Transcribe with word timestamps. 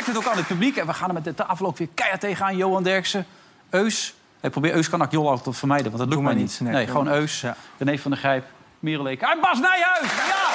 Merkt 0.00 0.18
het 0.18 0.26
ook 0.26 0.32
aan 0.32 0.38
het 0.38 0.46
publiek. 0.46 0.76
En 0.76 0.86
we 0.86 0.94
gaan 0.94 1.08
er 1.08 1.14
met 1.14 1.24
de 1.24 1.34
tafel 1.34 1.66
ook 1.66 1.76
weer 1.76 1.88
keihard 1.94 2.20
tegenaan. 2.20 2.56
Johan 2.56 2.82
Derksen, 2.82 3.26
Eus. 3.70 4.14
Ik 4.40 4.50
probeer 4.50 4.74
Eus 4.74 4.88
kan 4.88 5.02
ik 5.02 5.10
Jol 5.10 5.26
altijd 5.28 5.44
te 5.44 5.52
vermijden, 5.52 5.86
want 5.86 5.98
dat 5.98 6.08
lukt 6.08 6.22
mij 6.22 6.32
maar 6.32 6.42
niet. 6.42 6.50
niet. 6.50 6.60
Nee, 6.60 6.72
Nee, 6.72 6.86
gewoon 6.86 7.08
Eus. 7.08 7.44
René 7.78 7.98
van 7.98 8.10
der 8.10 8.20
Grijp, 8.20 8.44
Merel 8.78 9.08
Eek. 9.08 9.20
En 9.20 9.38
Bas 9.40 9.58
Nijhuis! 9.58 10.10
Ja! 10.32 10.46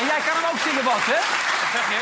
En 0.00 0.06
jij 0.06 0.20
kan 0.26 0.34
hem 0.42 0.50
ook 0.52 0.58
zingen, 0.66 0.84
Bas, 0.84 1.04
hè? 1.06 1.20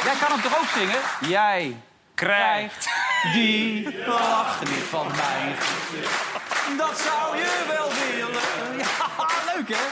Jij 0.04 0.16
kan 0.20 0.30
hem 0.32 0.42
toch 0.42 0.58
ook 0.58 0.68
zingen? 0.78 1.00
Jij 1.30 1.76
krijgt 2.14 2.88
die 3.32 3.88
lach 4.06 4.60
niet 4.60 4.84
van 4.90 5.06
mij. 5.06 5.54
Dat 6.76 6.98
zou 6.98 7.36
je 7.36 7.64
wel 7.68 7.88
willen. 7.88 8.42
Ja, 8.78 9.54
leuk, 9.54 9.68
hè? 9.68 9.84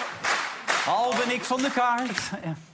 Al 0.90 1.14
ben 1.18 1.34
ik 1.34 1.44
van 1.44 1.62
de 1.62 1.70
kaart. 1.70 2.30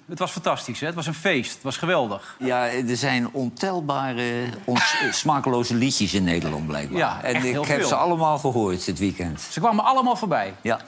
Het 0.08 0.18
was 0.18 0.30
fantastisch, 0.30 0.80
hè? 0.80 0.86
Het 0.86 0.94
was 0.94 1.06
een 1.06 1.14
feest. 1.14 1.52
Het 1.52 1.62
was 1.62 1.76
geweldig. 1.76 2.36
Ja, 2.38 2.68
er 2.68 2.96
zijn 2.96 3.28
ontelbare, 3.32 4.44
ons, 4.64 4.96
eh, 5.02 5.12
smakeloze 5.12 5.74
liedjes 5.74 6.14
in 6.14 6.24
Nederland 6.24 6.66
blijkbaar. 6.66 6.98
Ja, 6.98 7.22
en 7.22 7.44
ik 7.44 7.54
heb 7.54 7.64
veel. 7.64 7.88
ze 7.88 7.94
allemaal 7.94 8.38
gehoord 8.38 8.84
dit 8.84 8.98
weekend. 8.98 9.40
Ze 9.40 9.60
kwamen 9.60 9.84
allemaal 9.84 10.16
voorbij. 10.16 10.54
Ja. 10.62 10.80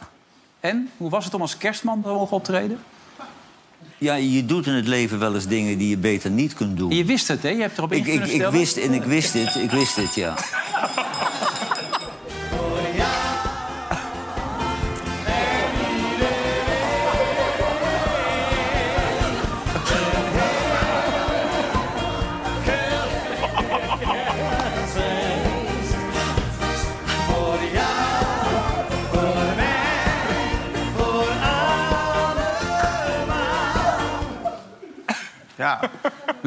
En, 0.61 0.91
hoe 0.97 1.11
was 1.11 1.25
het 1.25 1.35
om 1.35 1.41
als 1.41 1.57
kerstman 1.57 2.03
te 2.03 2.09
mogen 2.09 2.37
optreden? 2.37 2.81
ja, 4.01 4.15
je 4.15 4.47
doet 4.47 4.67
in 4.67 4.73
het 4.73 4.87
leven 4.87 5.19
wel 5.19 5.35
eens 5.35 5.47
dingen 5.47 5.79
die 5.79 5.89
je 5.89 5.97
beter 5.97 6.31
niet 6.31 6.55
kunt 6.55 6.77
doen. 6.77 6.91
En 6.91 6.97
je 6.97 7.05
wist 7.05 7.29
het, 7.29 7.43
hè? 7.43 7.49
Je 7.49 7.61
hebt 7.61 7.79
erop 7.79 7.93
Ik, 7.93 8.07
ik, 8.07 8.27
ik 8.27 8.47
wist 8.47 8.77
en 8.77 8.93
ik 8.93 9.03
wist 9.03 9.33
het, 9.33 9.55
ik 9.55 9.71
wist 9.71 9.97
het. 9.97 10.15
Ja. 10.15 10.35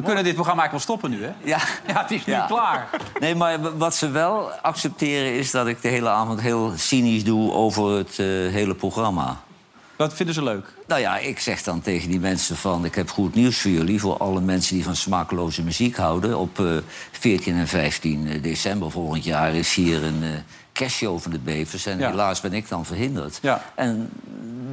Kunnen 0.04 0.24
dit 0.24 0.34
programma 0.34 0.62
eigenlijk 0.62 0.88
wel 0.88 0.98
stoppen 0.98 1.10
nu, 1.20 1.24
hè? 1.26 1.32
ja. 1.50 1.60
Ja, 1.88 2.02
het 2.02 2.12
is 2.12 2.26
nu 2.26 2.34
Ja. 2.34 2.46
klaar. 2.46 2.90
Nee, 3.20 3.36
maar 3.36 3.78
wat 3.78 3.96
ze 3.96 4.10
wel 4.10 4.52
accepteren 4.62 5.34
is 5.34 5.52
dat 5.52 5.68
ik 5.68 5.82
de 5.82 5.88
hele 5.88 6.10
avond 6.10 6.42
heel 6.42 6.72
cynisch 6.76 7.24
doe 7.24 7.52
over 7.54 7.90
het 7.98 8.10
eh, 8.20 8.26
hele 8.28 8.76
programma. 8.76 9.38
Dat 9.96 10.14
vinden 10.14 10.36
ze 10.36 10.44
leuk. 10.44 10.66
Nou 10.88 11.02
ja, 11.02 11.18
ik 11.18 11.40
zeg 11.40 11.64
dan 11.64 11.82
tegen 11.82 12.10
die 12.10 12.20
mensen 12.20 12.56
van... 12.56 12.86
ik 12.86 12.96
heb 12.96 13.10
goed 13.10 13.36
nieuws 13.36 13.62
voor 13.62 13.72
jullie, 13.72 14.00
voor 14.00 14.18
alle 14.18 14.42
mensen 14.42 14.76
die 14.76 14.84
van 14.84 14.96
smakeloze 14.96 15.64
muziek 15.64 15.96
houden. 15.96 16.38
Op 16.38 16.60
eh, 16.60 16.66
14 17.12 17.56
en 17.56 17.68
15 17.68 18.42
december 18.42 18.92
volgend 18.92 19.24
jaar 19.24 19.54
is 19.56 19.76
hier 19.76 20.04
een 20.04 20.24
eh 20.24 20.30
kerstshow 20.74 21.20
van 21.20 21.32
de 21.32 21.40
Bevers. 21.40 21.86
En 21.86 22.00
Ja. 22.00 22.10
helaas 22.10 22.42
ben 22.42 22.54
ik 22.54 22.70
dan 22.70 22.86
verhinderd. 22.86 23.40
Ja. 23.42 23.64
En 23.76 24.10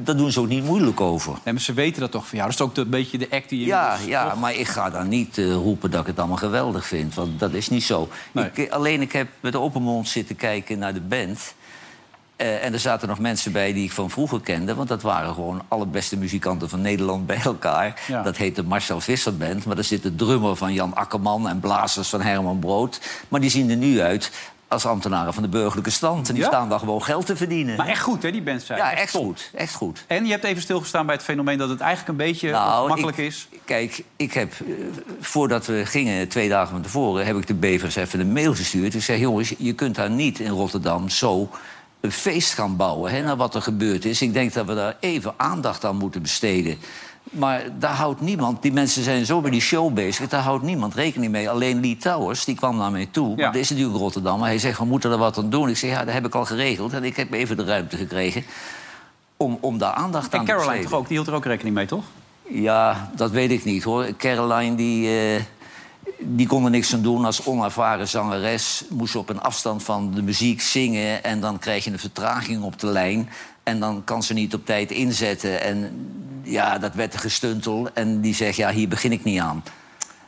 daar 0.03 0.17
doen 0.17 0.31
ze 0.31 0.39
ook 0.39 0.47
niet 0.47 0.63
moeilijk 0.63 1.01
over. 1.01 1.31
Nee, 1.43 1.53
maar 1.53 1.63
ze 1.63 1.73
weten 1.73 2.01
dat 2.01 2.11
toch 2.11 2.27
van 2.27 2.37
jou. 2.37 2.49
Dat 2.49 2.59
is 2.59 2.65
ook 2.65 2.77
een 2.77 2.89
beetje 2.89 3.17
de 3.17 3.27
act 3.31 3.49
die 3.49 3.59
je... 3.59 3.65
Ja, 3.65 3.97
moet, 3.99 4.07
ja, 4.07 4.29
toch? 4.29 4.39
maar 4.39 4.55
ik 4.55 4.67
ga 4.67 4.89
dan 4.89 5.07
niet 5.07 5.37
eh, 5.37 5.53
roepen 5.53 5.91
dat 5.91 6.01
ik 6.01 6.07
het 6.07 6.19
allemaal 6.19 6.37
geweldig 6.37 6.85
vind. 6.87 7.13
Want 7.13 7.39
dat 7.39 7.53
is 7.53 7.69
niet 7.69 7.83
zo. 7.83 8.09
Nee. 8.31 8.45
Ik, 8.45 8.57
eh, 8.57 8.71
alleen 8.71 9.01
ik 9.01 9.11
heb 9.11 9.27
met 9.39 9.55
open 9.55 9.81
mond 9.81 10.07
zitten 10.09 10.35
kijken 10.35 10.79
naar 10.79 10.93
de 10.93 11.01
band. 11.01 11.53
Eh, 12.41 12.65
en 12.65 12.73
er 12.73 12.79
zaten 12.79 13.07
nog 13.07 13.19
mensen 13.19 13.51
bij 13.51 13.73
die 13.73 13.83
ik 13.83 13.91
van 13.91 14.09
vroeger 14.09 14.41
kende. 14.41 14.75
Want 14.75 14.87
dat 14.87 15.01
waren 15.01 15.33
gewoon 15.33 15.61
alle 15.67 15.85
beste 15.85 16.17
muzikanten 16.17 16.69
van 16.69 16.81
Nederland 16.81 17.25
bij 17.31 17.41
elkaar. 17.43 18.01
Ja. 18.07 18.21
Dat 18.23 18.37
heet 18.37 18.55
de 18.55 18.63
Marcel 18.63 19.01
Visser 19.01 19.37
Band. 19.37 19.65
Maar 19.65 19.75
daar 19.75 19.83
zit 19.83 20.03
de 20.03 20.15
drummer 20.15 20.55
van 20.55 20.73
Jan 20.73 20.95
Akkerman 20.95 21.49
en 21.49 21.59
blazers 21.59 22.09
van 22.09 22.21
Herman 22.21 22.59
Brood. 22.59 22.99
Maar 23.27 23.39
die 23.39 23.49
zien 23.49 23.69
er 23.69 23.75
nu 23.75 24.01
uit 24.01 24.31
als 24.67 24.85
ambtenaren 24.85 25.33
van 25.33 25.43
de 25.43 25.49
burgerlijke 25.49 25.89
stand. 25.89 26.27
En 26.27 26.33
die 26.33 26.43
Ja? 26.43 26.49
staan 26.49 26.69
daar 26.69 26.79
gewoon 26.79 27.03
geld 27.03 27.25
te 27.25 27.35
verdienen. 27.35 27.75
Maar 27.77 27.87
echt 27.87 28.01
goed, 28.01 28.23
hè, 28.23 28.31
die 28.31 28.41
band 28.41 28.61
zijn. 28.61 28.77
ja, 28.79 28.91
echt 28.93 29.15
goed. 29.15 29.49
Echt 29.55 29.73
goed. 29.73 30.03
En 30.07 30.25
je 30.25 30.31
hebt 30.31 30.43
even 30.43 30.61
stilgestaan 30.61 31.05
bij 31.05 31.15
het 31.15 31.23
fenomeen 31.23 31.57
dat 31.57 31.69
het 31.69 31.79
eigenlijk 31.79 32.09
een 32.19 32.25
beetje 32.25 32.51
Nou, 32.51 32.87
makkelijk 32.87 33.17
ik- 33.17 33.25
is. 33.25 33.47
Kijk, 33.65 34.03
ik 34.15 34.33
heb, 34.33 34.51
eh, 34.53 34.73
voordat 35.19 35.65
we 35.65 35.85
gingen, 35.85 36.27
twee 36.27 36.49
dagen 36.49 36.69
van 36.71 36.81
tevoren... 36.81 37.25
heb 37.25 37.35
ik 37.37 37.47
de 37.47 37.53
Bevers 37.53 37.95
even 37.95 38.19
een 38.19 38.31
mail 38.33 38.55
gestuurd. 38.55 38.93
Ik 38.93 39.01
zei, 39.03 39.19
jongens, 39.19 39.53
je 39.57 39.73
kunt 39.73 39.95
daar 39.95 40.09
niet 40.09 40.39
in 40.39 40.51
Rotterdam 40.51 41.09
zo 41.09 41.49
een 42.01 42.11
feest 42.11 42.53
gaan 42.53 42.75
bouwen... 42.75 43.11
Hè, 43.11 43.21
naar 43.21 43.35
wat 43.35 43.55
er 43.55 43.61
gebeurd 43.61 44.05
is. 44.05 44.21
Ik 44.21 44.33
denk 44.33 44.53
dat 44.53 44.65
we 44.65 44.75
daar 44.75 44.97
even 44.99 45.33
aandacht 45.37 45.85
aan 45.85 45.97
moeten 45.97 46.21
besteden. 46.21 46.77
Maar 47.23 47.63
daar 47.79 47.93
houdt 47.93 48.21
niemand... 48.21 48.61
Die 48.61 48.73
mensen 48.73 49.03
zijn 49.03 49.25
zo 49.25 49.41
bij 49.41 49.51
die 49.51 49.61
show 49.61 49.93
bezig, 49.93 50.29
daar 50.29 50.41
houdt 50.41 50.63
niemand 50.63 50.93
rekening 50.95 51.31
mee. 51.31 51.49
Alleen 51.49 51.79
Lee 51.79 51.97
Towers, 51.97 52.45
die 52.45 52.55
kwam 52.55 52.77
naar 52.77 52.91
mij 52.91 53.07
toe. 53.11 53.37
Ja. 53.37 53.53
Is 53.53 53.69
natuurlijk 53.69 53.97
Rotterdam. 53.97 54.39
Maar 54.39 54.47
hij 54.47 54.59
zegt, 54.59 54.77
we 54.77 54.85
moeten 54.85 55.11
er 55.11 55.17
wat 55.17 55.37
aan 55.37 55.49
doen. 55.49 55.69
Ik 55.69 55.77
zei, 55.77 55.91
ja, 55.91 56.05
dat 56.05 56.13
heb 56.13 56.25
ik 56.25 56.35
al 56.35 56.45
geregeld. 56.45 56.93
En 56.93 57.03
ik 57.03 57.15
heb 57.15 57.33
even 57.33 57.57
de 57.57 57.63
ruimte 57.63 57.97
gekregen 57.97 58.43
om, 59.37 59.57
om 59.61 59.77
daar 59.77 59.93
aandacht 59.93 60.33
aan 60.33 60.39
En 60.39 60.45
te 60.45 60.51
Caroline 60.51 60.67
besteden. 60.71 60.89
toch 60.91 60.99
ook? 60.99 61.07
Die 61.07 61.17
hield 61.17 61.27
er 61.27 61.33
ook 61.33 61.45
rekening 61.45 61.75
mee, 61.75 61.85
toch? 61.85 62.03
Ja, 62.47 63.09
dat 63.15 63.31
weet 63.31 63.51
ik 63.51 63.63
niet 63.63 63.83
hoor. 63.83 64.15
Caroline 64.17 64.75
die, 64.75 65.07
eh, 65.07 65.41
die 66.23 66.47
kon 66.47 66.63
er 66.65 66.69
niks 66.69 66.93
aan 66.93 67.01
doen. 67.01 67.25
Als 67.25 67.45
onervaren 67.45 68.07
zangeres 68.07 68.83
moest 68.89 69.11
ze 69.11 69.19
op 69.19 69.29
een 69.29 69.41
afstand 69.41 69.83
van 69.83 70.11
de 70.13 70.21
muziek 70.21 70.61
zingen... 70.61 71.23
en 71.23 71.39
dan 71.39 71.59
krijg 71.59 71.83
je 71.83 71.91
een 71.91 71.99
vertraging 71.99 72.63
op 72.63 72.79
de 72.79 72.87
lijn. 72.87 73.29
En 73.63 73.79
dan 73.79 74.03
kan 74.03 74.23
ze 74.23 74.33
niet 74.33 74.53
op 74.53 74.65
tijd 74.65 74.91
inzetten. 74.91 75.61
En 75.61 75.91
ja, 76.43 76.77
dat 76.77 76.93
werd 76.93 77.13
een 77.13 77.19
gestuntel. 77.19 77.89
En 77.93 78.21
die 78.21 78.35
zegt, 78.35 78.55
ja, 78.55 78.71
hier 78.71 78.87
begin 78.87 79.11
ik 79.11 79.23
niet 79.23 79.39
aan. 79.39 79.63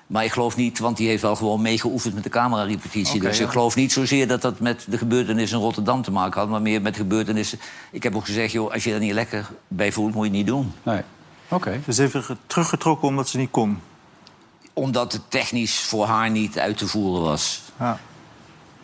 Maar 0.07 0.23
ik 0.23 0.31
geloof 0.31 0.55
niet, 0.55 0.79
want 0.79 0.97
die 0.97 1.07
heeft 1.07 1.21
wel 1.21 1.35
gewoon 1.35 1.61
meegeoefend 1.61 2.13
met 2.13 2.23
de 2.23 2.29
camerarepetitie. 2.29 3.15
Oké, 3.15 3.27
dus 3.27 3.37
ja. 3.37 3.45
ik 3.45 3.51
geloof 3.51 3.75
niet 3.75 3.91
zozeer 3.91 4.27
dat 4.27 4.41
dat 4.41 4.59
met 4.59 4.85
de 4.89 4.97
gebeurtenissen 4.97 5.57
in 5.57 5.63
Rotterdam 5.63 6.01
te 6.01 6.11
maken 6.11 6.39
had... 6.39 6.49
maar 6.49 6.61
meer 6.61 6.81
met 6.81 6.95
gebeurtenissen... 6.95 7.59
Ik 7.91 8.03
heb 8.03 8.15
ook 8.15 8.25
gezegd, 8.25 8.51
joh, 8.51 8.71
als 8.71 8.83
je 8.83 8.93
er 8.93 8.99
niet 8.99 9.13
lekker 9.13 9.49
bij 9.67 9.91
voelt, 9.91 10.13
moet 10.13 10.23
je 10.23 10.29
het 10.29 10.37
niet 10.37 10.47
doen. 10.47 10.73
Nee. 10.83 11.01
Oké. 11.47 11.79
Dus 11.85 11.97
even 11.97 12.23
ge- 12.23 12.37
teruggetrokken 12.47 13.07
omdat 13.07 13.29
ze 13.29 13.37
niet 13.37 13.51
kon. 13.51 13.79
Omdat 14.73 15.11
het 15.11 15.21
technisch 15.27 15.79
voor 15.79 16.05
haar 16.05 16.29
niet 16.29 16.59
uit 16.59 16.77
te 16.77 16.87
voeren 16.87 17.21
was. 17.21 17.61
Ja. 17.79 17.99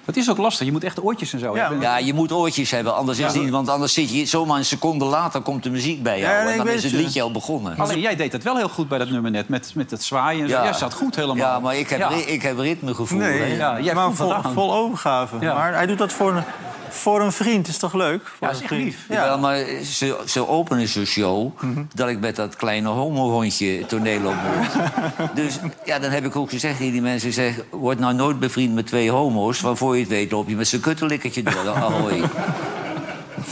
Het 0.09 0.17
is 0.17 0.29
ook 0.29 0.37
lastig. 0.37 0.65
Je 0.65 0.71
moet 0.71 0.83
echt 0.83 1.03
oortjes 1.03 1.33
en 1.33 1.39
zo 1.39 1.55
Ja, 1.55 1.61
hebben. 1.61 1.81
Ja, 1.81 1.97
je 1.97 2.13
moet 2.13 2.31
oortjes 2.31 2.71
hebben, 2.71 2.95
anders 2.95 3.19
is 3.19 3.25
het 3.25 3.41
niet. 3.41 3.49
Want 3.49 3.69
anders 3.69 3.93
zit 3.93 4.11
je 4.11 4.25
zomaar 4.25 4.57
een 4.57 4.65
seconde 4.65 5.05
later 5.05 5.41
komt 5.41 5.63
de 5.63 5.69
muziek 5.69 6.03
bij 6.03 6.19
jou. 6.19 6.33
Ja, 6.33 6.43
nee, 6.43 6.51
en 6.51 6.57
dan 6.57 6.67
is 6.67 6.83
het 6.83 6.91
liedje 6.91 7.21
al 7.21 7.31
begonnen. 7.31 7.77
Alleen 7.77 7.99
jij 7.99 8.15
deed 8.15 8.31
het 8.31 8.43
wel 8.43 8.57
heel 8.57 8.69
goed 8.69 8.87
bij 8.87 8.97
dat 8.97 9.09
nummer 9.09 9.31
net. 9.31 9.49
Met, 9.49 9.71
met 9.75 9.91
het 9.91 10.03
zwaaien 10.03 10.43
en 10.43 10.49
zo. 10.49 10.63
Jij 10.63 10.73
zat 10.73 10.93
goed 10.93 11.15
helemaal. 11.15 11.35
Ja, 11.35 11.59
maar 11.59 11.75
ik 11.77 11.89
heb, 11.89 12.09
ik 12.09 12.41
heb 12.41 12.59
ritmegevoel. 12.59 13.19
Nee, 13.19 13.57
jij 13.57 13.93
maar 13.93 14.13
voelt 14.13 14.33
vol, 14.41 14.51
vol 14.53 14.73
overgave. 14.73 15.35
Ja. 15.39 15.53
Maar 15.53 15.73
hij 15.73 15.85
doet 15.85 15.97
dat 15.97 16.13
voor 16.13 16.31
een, 16.35 16.43
voor 16.89 17.21
een 17.21 17.31
vriend. 17.31 17.67
Is 17.67 17.77
toch 17.77 17.93
leuk? 17.93 18.21
Voor 18.27 18.47
Ja, 18.47 18.53
een 18.53 18.59
is 18.61 18.67
vriend. 18.67 18.83
lief. 18.83 19.05
Ja. 19.09 19.25
Ja, 19.25 19.37
maar 19.37 19.57
ze, 19.83 20.17
ze 20.25 20.47
openen 20.47 20.87
zo'n 20.87 21.05
show 21.05 21.51
dat 21.93 22.09
ik 22.09 22.19
met 22.19 22.35
dat 22.35 22.55
kleine 22.55 22.87
homo-hondje 22.87 23.85
toneel 23.85 24.25
op 24.27 24.35
moet. 24.57 24.71
dus 25.45 25.59
ja, 25.85 25.99
dan 25.99 26.11
heb 26.11 26.25
ik 26.25 26.35
ook 26.35 26.49
gezegd 26.49 26.77
tegen 26.77 26.91
die 26.91 27.01
mensen... 27.01 27.33
Zeg, 27.33 27.55
word 27.69 27.99
nou 27.99 28.13
nooit 28.13 28.39
bevriend 28.39 28.73
met 28.75 28.87
twee 28.87 29.11
homo's... 29.11 29.61
waarvoor 29.61 29.97
je 29.97 29.98
het 29.99 30.09
weet 30.09 30.31
loop 30.31 30.49
je 30.49 30.55
met 30.55 30.67
z'n 30.67 30.79
kuttelikkertje 30.79 31.43
door. 31.43 31.69
Ahoy. 31.69 32.21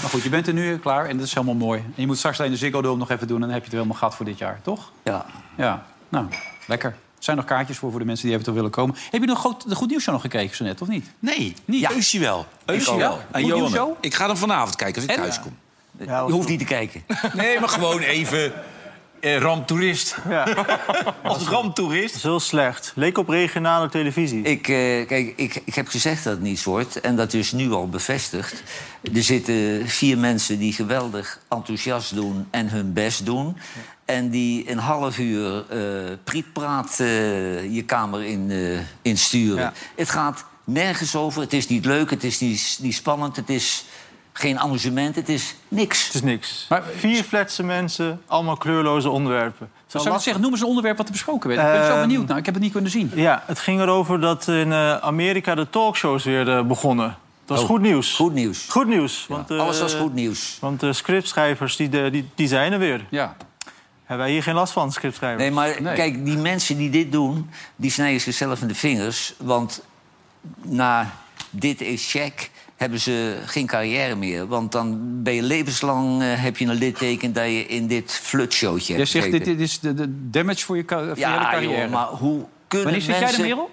Maar 0.01 0.09
goed, 0.09 0.23
je 0.23 0.29
bent 0.29 0.47
er 0.47 0.53
nu 0.53 0.77
klaar 0.77 1.05
en 1.05 1.17
dat 1.17 1.25
is 1.25 1.33
helemaal 1.33 1.55
mooi. 1.55 1.79
En 1.79 1.93
je 1.95 2.05
moet 2.05 2.17
straks 2.17 2.39
alleen 2.39 2.51
de 2.51 2.57
Ziggo 2.57 2.81
Dome 2.81 2.97
nog 2.97 3.09
even 3.09 3.27
doen... 3.27 3.35
en 3.35 3.41
dan 3.41 3.51
heb 3.51 3.59
je 3.59 3.65
het 3.65 3.73
helemaal 3.73 3.97
gehad 3.97 4.15
voor 4.15 4.25
dit 4.25 4.37
jaar, 4.37 4.59
toch? 4.61 4.91
Ja. 5.03 5.25
Ja, 5.57 5.85
nou, 6.09 6.25
lekker. 6.65 6.89
Er 6.89 7.23
zijn 7.23 7.37
nog 7.37 7.45
kaartjes 7.45 7.77
voor 7.77 7.89
voor 7.89 7.99
de 7.99 8.05
mensen 8.05 8.23
die 8.25 8.33
eventueel 8.33 8.57
willen 8.57 8.71
komen. 8.71 8.95
Heb 9.11 9.21
je 9.21 9.27
nog 9.27 9.39
goed, 9.39 9.69
de 9.69 9.75
Goed 9.75 9.89
Nieuws 9.89 10.03
Show 10.03 10.13
nog 10.13 10.21
gekeken 10.21 10.55
zo 10.55 10.63
net, 10.63 10.81
of 10.81 10.87
niet? 10.87 11.11
Nee, 11.19 11.53
Niet? 11.65 11.81
ja. 11.81 11.91
Eusje 11.91 12.19
wel. 12.19 12.45
Eusje 12.65 12.91
Ik 12.91 12.97
wel? 12.97 13.19
En 13.31 13.45
Johan. 13.45 13.95
Ik 13.99 14.13
ga 14.13 14.27
hem 14.27 14.37
vanavond 14.37 14.75
kijken 14.75 14.95
als 14.95 15.03
ik 15.03 15.09
En? 15.09 15.21
thuis 15.21 15.39
kom. 15.39 15.55
Ja, 16.05 16.23
Je 16.25 16.31
hoeft 16.31 16.47
niet 16.47 16.59
te 16.59 16.65
kijken. 16.65 17.03
Nee, 17.33 17.59
maar 17.59 17.69
gewoon 17.69 17.99
even... 17.99 18.53
Eh, 19.19 19.37
ramptoerist. 19.37 20.17
Ja, 20.29 20.47
Als 21.23 21.47
ramptoerist. 21.47 22.07
dat 22.07 22.15
is 22.15 22.23
heel 22.23 22.39
slecht. 22.39 22.91
Leek 22.95 23.17
op 23.17 23.29
regionale 23.29 23.89
televisie. 23.89 24.41
Ik, 24.41 24.67
eh, 24.67 25.07
kijk, 25.07 25.33
ik, 25.35 25.61
ik 25.65 25.75
heb 25.75 25.87
gezegd 25.87 26.23
dat 26.23 26.33
het 26.33 26.41
niets 26.41 26.63
wordt. 26.63 27.01
En 27.01 27.15
dat 27.15 27.33
is 27.33 27.51
nu 27.51 27.71
al 27.71 27.89
bevestigd. 27.89 28.63
Er 29.13 29.23
zitten 29.23 29.87
vier 29.87 30.17
mensen 30.17 30.59
die 30.59 30.73
geweldig 30.73 31.39
enthousiast 31.49 32.15
doen 32.15 32.47
en 32.51 32.69
hun 32.69 32.93
best 32.93 33.25
doen. 33.25 33.57
En 34.05 34.29
die 34.29 34.71
een 34.71 34.77
half 34.77 35.17
uur 35.17 35.65
eh 35.69 35.79
prietpraat 36.23 36.99
eh, 36.99 37.73
je 37.75 37.83
kamer 37.85 38.23
in, 38.23 38.51
eh, 38.51 38.79
insturen. 39.01 39.61
Ja. 39.61 39.73
Het 39.95 40.09
gaat 40.09 40.45
nergens 40.63 41.15
over. 41.15 41.41
Het 41.41 41.53
is 41.53 41.67
niet 41.67 41.85
leuk, 41.85 42.09
het 42.09 42.23
is 42.23 42.39
niet, 42.39 42.79
niet 42.81 42.95
spannend. 42.95 43.35
Het 43.35 43.49
is 43.49 43.85
geen 44.39 44.59
amusement, 44.59 45.15
het 45.15 45.29
is 45.29 45.55
niks. 45.67 46.05
Het 46.05 46.13
is 46.13 46.21
niks. 46.21 46.65
Maar- 46.69 46.83
Vier 46.95 47.23
fletse 47.23 47.63
mensen, 47.63 48.21
allemaal 48.27 48.57
kleurloze 48.57 49.09
onderwerpen. 49.09 49.69
Zou 49.87 50.13
ik 50.15 50.19
zeggen, 50.21 50.41
noem 50.41 50.51
eens 50.51 50.61
een 50.61 50.67
onderwerp 50.67 50.97
wat 50.97 51.05
er 51.05 51.11
besproken 51.11 51.49
werd. 51.49 51.61
Ik 51.61 51.67
ben 51.71 51.85
zo 51.85 51.91
Ehm, 51.91 52.01
benieuwd. 52.01 52.27
Nou, 52.27 52.39
ik 52.39 52.45
heb 52.45 52.53
het 52.53 52.63
niet 52.63 52.71
kunnen 52.71 52.91
zien. 52.91 53.11
Ja, 53.15 53.43
het 53.45 53.59
ging 53.59 53.81
erover 53.81 54.19
dat 54.19 54.47
in 54.47 54.71
eh, 54.71 54.97
Amerika 54.97 55.55
de 55.55 55.69
talkshows 55.69 56.23
weer 56.23 56.49
eh, 56.57 56.61
begonnen. 56.63 57.17
Dat 57.45 57.57
is 57.59 57.63
goed 57.63 57.81
nieuws. 57.81 58.11
Oh, 58.11 58.17
Goed 58.17 58.33
nieuws. 58.33 58.65
Goed 58.69 58.87
nieuws. 58.87 59.25
Want, 59.29 59.51
eh, 59.51 59.59
Alles 59.59 59.79
was 59.79 59.93
goed 59.93 60.13
nieuws. 60.13 60.57
Want 60.61 60.79
de 60.79 60.93
scriptschrijvers 60.93 61.75
die, 61.75 61.89
de- 61.89 62.09
die, 62.11 62.29
die 62.35 62.47
zijn 62.47 62.73
er 62.73 62.79
weer. 62.79 63.05
Ja. 63.09 63.35
Hebben 64.03 64.25
wij 64.25 64.33
hier 64.35 64.43
geen 64.43 64.53
last 64.55 64.73
van, 64.73 64.91
scriptschrijvers? 64.91 65.41
Nee, 65.43 65.51
maar 65.51 65.81
Nee. 65.81 65.93
kijk, 65.95 66.25
die 66.25 66.37
mensen 66.37 66.77
die 66.77 66.89
dit 66.89 67.11
doen, 67.11 67.49
die 67.75 67.91
snijden 67.91 68.21
zichzelf 68.21 68.61
in 68.61 68.67
de 68.67 68.75
vingers. 68.75 69.33
Want 69.37 69.81
na 70.61 71.11
dit 71.49 71.81
is 71.81 72.11
check 72.11 72.51
hebben 72.77 72.99
ze 72.99 73.37
geen 73.45 73.65
carrière 73.67 74.15
meer. 74.15 74.47
Want 74.47 74.71
dan 74.71 74.99
ben 75.23 75.33
je 75.33 75.41
levenslang, 75.41 76.21
eh, 76.21 76.27
heb 76.43 76.57
je 76.57 76.65
een 76.65 76.73
litteken... 76.75 77.33
dat 77.33 77.43
je 77.45 77.65
in 77.65 77.87
dit 77.87 78.11
flutshowtje 78.11 78.95
hebt 78.95 79.09
zegt, 79.09 79.31
dit, 79.31 79.47
is 79.59 79.79
de, 79.79 79.93
de 79.93 80.29
damage 80.29 80.65
voor 80.65 80.75
je, 80.77 80.83
ka- 80.83 80.97
voor 80.97 81.17
je 81.17 81.25
hele 81.27 81.39
Ja, 81.39 81.51
carrière. 81.51 81.87
maar 81.89 82.05
hoe 82.05 82.45
kunnen 82.67 82.87
Wanneer 82.87 83.01
zit 83.05 83.15
jij 83.15 83.23
mensen... 83.23 83.43
er, 83.43 83.49
Merel? 83.49 83.69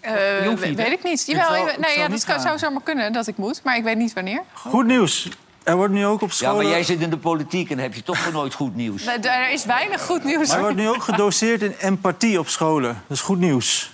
Eh, 0.00 0.12
Je 0.44 0.48
hè? 0.50 0.74
weet 0.74 0.92
ik 0.92 1.02
niet. 1.04 1.26
Jawel, 1.26 1.44
zou- 1.46 1.66
ik- 1.66 1.72
ik 1.72 1.78
nee, 1.78 1.88
zou 1.90 2.00
ja, 2.00 2.08
niet 2.08 2.26
dat 2.26 2.34
gaan. 2.34 2.40
zou 2.40 2.58
zomaar 2.58 2.82
kunnen 2.82 3.12
dat 3.12 3.26
ik 3.26 3.36
moet, 3.36 3.60
maar 3.64 3.76
ik 3.76 3.82
weet 3.82 3.96
niet 3.96 4.12
wanneer. 4.12 4.42
Goed 4.52 4.86
nieuws. 4.86 5.28
Er 5.62 5.76
wordt 5.76 5.92
nu 5.92 6.06
ook 6.06 6.22
op 6.22 6.28
Ja, 6.28 6.34
scholen... 6.34 6.56
maar 6.62 6.66
jij 6.72 6.82
zit 6.82 7.00
in 7.00 7.10
de 7.10 7.16
politiek 7.18 7.70
en 7.70 7.78
heb 7.78 7.94
je 7.94 8.02
toch 8.02 8.32
nooit 8.32 8.54
goed 8.54 8.74
nieuws. 8.76 9.06
Er 9.06 9.50
is 9.50 9.64
weinig 9.64 10.02
goed 10.02 10.24
nieuws. 10.24 10.46
Maar 10.48 10.56
er 10.56 10.62
wordt 10.62 10.76
nu 10.76 10.88
ook 10.88 11.02
gedoseerd 11.02 11.62
in 11.62 11.74
empathie 11.78 12.38
op 12.38 12.48
scholen. 12.48 13.02
Dat 13.08 13.16
is 13.16 13.22
goed 13.22 13.38
nieuws. 13.38 13.92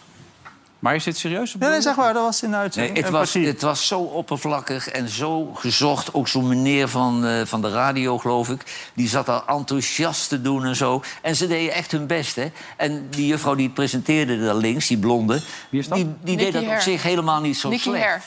Maar 0.82 0.94
is 0.94 1.04
dit 1.04 1.16
serieus? 1.16 1.54
Nee, 1.54 1.70
nee, 1.70 1.80
zeg 1.80 1.96
maar, 1.96 2.12
dat 2.12 2.22
was 2.22 2.42
in 2.42 2.50
de 2.50 2.54
Nee, 2.54 2.62
uitzending. 2.64 2.96
het, 2.96 3.10
was, 3.10 3.32
het 3.32 3.62
was 3.62 3.86
zo 3.86 4.00
oppervlakkig 4.00 4.88
en 4.88 5.08
zo 5.08 5.52
gezocht. 5.54 6.14
Ook 6.14 6.28
zo'n 6.28 6.48
meneer 6.48 6.88
van, 6.88 7.26
eh, 7.26 7.40
van 7.44 7.60
de 7.62 7.70
radio, 7.70 8.18
geloof 8.18 8.48
ik. 8.48 8.90
Die 8.94 9.08
zat 9.08 9.28
al 9.28 9.42
enthousiast 9.46 10.28
te 10.28 10.40
doen 10.40 10.64
en 10.64 10.76
zo. 10.76 11.02
En 11.20 11.36
ze 11.36 11.46
deden 11.46 11.74
echt 11.74 11.92
hun 11.92 12.06
best, 12.06 12.36
hè. 12.36 12.52
En 12.76 13.06
die 13.10 13.26
juffrouw 13.26 13.54
die 13.54 13.64
het 13.64 13.74
presenteerde 13.74 14.40
daar 14.44 14.54
links, 14.54 14.86
die 14.86 14.98
blonde... 14.98 15.42
Wie 15.68 15.80
is 15.80 15.88
dat? 15.88 15.96
Die, 15.98 16.14
die 16.20 16.36
deed 16.36 16.52
dat 16.52 16.66
op 16.66 16.80
zich 16.80 17.02
helemaal 17.02 17.40
niet 17.40 17.56
zo 17.56 17.68
Nicky 17.68 17.82
slecht. 17.82 18.24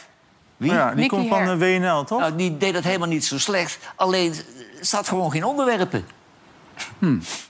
Wie? 0.57 0.71
Ja, 0.71 0.87
die 0.87 0.95
Nicky 0.95 1.09
komt 1.09 1.27
van 1.27 1.45
de 1.45 1.57
WNL, 1.57 2.03
toch? 2.03 2.19
Nou, 2.19 2.35
die 2.35 2.57
deed 2.57 2.73
dat 2.73 2.83
helemaal 2.83 3.07
niet 3.07 3.25
zo 3.25 3.39
slecht. 3.39 3.77
Alleen, 3.95 4.33
staat 4.81 5.07
gewoon 5.07 5.31
geen 5.31 5.43
onderwerpen. 5.43 6.05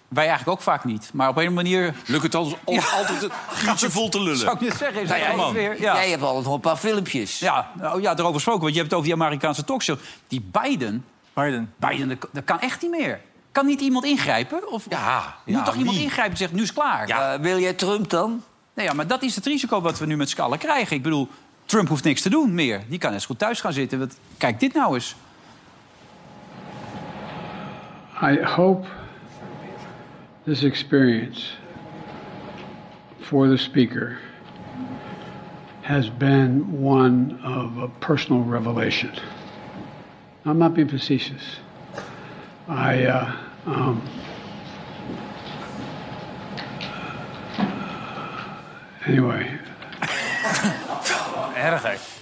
Wij 0.08 0.28
eigenlijk 0.28 0.58
ook 0.58 0.62
vaak 0.64 0.84
niet. 0.84 1.10
Maar 1.14 1.30
op 1.30 1.38
een 1.38 1.54
manier... 1.54 1.96
Lukt 2.06 2.24
het 2.24 2.36
al, 2.36 2.58
al- 2.64 2.80
altijd 2.80 3.24
een 3.24 3.32
gietje 3.48 3.90
vol 3.90 4.10
te 4.10 4.22
lullen. 4.22 4.38
Zou 4.48 4.56
ik 4.56 4.62
net 4.62 4.78
zeggen, 4.78 5.02
is 5.02 5.10
Nou 5.10 5.22
ja, 5.22 5.28
dat 5.28 5.36
man. 5.36 5.54
weer... 5.54 5.82
Ja. 5.82 5.94
Jij 5.96 6.10
hebt 6.10 6.22
altijd 6.22 6.46
nog 6.46 6.54
een 6.54 6.60
paar 6.60 6.76
filmpjes. 6.78 7.40
Ja, 7.40 7.72
nou, 7.80 8.02
ja, 8.02 8.14
erover 8.14 8.34
gesproken. 8.34 8.62
Want 8.62 8.74
je 8.74 8.80
hebt 8.80 8.92
het 8.92 9.00
over 9.00 9.14
die 9.14 9.22
Amerikaanse 9.24 9.64
talkshow. 9.64 9.98
Die 10.28 10.42
Biden, 10.52 11.06
Biden. 11.34 11.74
Biden 11.78 12.08
dat, 12.08 12.28
dat 12.32 12.44
kan 12.44 12.60
echt 12.60 12.82
niet 12.82 12.92
meer. 12.92 13.22
Kan 13.52 13.66
niet 13.66 13.82
iemand 13.82 14.06
ingrijpen? 14.06 14.72
Of 14.72 14.86
Ja, 14.90 15.36
moet 15.46 15.56
ja, 15.56 15.64
toch 15.64 15.76
iemand 15.76 15.98
ingrijpen 15.98 16.32
en 16.32 16.38
zeggen, 16.38 16.58
nu 16.58 16.64
is 16.64 16.70
het 16.70 16.78
klaar? 16.78 17.42
Wil 17.42 17.60
jij 17.60 17.74
Trump 17.74 18.10
dan? 18.10 18.44
Nee, 18.74 18.86
ja, 18.86 18.94
maar 18.94 19.08
dat 19.08 19.22
is 19.24 19.36
het 19.36 19.46
risico 19.46 19.82
wat 19.82 20.00
we 20.00 20.06
nu 20.06 20.18
met 20.18 20.30
z'n 20.30 20.42
allen 20.42 20.58
krijgen. 20.58 20.96
Ik 20.96 21.04
bedoel, 21.04 21.30
Trump 21.66 21.88
hoeft 21.88 22.04
niks 22.04 22.22
te 22.22 22.30
doen 22.30 22.54
meer. 22.54 22.84
Die 22.90 23.00
kan 23.00 23.20
zo 23.20 23.26
goed 23.26 23.40
thuis 23.40 23.62
gaan 23.62 23.74
zitten. 23.74 24.00
Want, 24.00 24.18
kijk 24.38 24.60
dit 24.60 24.74
nou 24.74 24.94
eens. 24.94 25.16
I 28.22 28.44
hope 28.44 28.88
this 30.46 30.64
experience 30.64 31.54
for 33.22 33.48
the 33.48 33.58
speaker 33.58 34.20
has 35.82 36.10
been 36.10 36.82
one 36.82 37.40
of 37.44 37.78
a 37.78 37.88
personal 38.00 38.42
revelation. 38.44 39.12
I'm 40.46 40.60
not 40.60 40.76
being 40.76 40.88
facetious. 40.88 41.58
I, 42.68 43.06
uh, 43.06 43.36
um, 43.66 44.08
anyway, 49.08 49.60
Erg? 51.58 52.15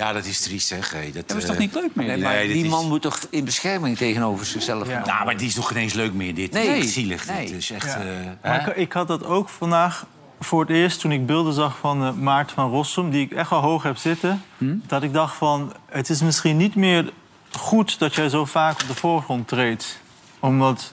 Ja, 0.00 0.12
dat 0.12 0.24
is 0.24 0.40
triest, 0.40 0.66
zeg. 0.66 0.90
Hey, 0.92 1.10
dat, 1.12 1.28
Dat 1.28 1.36
is 1.36 1.42
eh, 1.42 1.48
toch 1.48 1.58
niet 1.58 1.74
leuk 1.74 1.94
meer? 1.94 2.06
Nee, 2.06 2.18
maar 2.18 2.34
Nee, 2.34 2.52
die 2.52 2.64
is- 2.64 2.70
man 2.70 2.88
moet 2.88 3.02
toch 3.02 3.18
in 3.30 3.44
bescherming 3.44 3.96
tegenover 3.96 4.46
zichzelf 4.46 4.88
Ja. 4.88 5.04
Nou, 5.04 5.24
maar 5.24 5.36
die 5.36 5.46
is 5.46 5.54
toch 5.54 5.68
geen 5.68 5.76
eens 5.76 5.92
leuk 5.92 6.12
meer, 6.12 6.34
dit. 6.34 6.52
Nee. 6.52 6.68
Nee. 6.68 6.78
Echt 6.80 6.88
zielig. 6.88 7.26
Nee. 7.26 7.46
Dit 7.46 7.56
is 7.56 7.70
echt... 7.70 7.86
Ja. 7.86 7.94
eh, 8.00 8.06
Maar 8.42 8.64
hè? 8.64 8.70
ik, 8.70 8.76
ik 8.76 8.92
had 8.92 9.08
dat 9.08 9.24
ook 9.24 9.48
vandaag 9.48 10.06
voor 10.40 10.60
het 10.60 10.70
eerst 10.70 11.00
toen 11.00 11.12
ik 11.12 11.26
beelden 11.26 11.52
zag 11.52 11.78
van 11.78 12.04
eh, 12.04 12.12
Maart 12.12 12.52
van 12.52 12.70
Rossum... 12.70 13.10
die 13.10 13.24
ik 13.24 13.32
echt 13.32 13.50
wel 13.50 13.60
hoog 13.60 13.82
heb 13.82 13.96
zitten. 13.96 14.42
Dat 14.86 15.02
ik 15.02 15.12
dacht 15.12 15.36
van, 15.36 15.72
het 15.90 16.10
is 16.10 16.20
misschien 16.22 16.56
niet 16.56 16.74
meer 16.74 17.12
goed 17.52 17.98
dat 17.98 18.14
jij 18.14 18.28
zo 18.28 18.44
vaak 18.44 18.80
op 18.82 18.86
de 18.88 18.94
voorgrond 18.94 19.48
treedt. 19.48 19.98
Omdat 20.38 20.92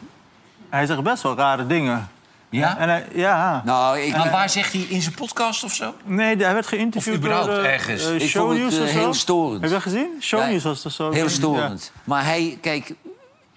hij 0.69 0.85
zegt 0.85 1.03
best 1.03 1.23
wel 1.23 1.35
rare 1.35 1.67
dingen. 1.67 2.07
Ja? 2.49 2.77
En 2.77 2.89
hij, 2.89 3.05
ja, 3.13 3.61
Nou, 3.65 3.99
ik, 3.99 4.17
Maar 4.17 4.31
waar 4.31 4.49
zegt 4.49 4.73
hij 4.73 4.81
in 4.81 5.01
zijn 5.01 5.13
podcast 5.15 5.63
of 5.63 5.73
zo? 5.73 5.93
nee, 6.05 6.35
hij 6.35 6.53
werd 6.53 6.67
geïnterviewd 6.67 7.13
Of 7.15 7.19
überhaupt 7.21 7.47
door 7.47 7.57
eh, 7.63 7.73
ergens. 7.73 8.05
eh, 8.05 8.15
Ik 8.21 8.31
vond 8.31 8.59
het, 8.59 8.77
eh, 8.79 8.85
heel 8.85 9.13
storend. 9.13 9.53
Heb 9.61 9.63
je 9.69 9.69
dat 9.75 9.81
gezien? 9.81 10.09
Shownieuws 10.21 10.63
was 10.63 10.81
dat 10.81 10.91
zo. 10.91 11.11
Heel 11.11 11.29
storend. 11.29 11.91
Maar 12.03 12.25
hij, 12.25 12.57
kijk, 12.61 12.93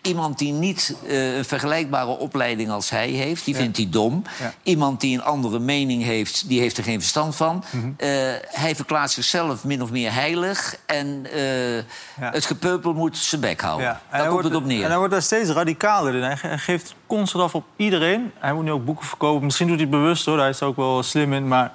iemand 0.03 0.39
die 0.39 0.53
niet 0.53 0.95
eh, 1.07 1.37
een 1.37 1.45
vergelijkbare 1.45 2.11
opleiding 2.19 2.71
als 2.71 2.91
hij 2.91 3.09
heeft, 3.09 3.45
die 3.45 3.57
vindt 3.57 3.77
hij 3.77 3.87
dom. 3.91 4.23
Ja. 4.41 4.53
Iemand 4.63 5.01
die 5.01 5.15
een 5.15 5.23
andere 5.23 5.59
mening 5.59 6.03
heeft, 6.03 6.49
die 6.49 6.61
heeft 6.61 6.79
er 6.79 6.85
geen 6.85 7.01
verstand 7.01 7.37
van. 7.37 7.65
Mhm. 7.71 7.87
Eh, 7.97 8.09
hij 8.49 8.77
verklaart 8.77 9.11
zichzelf 9.11 9.65
min 9.65 9.83
of 9.83 9.91
meer 9.91 10.13
heilig. 10.13 10.77
En 10.87 11.27
eh, 11.33 11.83
het 12.21 12.45
gepeupel 12.47 12.93
moet 12.93 13.17
zijn 13.17 13.41
bek 13.41 13.61
houden. 13.61 13.87
Daar 13.87 14.21
komt 14.21 14.33
wordt- 14.33 14.49
het 14.49 14.57
op 14.57 14.65
neer. 14.65 14.83
En 14.83 14.89
hij 14.89 14.97
wordt 14.99 15.13
daar 15.13 15.23
steeds 15.23 15.51
radicaler 15.51 16.15
in. 16.15 16.23
Hij 16.23 16.37
ge- 16.37 16.47
hij 16.47 16.59
geeft 16.59 16.95
constant 17.07 17.45
af 17.45 17.55
op 17.55 17.65
iedereen. 17.77 18.31
Hij 18.39 18.53
moet 18.53 18.65
nu 18.65 18.71
ook 18.73 18.85
boeken 18.85 19.07
verkopen. 19.07 19.45
Misschien 19.45 19.67
doet 19.67 19.77
hij 19.77 19.87
het 19.87 19.95
bewust 19.95 20.25
hoor. 20.27 20.39
Hij 20.39 20.49
is 20.49 20.61
er 20.61 20.67
ook 20.67 20.77
wel 20.77 21.03
slim 21.03 21.33
in. 21.33 21.49
Maar 21.49 21.73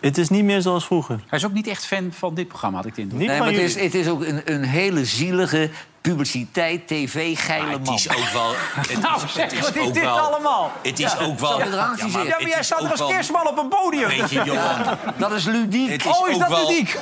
het 0.00 0.18
is 0.18 0.28
niet 0.28 0.44
meer 0.44 0.60
zoals 0.62 0.86
vroeger. 0.86 1.20
Hij 1.26 1.38
is 1.38 1.44
ook 1.44 1.52
niet 1.52 1.66
echt 1.66 1.86
fan 1.86 2.08
van 2.12 2.34
dit 2.34 2.48
programma, 2.48 2.76
had 2.76 2.86
ik 2.86 2.94
de 2.94 3.00
indruk. 3.00 3.20
Niet 3.20 3.28
Nee, 3.28 3.38
maar 3.38 3.48
het 3.48 3.58
is, 3.58 3.80
het 3.80 3.94
is 3.94 4.08
ook 4.08 4.24
een, 4.24 4.40
een 4.52 4.62
hele 4.64 5.04
zielige 5.04 5.70
publiciteit, 6.10 6.86
tv, 6.86 7.38
geile 7.38 7.64
Maar 7.64 7.72
het 7.72 7.84
man. 7.84 7.94
is 7.94 8.08
ook 8.10 8.28
wel... 8.32 8.54
Het 8.88 9.00
Nou, 9.00 9.24
is, 9.24 9.32
zeg, 9.32 9.50
het 9.50 9.60
wat 9.60 9.76
is 9.76 9.82
ook 9.82 9.94
dit 9.94 10.02
wel, 10.02 10.18
allemaal? 10.18 10.72
Het 10.82 11.00
is 11.00 11.18
ook 11.18 11.38
wel... 11.38 11.58
Ja, 11.58 11.66
maar 12.06 12.48
jij 12.48 12.62
staat 12.62 12.82
er 12.82 12.90
als 12.90 12.98
wel- 12.98 13.08
kerstman 13.08 13.48
op 13.48 13.58
een 13.58 13.68
podium. 13.68 14.08
Weet 14.08 14.30
je, 14.30 14.42
Johan, 14.44 14.96
Dat 15.18 15.32
is 15.32 15.44
ludiek. 15.44 15.90
het 15.90 16.06
Oh, 16.06 16.28
is 16.28 16.38
dat 16.38 16.48
wel, 16.48 16.68
ludiek? 16.68 16.96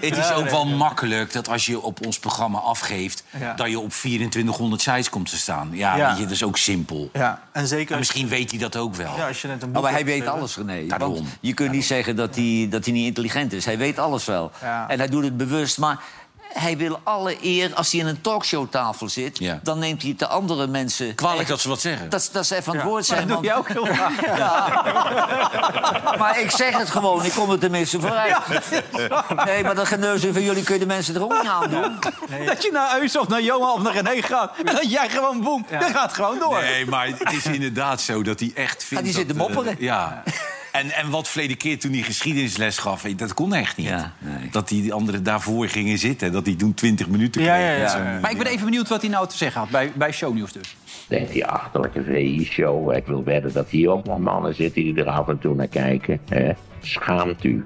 Het 0.00 0.16
is 0.16 0.32
ook 0.32 0.50
wel 0.50 0.66
makkelijk 0.66 1.32
dat 1.32 1.48
als 1.48 1.66
je 1.66 1.80
op 1.80 2.06
ons 2.06 2.18
programma 2.18 2.58
afgeeft... 2.58 3.24
Ja. 3.38 3.54
dat 3.54 3.68
je 3.70 3.78
op 3.80 3.90
2400 3.90 4.82
sites 4.82 5.10
komt 5.10 5.30
te 5.30 5.36
staan. 5.36 5.68
Ja, 5.72 5.96
Ja. 5.96 6.08
weet 6.08 6.16
je, 6.16 6.22
dat 6.22 6.32
is 6.32 6.42
ook 6.44 6.56
simpel. 6.58 7.10
Ja, 7.12 7.42
en 7.52 7.66
zeker... 7.66 7.92
En 7.92 7.98
misschien 7.98 8.28
weet 8.28 8.50
hij 8.50 8.60
dat 8.60 8.76
ook 8.76 8.94
wel. 8.94 9.16
ja, 9.16 9.26
als 9.28 9.42
je 9.42 9.48
net 9.48 9.62
een 9.62 9.68
boek 9.68 9.76
Oh, 9.76 9.82
maar 9.82 9.92
hij 9.92 10.04
weet 10.04 10.26
alles, 10.26 10.56
René. 10.56 10.86
Daarom. 10.86 11.14
Want 11.14 11.26
je 11.40 11.54
kunt 11.54 11.72
niet 11.72 11.84
zeggen 11.84 12.16
dat 12.16 12.34
hij, 12.34 12.66
dat 12.70 12.84
hij 12.84 12.94
niet 12.94 13.06
intelligent 13.06 13.52
is. 13.52 13.64
Hij 13.64 13.78
weet 13.78 13.98
alles 13.98 14.24
wel. 14.24 14.50
En 14.88 14.98
hij 14.98 15.08
doet 15.08 15.24
het 15.24 15.36
bewust. 15.36 15.78
Maar 15.78 15.98
hij 16.52 16.76
wil 16.76 17.00
alle 17.02 17.36
eer, 17.42 17.74
als 17.74 17.90
hij 17.92 18.00
in 18.00 18.06
een 18.06 18.20
talkshowtafel 18.20 19.08
zit... 19.08 19.38
Ja. 19.38 19.60
dan 19.62 19.78
neemt 19.78 20.02
hij 20.02 20.14
de 20.16 20.26
andere 20.26 20.66
mensen... 20.66 21.14
Kwalijk 21.14 21.48
dat 21.48 21.60
ze 21.60 21.68
wat 21.68 21.80
zeggen. 21.80 22.08
Dat, 22.10 22.28
dat 22.32 22.46
ze 22.46 22.56
even 22.56 22.68
aan 22.68 22.74
het 22.74 22.84
Ja. 22.84 22.90
woord 22.90 23.06
Dat 23.08 23.16
zijn. 23.16 23.26
doe 23.26 23.34
want- 23.36 23.46
jij 23.46 23.56
ook 23.56 23.68
heel 23.68 23.86
vaak. 23.86 24.20
Maar 26.18 26.40
ik 26.40 26.50
zeg 26.50 26.76
het 26.78 26.90
gewoon, 26.90 27.24
ik 27.24 27.32
kom 27.32 27.50
er 27.50 27.58
tenminste 27.58 28.00
vooruit. 28.00 28.36
Nee, 29.44 29.62
maar 29.62 29.74
dat 29.74 29.86
geneuzel 29.86 30.32
van 30.32 30.42
jullie 30.42 30.62
kun 30.62 30.74
je 30.74 30.80
de 30.80 30.86
mensen 30.86 31.14
er 31.14 31.22
ook 31.22 31.32
niet 31.32 31.50
aan 31.50 31.70
doen. 31.70 31.98
Dat 32.46 32.62
je 32.62 32.70
naar 32.72 33.00
Eus 33.00 33.16
of 33.18 33.28
naar 33.28 33.42
Johan 33.42 33.72
of 33.72 33.82
naar 33.82 33.92
René 33.92 34.22
gaat. 34.22 34.52
En 34.64 34.64
dat 34.74 34.90
jij 34.90 35.08
gewoon 35.08 35.40
boem, 35.40 35.66
dat 35.70 35.90
gaat 35.90 36.12
gewoon 36.12 36.38
door. 36.38 36.60
Nee, 36.60 36.86
maar 36.86 37.06
het 37.06 37.32
is 37.32 37.46
inderdaad 37.46 38.00
zo 38.00 38.22
dat 38.22 38.40
hij 38.40 38.50
echt 38.54 38.84
vindt... 38.84 39.04
die 39.04 39.12
zit 39.12 39.28
te 39.28 39.34
dat, 39.34 39.48
eh, 39.48 39.54
mopperen. 39.54 39.76
ja. 39.78 40.22
En, 40.72 40.90
en 40.90 41.10
wat 41.10 41.28
verleden 41.28 41.56
keer 41.56 41.78
toen 41.78 41.92
hij 41.92 42.02
geschiedenisles 42.02 42.78
gaf, 42.78 43.04
eh, 43.04 43.16
dat 43.16 43.34
kon 43.34 43.54
echt 43.54 43.76
niet. 43.76 43.86
Ja, 43.86 44.12
nee. 44.18 44.48
Dat 44.50 44.68
die 44.68 44.82
die 44.82 44.92
anderen 44.92 45.22
daarvoor 45.22 45.68
gingen 45.68 45.98
zitten. 45.98 46.32
Dat 46.32 46.46
hij 46.46 46.54
toen 46.54 46.74
20 46.74 47.08
minuten 47.08 47.42
Ja, 47.42 47.54
kreeg. 47.54 47.92
ja, 47.92 48.12
ja. 48.12 48.18
Maar 48.20 48.30
ik 48.30 48.38
ben 48.38 48.46
even 48.46 48.64
benieuwd 48.64 48.88
wat 48.88 49.00
hij 49.00 49.10
nou 49.10 49.28
te 49.28 49.36
zeggen 49.36 49.60
had 49.60 49.70
bij, 49.70 49.92
bij 49.94 50.12
Shownieuws 50.12 50.52
dus. 50.52 50.76
Denkt 51.08 51.32
die 51.32 51.46
achterlijke 51.46 52.02
VI-show. 52.02 52.92
Ik 52.96 53.06
wil 53.06 53.24
wedden 53.24 53.52
dat 53.52 53.68
hier 53.68 53.90
ook 53.90 54.04
nog 54.04 54.18
mannen 54.18 54.54
zitten 54.54 54.82
die 54.82 54.94
er 54.94 55.06
af 55.10 55.28
en 55.28 55.38
toe 55.38 55.54
naar 55.54 55.68
kijken. 55.68 56.20
Hè? 56.28 56.50
Schaamt 56.80 57.44
u. 57.44 57.64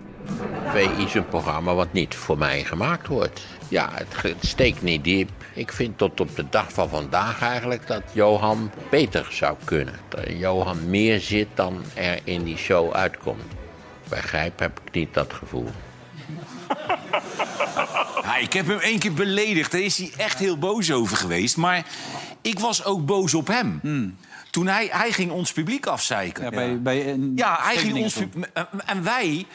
tv 0.73 0.87
is 1.07 1.15
een 1.15 1.27
programma 1.29 1.75
wat 1.75 1.93
niet 1.93 2.15
voor 2.15 2.39
mij 2.39 2.65
gemaakt 2.65 3.07
wordt. 3.07 3.47
Ja, 3.75 3.91
het, 3.93 4.37
steekt 4.41 4.83
niet 4.83 5.05
diep. 5.05 5.31
Ik 5.55 5.73
vind 5.73 5.99
tot 5.99 6.21
op 6.21 6.37
de 6.37 6.45
dag 6.51 6.73
van 6.73 6.89
vandaag 6.89 7.43
eigenlijk 7.43 7.87
dat 7.87 8.03
Johan 8.13 8.71
beter 8.91 9.27
zou 9.31 9.57
kunnen. 9.65 9.95
Dat 10.09 10.25
Johan 10.29 10.91
meer 10.91 11.21
zit 11.21 11.49
dan 11.55 11.83
er 11.95 12.19
in 12.25 12.45
die 12.45 12.57
show 12.57 12.93
uitkomt. 12.93 13.43
Bij 14.09 14.21
Grijp 14.21 14.59
heb 14.59 14.81
ik 14.85 14.95
niet 14.95 15.15
dat 15.15 15.33
gevoel. 15.33 15.71
Ja, 18.23 18.37
ik 18.37 18.53
heb 18.53 18.67
hem 18.67 18.79
één 18.79 18.99
keer 18.99 19.13
beledigd. 19.13 19.73
Daar 19.73 19.81
is 19.81 19.99
hij 19.99 20.13
echt 20.17 20.39
heel 20.39 20.59
boos 20.59 20.93
over 20.93 21.17
geweest. 21.17 21.57
Maar 21.57 21.87
ik 22.43 22.59
was 22.59 22.85
ook 22.85 23.07
boos 23.07 23.35
op 23.35 23.47
hem. 23.47 23.81
Toen 24.55 24.67
hij, 24.67 24.89
hij 24.91 25.13
ging 25.13 25.31
ons 25.31 25.53
publiek 25.53 25.87
afzeiken. 25.87 26.45
Ja, 26.45 26.51
bij, 26.51 26.83
bij, 26.83 27.09
een- 27.09 27.33
Ja, 27.37 27.59
hij 27.63 27.77
ging 27.77 27.97
ons 27.97 28.13
Scheveningen 28.13 28.51
pub- 28.53 28.83
en- 28.87 29.03
wij 29.03 29.47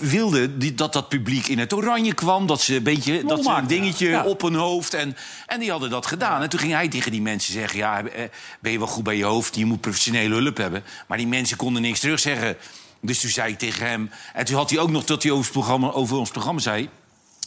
wilden 0.00 0.58
die, 0.58 0.74
dat 0.74 0.92
dat 0.92 1.08
publiek 1.08 1.46
in 1.46 1.58
het 1.58 1.72
oranje 1.72 2.14
kwam. 2.14 2.46
Dat 2.46 2.60
ze 2.60 2.74
een 2.76 2.82
beetje 2.82 3.24
dat 3.24 3.44
ze 3.44 3.50
een 3.50 3.66
dingetje 3.66 4.08
ja. 4.08 4.24
op 4.24 4.42
hun 4.42 4.54
hoofd. 4.54 4.94
En, 4.94 5.16
en 5.46 5.60
die 5.60 5.70
hadden 5.70 5.90
dat 5.90 6.06
gedaan. 6.06 6.42
En 6.42 6.48
toen 6.48 6.60
ging 6.60 6.72
hij 6.72 6.88
tegen 6.88 7.10
die 7.10 7.22
mensen 7.22 7.52
zeggen: 7.52 7.78
Ja, 7.78 8.04
eh, 8.04 8.24
ben 8.60 8.72
je 8.72 8.78
wel 8.78 8.86
goed 8.86 9.04
bij 9.04 9.16
je 9.16 9.24
hoofd? 9.24 9.54
Je 9.56 9.64
moet 9.64 9.80
professionele 9.80 10.34
hulp 10.34 10.56
hebben. 10.56 10.84
Maar 11.06 11.18
die 11.18 11.26
mensen 11.26 11.56
konden 11.56 11.82
niks 11.82 12.00
terugzeggen. 12.00 12.56
Dus 13.00 13.20
toen 13.20 13.30
zei 13.30 13.52
ik 13.52 13.58
tegen 13.58 13.86
hem. 13.86 14.10
En 14.32 14.44
toen 14.44 14.56
had 14.56 14.70
hij 14.70 14.78
ook 14.78 14.90
nog 14.90 15.04
dat 15.04 15.22
hij 15.22 15.32
over, 15.32 15.44
het 15.44 15.52
programma, 15.52 15.90
over 15.90 16.16
ons 16.16 16.30
programma 16.30 16.60
zei. 16.60 16.88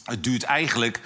Het 0.03 0.23
duurt 0.23 0.43
eigenlijk 0.43 0.99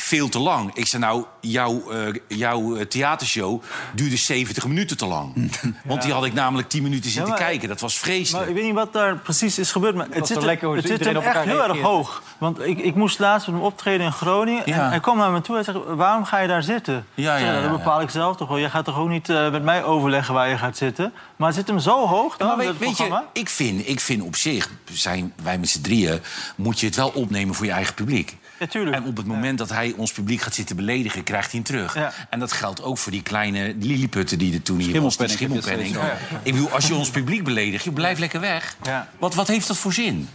veel 0.00 0.28
te 0.28 0.38
lang. 0.38 0.70
Ik 0.74 0.86
zei 0.86 1.02
nou, 1.02 1.24
jouw, 1.40 1.90
eh, 1.90 2.14
jouw 2.28 2.76
eh, 2.76 2.84
theatershow 2.84 3.62
duurde 3.94 4.16
70 4.16 4.66
minuten 4.66 4.96
te 4.96 5.06
lang. 5.06 5.50
Want 5.84 6.02
die 6.02 6.12
had 6.12 6.24
ik 6.24 6.32
namelijk 6.32 6.68
10 6.68 6.82
minuten 6.82 7.10
zitten 7.10 7.32
Ja, 7.32 7.38
maar- 7.38 7.46
kijken. 7.48 7.68
Dat 7.68 7.80
was 7.80 7.98
vreselijk. 7.98 8.32
Maar 8.44 8.48
ik 8.48 8.54
weet 8.54 8.64
niet 8.64 8.74
wat 8.74 8.92
daar 8.92 9.16
precies 9.16 9.58
is 9.58 9.72
gebeurd. 9.72 9.94
Maar 9.94 10.06
het 10.10 10.26
zit, 10.26 10.36
er- 10.36 10.44
lekker 10.44 10.70
het 10.70 10.82
zit 10.82 10.90
iedereen 10.90 11.14
hem 11.14 11.22
op 11.26 11.34
echt 11.34 11.44
heel 11.44 11.62
erg 11.62 11.80
hoog. 11.80 12.22
Want 12.38 12.60
ik, 12.60 12.78
ik 12.78 12.94
moest 12.94 13.18
laatst 13.18 13.46
met 13.46 13.56
hem 13.56 13.64
optreden 13.64 14.06
in 14.06 14.12
Groningen. 14.12 14.62
Ja. 14.66 14.74
En 14.84 14.88
hij 14.88 15.00
kwam 15.00 15.16
naar 15.18 15.30
me 15.30 15.40
toe 15.40 15.56
en 15.56 15.64
zei, 15.64 15.78
waarom 15.78 16.24
ga 16.24 16.38
je 16.38 16.48
daar 16.48 16.62
zitten? 16.62 17.06
Ja, 17.14 17.38
zei, 17.38 17.52
Dat 17.54 17.62
ja, 17.62 17.70
bepaal 17.70 18.00
ik 18.00 18.10
zelf 18.10 18.36
toch 18.36 18.48
wel. 18.48 18.56
Je 18.56 18.70
gaat 18.70 18.84
toch 18.84 18.98
ook 18.98 19.08
niet 19.08 19.28
eh, 19.28 19.50
met 19.50 19.62
mij 19.62 19.84
overleggen 19.84 20.34
waar 20.34 20.48
je 20.48 20.58
gaat 20.58 20.76
zitten? 20.76 21.12
Maar 21.36 21.46
het 21.48 21.56
zit 21.56 21.66
hem 21.66 21.78
zo 21.78 22.06
hoog 22.06 22.36
dan, 22.36 22.46
maar 22.48 22.56
weet, 22.56 22.66
dat 22.66 22.76
weet 22.76 22.88
je, 22.88 22.94
programma. 22.94 23.28
ik 23.32 23.48
vind, 23.48 23.88
ik 23.88 24.00
vind 24.00 24.22
op 24.22 24.36
zich, 24.36 24.70
zijn 24.92 25.32
wij 25.42 25.58
met 25.58 25.68
z'n 25.68 25.80
drieën... 25.80 26.20
moet 26.56 26.80
je 26.80 26.86
het 26.86 26.96
wel 26.96 27.08
opnemen 27.08 27.54
voor 27.54 27.66
je 27.66 27.72
eigen 27.72 27.94
publiek. 27.94 28.36
En 28.58 29.04
op 29.04 29.16
het 29.16 29.26
moment 29.26 29.58
dat 29.58 29.70
hij 29.70 29.94
ons 29.96 30.12
publiek 30.12 30.40
gaat 30.40 30.54
zitten 30.54 30.76
beledigen... 30.76 31.24
krijgt 31.24 31.50
hij 31.50 31.60
hem 31.60 31.62
terug. 31.62 31.94
Ja. 31.94 32.12
En 32.30 32.38
dat 32.38 32.52
geldt 32.52 32.82
ook 32.82 32.98
voor 32.98 33.12
die 33.12 33.22
kleine 33.22 33.74
lilliputten 33.80 34.38
die 34.38 34.54
er 34.54 34.62
toen 34.62 34.78
hier 34.78 35.02
was. 35.02 35.16
Die 35.16 35.28
Schimmelpenning, 35.28 35.96
Ik 36.42 36.52
bedoel, 36.52 36.70
als 36.70 36.86
je 36.86 36.94
ons 36.94 37.10
publiek 37.10 37.44
beledigt, 37.44 37.84
je 37.84 37.92
blijft 37.92 38.20
lekker 38.20 38.40
weg. 38.40 38.76
Ja. 38.82 39.08
Wat, 39.18 39.34
wat 39.34 39.48
heeft 39.48 39.66
dat 39.66 39.76
voor 39.76 39.92
zin? 39.92 40.28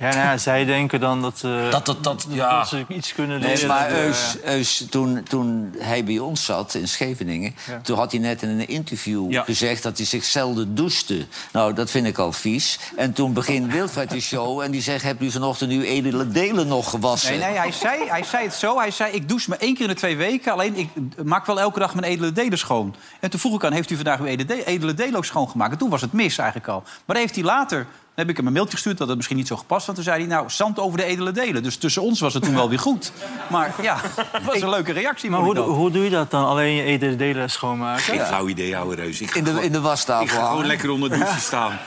Ja, 0.00 0.08
nou 0.08 0.20
ja, 0.20 0.36
zij 0.38 0.64
denken 0.64 1.00
dan 1.00 1.22
dat, 1.22 1.38
ze 1.38 1.68
Dat, 1.70 1.86
dat, 1.86 2.04
dat, 2.04 2.26
ja. 2.28 2.58
dat 2.58 2.68
ze 2.68 2.84
iets 2.88 3.12
kunnen 3.14 3.40
Nee, 3.40 3.54
leren. 3.54 3.68
maar 3.68 3.88
dat, 3.88 3.98
eh, 3.98 4.04
Eus, 4.04 4.36
Eus, 4.44 4.86
toen, 4.90 5.22
toen 5.28 5.74
hij 5.78 6.04
bij 6.04 6.18
ons 6.18 6.44
zat 6.44 6.74
in 6.74 6.88
Scheveningen... 6.88 7.54
toen 7.82 7.96
had 7.96 8.10
hij 8.12 8.20
net 8.20 8.42
in 8.42 8.48
een 8.48 8.68
interview 8.68 9.32
Ja. 9.32 9.42
gezegd 9.42 9.82
dat 9.82 9.96
hij 9.96 10.06
zich 10.06 10.24
zelden 10.24 10.74
douchte. 10.74 11.26
Nou, 11.52 11.72
dat 11.72 11.90
vind 11.90 12.06
ik 12.06 12.18
al 12.18 12.32
vies. 12.32 12.78
En 12.96 13.12
toen 13.12 13.32
begint 13.32 13.72
Wilfred 13.72 14.10
de 14.10 14.20
show 14.20 14.60
en 14.60 14.70
die 14.70 14.82
zegt... 14.82 15.02
heb 15.02 15.22
u 15.22 15.30
vanochtend 15.30 15.72
uw 15.72 15.80
edele 15.82 16.28
delen 16.28 16.66
nog 16.68 16.90
gewassen? 16.90 17.30
Nee, 17.38 17.48
nee, 17.48 17.58
hij 17.58 17.72
zei, 17.72 18.08
hij 18.08 18.22
zei 18.24 18.44
het 18.44 18.54
zo. 18.54 18.78
Hij 18.78 18.90
zei, 18.90 19.12
ik 19.12 19.28
douche 19.28 19.50
me 19.50 19.56
één 19.56 19.74
keer 19.74 19.82
in 19.82 19.88
de 19.90 19.94
twee 19.94 20.16
weken. 20.16 20.52
Alleen, 20.52 20.76
ik 20.76 20.88
maak 21.24 21.46
wel 21.46 21.60
elke 21.60 21.78
dag 21.78 21.94
mijn 21.94 22.12
edele 22.12 22.32
delen 22.32 22.58
schoon. 22.58 22.94
En 23.20 23.30
toen 23.30 23.40
vroeg 23.40 23.54
ik 23.54 23.64
aan, 23.64 23.72
heeft 23.72 23.90
u 23.90 23.94
vandaag 23.94 24.18
uw 24.20 24.26
edele, 24.26 24.64
edele 24.64 24.94
delen 24.94 25.16
ook 25.16 25.24
schoongemaakt? 25.24 25.72
En 25.72 25.78
toen 25.78 25.90
was 25.90 26.00
het 26.00 26.12
mis 26.12 26.38
eigenlijk 26.38 26.68
al. 26.68 26.80
Maar 26.82 27.02
dan 27.06 27.16
heeft 27.16 27.34
hij 27.34 27.44
later... 27.44 27.86
Dan 28.16 28.24
heb 28.24 28.34
ik 28.34 28.36
hem 28.36 28.46
een 28.46 28.52
mailtje 28.52 28.74
gestuurd 28.74 28.98
dat 28.98 29.06
het 29.08 29.16
misschien 29.16 29.36
niet 29.36 29.46
zo 29.46 29.56
gepast 29.56 29.86
was. 29.86 29.94
Toen 29.94 30.04
zei 30.04 30.18
hij, 30.18 30.26
nou, 30.26 30.50
zand 30.50 30.78
over 30.78 30.98
de 30.98 31.04
edele 31.04 31.32
delen. 31.32 31.62
Dus 31.62 31.76
tussen 31.76 32.02
ons 32.02 32.20
was 32.20 32.34
het 32.34 32.42
toen 32.42 32.54
wel 32.54 32.68
weer 32.68 32.78
goed. 32.78 33.12
Maar 33.50 33.74
ja, 33.82 33.96
het 34.32 34.44
was 34.44 34.60
een 34.60 34.70
leuke 34.70 34.92
reactie. 34.92 35.30
maar 35.30 35.40
hoe, 35.40 35.58
hoe 35.58 35.90
doe 35.90 36.04
je 36.04 36.10
dat 36.10 36.30
dan? 36.30 36.44
Alleen 36.46 36.74
je 36.74 36.82
edele 36.82 37.16
delen 37.16 37.50
schoonmaken? 37.50 38.02
Geen 38.02 38.20
flauw 38.20 38.48
idee, 38.48 38.76
ouwe 38.76 38.94
reus. 38.94 39.20
Ik 39.20 39.34
In 39.34 39.44
de, 39.44 39.50
gewoon- 39.50 39.64
in 39.64 39.72
de 39.72 39.78
ik 39.78 40.30
ga 40.30 40.48
gewoon 40.48 40.66
lekker 40.66 40.90
onder 40.90 41.10
de 41.10 41.18
douche 41.18 41.40
staan. 41.40 41.78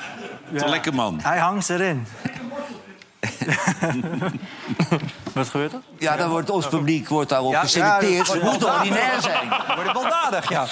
Lekker 0.52 0.94
man. 0.94 1.20
Hij 1.22 1.40
hangt 1.40 1.70
erin. 1.70 2.06
Wat 5.34 5.50
gebeurt 5.50 5.74
er? 5.74 5.80
Ja, 5.98 6.16
dan 6.16 6.30
wordt 6.30 6.50
ons 6.50 6.68
publiek 6.68 7.08
wordt 7.08 7.30
daarop 7.30 7.52
Ja, 7.52 7.60
geselecteerd. 7.62 8.28
ja, 8.28 8.34
Het 8.34 8.42
dat- 8.44 8.52
moet 8.52 8.64
ordinair 8.66 9.22
zijn. 9.22 9.50
Dan 9.68 9.76
word 9.76 9.88
ik 9.88 9.94
baldadig, 9.94 10.50
ja. 10.50 10.66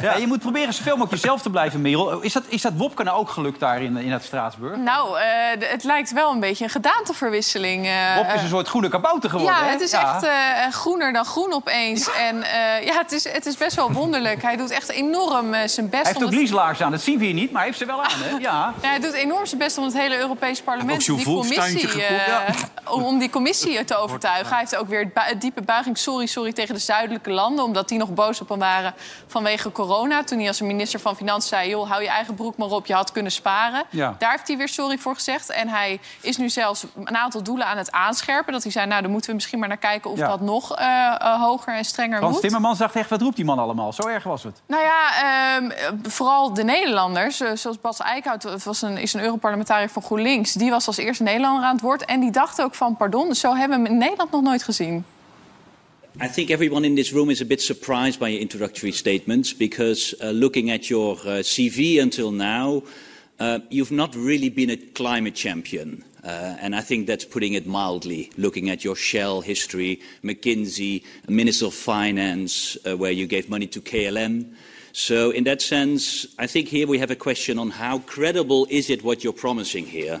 ja. 0.00 0.16
Je 0.16 0.26
moet 0.26 0.38
proberen 0.38 0.74
zoveel 0.74 0.96
mogelijk 0.96 1.22
jezelf 1.22 1.42
te 1.42 1.50
blijven, 1.50 1.80
Merel. 1.80 2.20
Is 2.20 2.32
dat, 2.32 2.42
is 2.48 2.62
dat 2.62 2.72
Wopke 2.76 3.02
nou 3.02 3.18
ook 3.18 3.30
gelukt 3.30 3.60
daar 3.60 3.82
in, 3.82 3.96
in 3.96 4.12
het 4.12 4.24
Straatsburg? 4.24 4.76
Nou, 4.76 5.18
eh, 5.18 5.24
het 5.70 5.84
lijkt 5.84 6.12
wel 6.12 6.30
een 6.32 6.40
beetje 6.40 6.64
een 6.64 6.70
gedaanteverwisseling. 6.70 7.86
eh, 7.86 8.14
Wopke 8.16 8.34
is 8.34 8.42
een 8.42 8.48
soort 8.48 8.68
groene 8.68 8.88
kabouter 8.88 9.30
geworden, 9.30 9.56
Ja, 9.56 9.64
hè? 9.64 9.70
het 9.70 9.80
is 9.80 9.90
Ja. 9.90 10.14
echt 10.14 10.22
eh, 10.24 10.72
groener 10.72 11.12
dan 11.12 11.24
groen 11.24 11.52
opeens. 11.52 12.08
En 12.18 12.42
eh, 12.42 12.84
ja, 12.86 12.94
het 12.98 13.12
is, 13.12 13.28
het 13.32 13.46
is 13.46 13.56
best 13.56 13.76
wel 13.76 13.92
wonderlijk. 13.92 14.42
Hij 14.42 14.56
doet 14.56 14.70
echt 14.70 14.88
enorm 14.88 15.54
eh, 15.54 15.68
zijn 15.68 15.88
best. 15.88 16.02
Hij 16.02 16.12
heeft 16.12 16.16
om 16.16 16.22
ook 16.22 16.30
het- 16.30 16.38
lieslaars 16.38 16.80
aan. 16.82 16.90
Dat 16.90 17.00
zien 17.00 17.18
we 17.18 17.24
hier 17.24 17.34
niet, 17.34 17.50
maar 17.50 17.60
hij 17.60 17.66
heeft 17.70 17.78
ze 17.78 17.86
wel 17.86 18.02
aan, 18.04 18.10
hè? 18.22 18.36
Ja. 18.44 18.72
Ja, 18.82 18.88
hij 18.88 19.00
doet 19.00 19.12
enorm 19.12 19.46
zijn 19.46 19.58
best 19.60 19.78
om 19.78 19.84
het 19.84 19.98
hele 19.98 20.18
Europees 20.18 20.60
parlement... 20.62 20.92
ook 20.96 21.02
zo'n 21.02 21.16
die 21.16 21.24
volkstuintje 21.24 21.78
commissie, 21.88 22.03
om, 22.90 23.02
om 23.04 23.18
die 23.18 23.30
commissie 23.30 23.84
te 23.84 23.96
overtuigen. 23.96 24.48
Hij 24.48 24.58
heeft 24.58 24.76
ook 24.76 24.88
weer 24.88 25.10
het 25.14 25.40
diepe 25.40 25.62
buiging 25.62 25.98
sorry, 25.98 26.26
sorry 26.26 26.52
tegen 26.52 26.74
de 26.74 26.80
zuidelijke 26.80 27.30
landen... 27.30 27.64
omdat 27.64 27.88
die 27.88 27.98
nog 27.98 28.14
boos 28.14 28.40
op 28.40 28.48
hem 28.48 28.58
waren 28.58 28.94
vanwege 29.26 29.72
corona. 29.72 30.24
Toen 30.24 30.38
hij 30.38 30.48
als 30.48 30.60
minister 30.60 31.00
van 31.00 31.16
Financiën 31.16 31.48
zei... 31.48 31.68
joh, 31.68 31.90
hou 31.90 32.02
je 32.02 32.08
eigen 32.08 32.34
broek 32.34 32.56
maar 32.56 32.68
op, 32.68 32.86
je 32.86 32.94
had 32.94 33.12
kunnen 33.12 33.32
sparen. 33.32 33.84
Ja. 33.90 34.14
Daar 34.18 34.30
heeft 34.30 34.48
hij 34.48 34.56
weer 34.56 34.68
sorry 34.68 34.98
voor 34.98 35.14
gezegd. 35.14 35.50
En 35.50 35.68
hij 35.68 36.00
is 36.20 36.36
nu 36.36 36.48
zelfs 36.48 36.84
een 37.04 37.16
aantal 37.16 37.42
doelen 37.42 37.66
aan 37.66 37.76
het 37.76 37.92
aanscherpen. 37.92 38.52
Dat 38.52 38.62
hij 38.62 38.72
zei, 38.72 38.86
nou, 38.86 39.02
dan 39.02 39.10
moeten 39.10 39.28
we 39.28 39.34
misschien 39.34 39.58
maar 39.58 39.68
naar 39.68 39.76
kijken... 39.76 40.10
of 40.10 40.18
Ja. 40.18 40.28
dat 40.28 40.40
nog 40.40 40.76
eh, 40.76 41.14
eh, 41.20 41.40
hoger 41.42 41.74
en 41.74 41.84
strenger 41.84 42.18
Frans 42.18 42.32
moet. 42.32 42.42
Timmermans 42.42 42.78
dacht 42.78 42.96
echt, 42.96 43.10
wat 43.10 43.20
roept 43.20 43.36
die 43.36 43.44
man 43.44 43.58
allemaal? 43.58 43.92
Zo 43.92 44.06
erg 44.06 44.24
was 44.24 44.42
het. 44.42 44.62
Nou 44.66 44.82
ja, 44.82 45.00
ehm, 45.56 45.70
eh, 45.70 45.88
vooral 46.02 46.54
de 46.54 46.64
Nederlanders, 46.64 47.40
eh, 47.40 47.50
zoals 47.54 47.80
Bas 47.80 48.00
Eickhout 48.00 48.64
was 48.64 48.82
een, 48.82 48.98
is 48.98 49.14
een 49.14 49.20
Europarlementariër 49.22 49.90
van 49.90 50.02
GroenLinks... 50.02 50.52
die 50.52 50.70
was 50.70 50.86
als 50.86 50.96
eerste 50.96 51.22
Nederlander 51.22 51.64
aan 51.64 51.72
het 51.72 51.80
woord. 51.84 52.04
En 52.04 52.20
die 52.20 52.30
dacht 52.30 52.60
ook 52.60 52.74
van, 52.74 52.96
pardon, 52.96 53.34
zo 53.34 53.54
hebben 53.54 53.78
we 53.78 53.84
hem 53.84 53.92
in 53.92 53.98
Nederland 53.98 54.30
nog 54.30 54.42
nooit 54.42 54.62
gezien. 54.62 55.04
I 56.22 56.28
think 56.28 56.50
everyone 56.50 56.86
in 56.86 56.94
this 56.94 57.12
room 57.12 57.30
is 57.30 57.40
a 57.40 57.44
bit 57.44 57.60
surprised 57.60 58.18
by 58.18 58.28
your 58.28 58.40
introductory 58.40 58.92
statements 58.92 59.56
because 59.56 60.14
uh, 60.20 60.30
looking 60.30 60.70
at 60.70 60.86
your 60.86 61.18
uh, 61.26 61.42
CV 61.42 62.00
until 62.00 62.30
now, 62.30 62.82
uh, 63.40 63.58
you've 63.68 63.94
not 63.94 64.14
really 64.14 64.48
been 64.48 64.70
a 64.70 64.76
climate 64.92 65.34
champion. 65.34 66.04
Uh, 66.22 66.56
and 66.60 66.74
I 66.74 66.80
think 66.80 67.06
that's 67.06 67.24
putting 67.24 67.54
it 67.54 67.66
mildly, 67.66 68.30
looking 68.36 68.70
at 68.70 68.84
your 68.84 68.96
Shell 68.96 69.42
history, 69.42 70.00
McKinsey, 70.22 71.02
Minister 71.28 71.66
of 71.66 71.74
Finance, 71.74 72.78
uh, 72.86 72.96
where 72.96 73.12
you 73.12 73.26
gave 73.26 73.50
money 73.50 73.66
to 73.66 73.80
KLM. 73.80 74.54
So, 74.92 75.32
in 75.32 75.44
that 75.44 75.60
sense, 75.60 76.26
I 76.38 76.46
think 76.46 76.68
here 76.68 76.86
we 76.86 76.98
have 77.00 77.10
a 77.10 77.16
question 77.16 77.58
on 77.58 77.70
how 77.70 77.98
credible 77.98 78.68
is 78.70 78.88
it 78.88 79.02
what 79.02 79.24
you're 79.24 79.32
promising 79.32 79.84
here? 79.84 80.20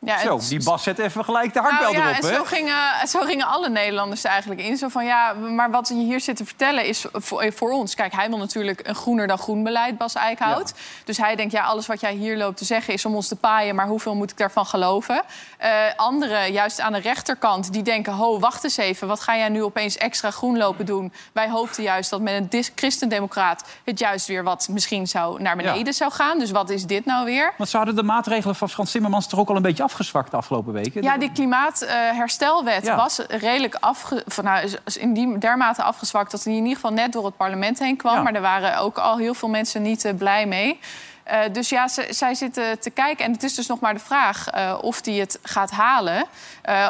Ja, 0.00 0.18
Zo, 0.18 0.40
die 0.48 0.62
Bas 0.62 0.82
zet 0.82 0.98
even 0.98 1.24
gelijk 1.24 1.52
de 1.52 1.60
Nou 1.60 1.72
hartbel 1.72 2.00
ja, 2.00 2.10
erop, 2.10 2.24
en 2.24 2.34
zo 2.34 2.44
gingen, 2.44 3.08
zo 3.08 3.20
gingen 3.20 3.46
alle 3.46 3.68
Nederlanders 3.68 4.24
er 4.24 4.30
eigenlijk 4.30 4.60
in. 4.60 4.76
Zo 4.76 4.88
van, 4.88 5.04
ja, 5.04 5.32
maar 5.32 5.70
wat 5.70 5.88
je 5.88 5.94
hier 5.94 6.20
zit 6.20 6.36
te 6.36 6.44
vertellen 6.44 6.84
is 6.84 7.04
voor, 7.12 7.52
voor 7.52 7.70
ons... 7.70 7.94
Kijk, 7.94 8.12
hij 8.12 8.28
wil 8.28 8.38
natuurlijk 8.38 8.88
een 8.88 8.94
groener 8.94 9.26
dan 9.26 9.38
groen 9.38 9.62
beleid, 9.62 9.98
Bas 9.98 10.14
Eickhout. 10.14 10.74
Dus 11.04 11.16
hij 11.16 11.36
denkt, 11.36 11.52
ja, 11.52 11.62
alles 11.62 11.86
wat 11.86 12.00
jij 12.00 12.12
hier 12.12 12.36
loopt 12.36 12.56
te 12.56 12.64
zeggen 12.64 12.94
is 12.94 13.04
om 13.04 13.14
ons 13.14 13.28
te 13.28 13.36
paaien... 13.36 13.74
maar 13.74 13.86
hoeveel 13.86 14.14
moet 14.14 14.30
ik 14.30 14.36
daarvan 14.36 14.66
geloven? 14.66 15.22
Eh 15.58 15.70
anderen, 15.96 16.52
juist 16.52 16.80
aan 16.80 16.92
de 16.92 17.00
rechterkant, 17.00 17.72
die 17.72 17.82
denken... 17.82 18.12
ho, 18.12 18.38
wacht 18.38 18.64
eens 18.64 18.76
even, 18.76 19.08
wat 19.08 19.20
ga 19.20 19.36
jij 19.36 19.48
nu 19.48 19.62
opeens 19.62 19.96
extra 19.96 20.30
groen 20.30 20.56
lopen 20.56 20.86
doen? 20.86 21.12
Wij 21.32 21.48
hoopten 21.50 21.82
juist 21.82 22.10
dat 22.10 22.20
met 22.20 22.54
een 22.54 22.64
christendemocraat... 22.74 23.64
het 23.84 23.98
juist 23.98 24.26
weer 24.26 24.44
wat 24.44 24.68
misschien 24.70 25.06
zou 25.06 25.42
naar 25.42 25.56
beneden 25.56 25.84
Ja. 25.84 25.92
zou 25.92 26.12
gaan. 26.12 26.38
Dus 26.38 26.50
wat 26.50 26.70
is 26.70 26.86
dit 26.86 27.04
nou 27.04 27.24
weer? 27.24 27.52
Want 27.56 27.70
ze 27.70 27.76
hadden 27.76 27.94
de 27.94 28.02
maatregelen 28.02 28.54
van 28.54 28.68
Frans 28.68 28.90
Timmermans 28.90 29.26
toch 29.26 29.40
ook 29.40 29.48
al 29.48 29.56
een 29.56 29.62
beetje 29.62 29.86
afgezwakt 29.88 30.30
de 30.30 30.36
afgelopen 30.36 30.72
weken? 30.72 31.02
Ja, 31.02 31.18
die 31.18 31.32
klimaatherstelwet 31.32 32.84
Ja. 32.84 32.96
was 32.96 33.18
redelijk 33.28 33.74
afge, 33.80 34.22
van, 34.26 34.44
nou, 34.44 34.68
is- 34.84 34.96
in 34.96 35.12
die 35.12 35.38
dermate 35.38 35.82
afgezwakt 35.82 36.30
dat 36.30 36.44
hij 36.44 36.52
in 36.52 36.58
ieder 36.58 36.74
geval 36.74 36.92
net 36.92 37.12
door 37.12 37.24
het 37.24 37.36
parlement 37.36 37.78
heen 37.78 37.96
kwam. 37.96 38.14
Ja. 38.14 38.22
Maar 38.22 38.34
er 38.34 38.40
waren 38.40 38.78
ook 38.78 38.98
al 38.98 39.16
heel 39.18 39.34
veel 39.34 39.48
mensen 39.48 39.82
niet 39.82 40.04
eh, 40.04 40.14
blij 40.14 40.46
mee. 40.46 40.78
Eh, 41.24 41.40
dus 41.52 41.68
ja, 41.68 41.88
ze, 41.88 42.06
zij 42.10 42.34
zitten 42.34 42.78
te 42.80 42.90
kijken. 42.90 43.24
En 43.24 43.32
het 43.32 43.42
is 43.42 43.54
dus 43.54 43.66
nog 43.66 43.80
maar 43.80 43.94
de 43.94 44.00
vraag 44.00 44.48
eh, 44.48 44.78
of 44.80 45.04
hij 45.04 45.14
het 45.14 45.38
gaat 45.42 45.70
halen. 45.70 46.24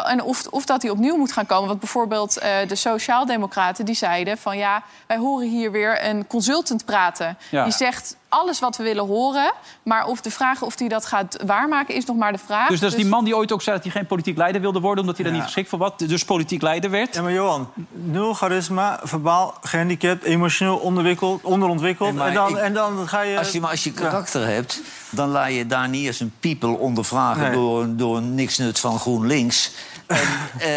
En 0.04 0.22
of, 0.22 0.46
of 0.46 0.64
dat 0.64 0.82
hij 0.82 0.90
opnieuw 0.90 1.16
moet 1.16 1.32
gaan 1.32 1.46
komen. 1.46 1.68
Want 1.68 1.80
bijvoorbeeld 1.80 2.34
de 2.68 2.74
Sociaaldemocraten 2.74 3.84
die 3.84 3.94
zeiden 3.94 4.38
van... 4.38 4.56
ja, 4.58 4.82
wij 5.06 5.16
horen 5.16 5.48
hier 5.48 5.70
weer 5.72 6.04
een 6.04 6.26
consultant 6.26 6.84
praten. 6.84 7.38
Ja. 7.50 7.64
Die 7.64 7.72
zegt 7.72 8.16
alles 8.28 8.60
wat 8.60 8.76
we 8.76 8.82
willen 8.82 9.06
horen. 9.06 9.52
Maar 9.82 10.06
of 10.06 10.20
de 10.20 10.30
vraag 10.30 10.62
of 10.62 10.78
hij 10.78 10.88
dat 10.88 11.06
gaat 11.06 11.36
waarmaken 11.46 11.94
is 11.94 12.04
nog 12.04 12.16
maar 12.16 12.32
de 12.32 12.38
vraag. 12.38 12.68
Dus 12.68 12.80
dat 12.80 12.90
is 12.90 12.96
die 12.96 13.06
man 13.06 13.24
die 13.24 13.36
ooit 13.36 13.52
ook 13.52 13.62
zei 13.62 13.76
dat 13.76 13.84
hij 13.84 13.94
geen 13.94 14.06
politiek 14.06 14.36
leider 14.36 14.60
wilde 14.60 14.80
worden... 14.80 15.00
omdat 15.00 15.16
hij 15.16 15.24
daar 15.26 15.34
niet 15.34 15.44
geschikt 15.44 15.68
voor 15.68 15.78
was, 15.78 15.92
dus 15.96 16.24
politiek 16.24 16.62
leider 16.62 16.90
werd. 16.90 17.14
Ja, 17.14 17.22
maar 17.22 17.32
Johan, 17.32 17.70
nul 17.92 18.34
charisma, 18.34 19.00
verbaal 19.02 19.54
gehandicapt, 19.62 20.22
emotioneel 20.24 20.76
onderwikkeld, 20.76 21.42
onderontwikkeld. 21.44 22.14
Nee, 22.14 22.26
en, 22.26 22.34
dan, 22.34 22.48
ik- 22.48 22.56
en 22.56 22.72
dan 22.74 23.08
ga 23.08 23.20
je... 23.20 23.38
Als 23.38 23.50
je, 23.52 23.60
maar 23.60 23.70
als 23.70 23.84
je 23.84 23.92
karakter 23.92 24.46
hebt, 24.46 24.80
dan 25.10 25.28
laat 25.28 25.52
je 25.52 25.66
daar 25.66 25.88
niet 25.88 26.06
als 26.06 26.20
een 26.20 26.32
people 26.40 26.68
ondervragen 26.78 27.42
Nee. 27.42 27.52
door, 27.52 27.86
door 27.96 28.16
een 28.16 28.34
niksnut 28.34 28.80
van 28.80 28.98
GroenLinks. 28.98 29.72
En, 30.06 30.18
eh, 30.58 30.68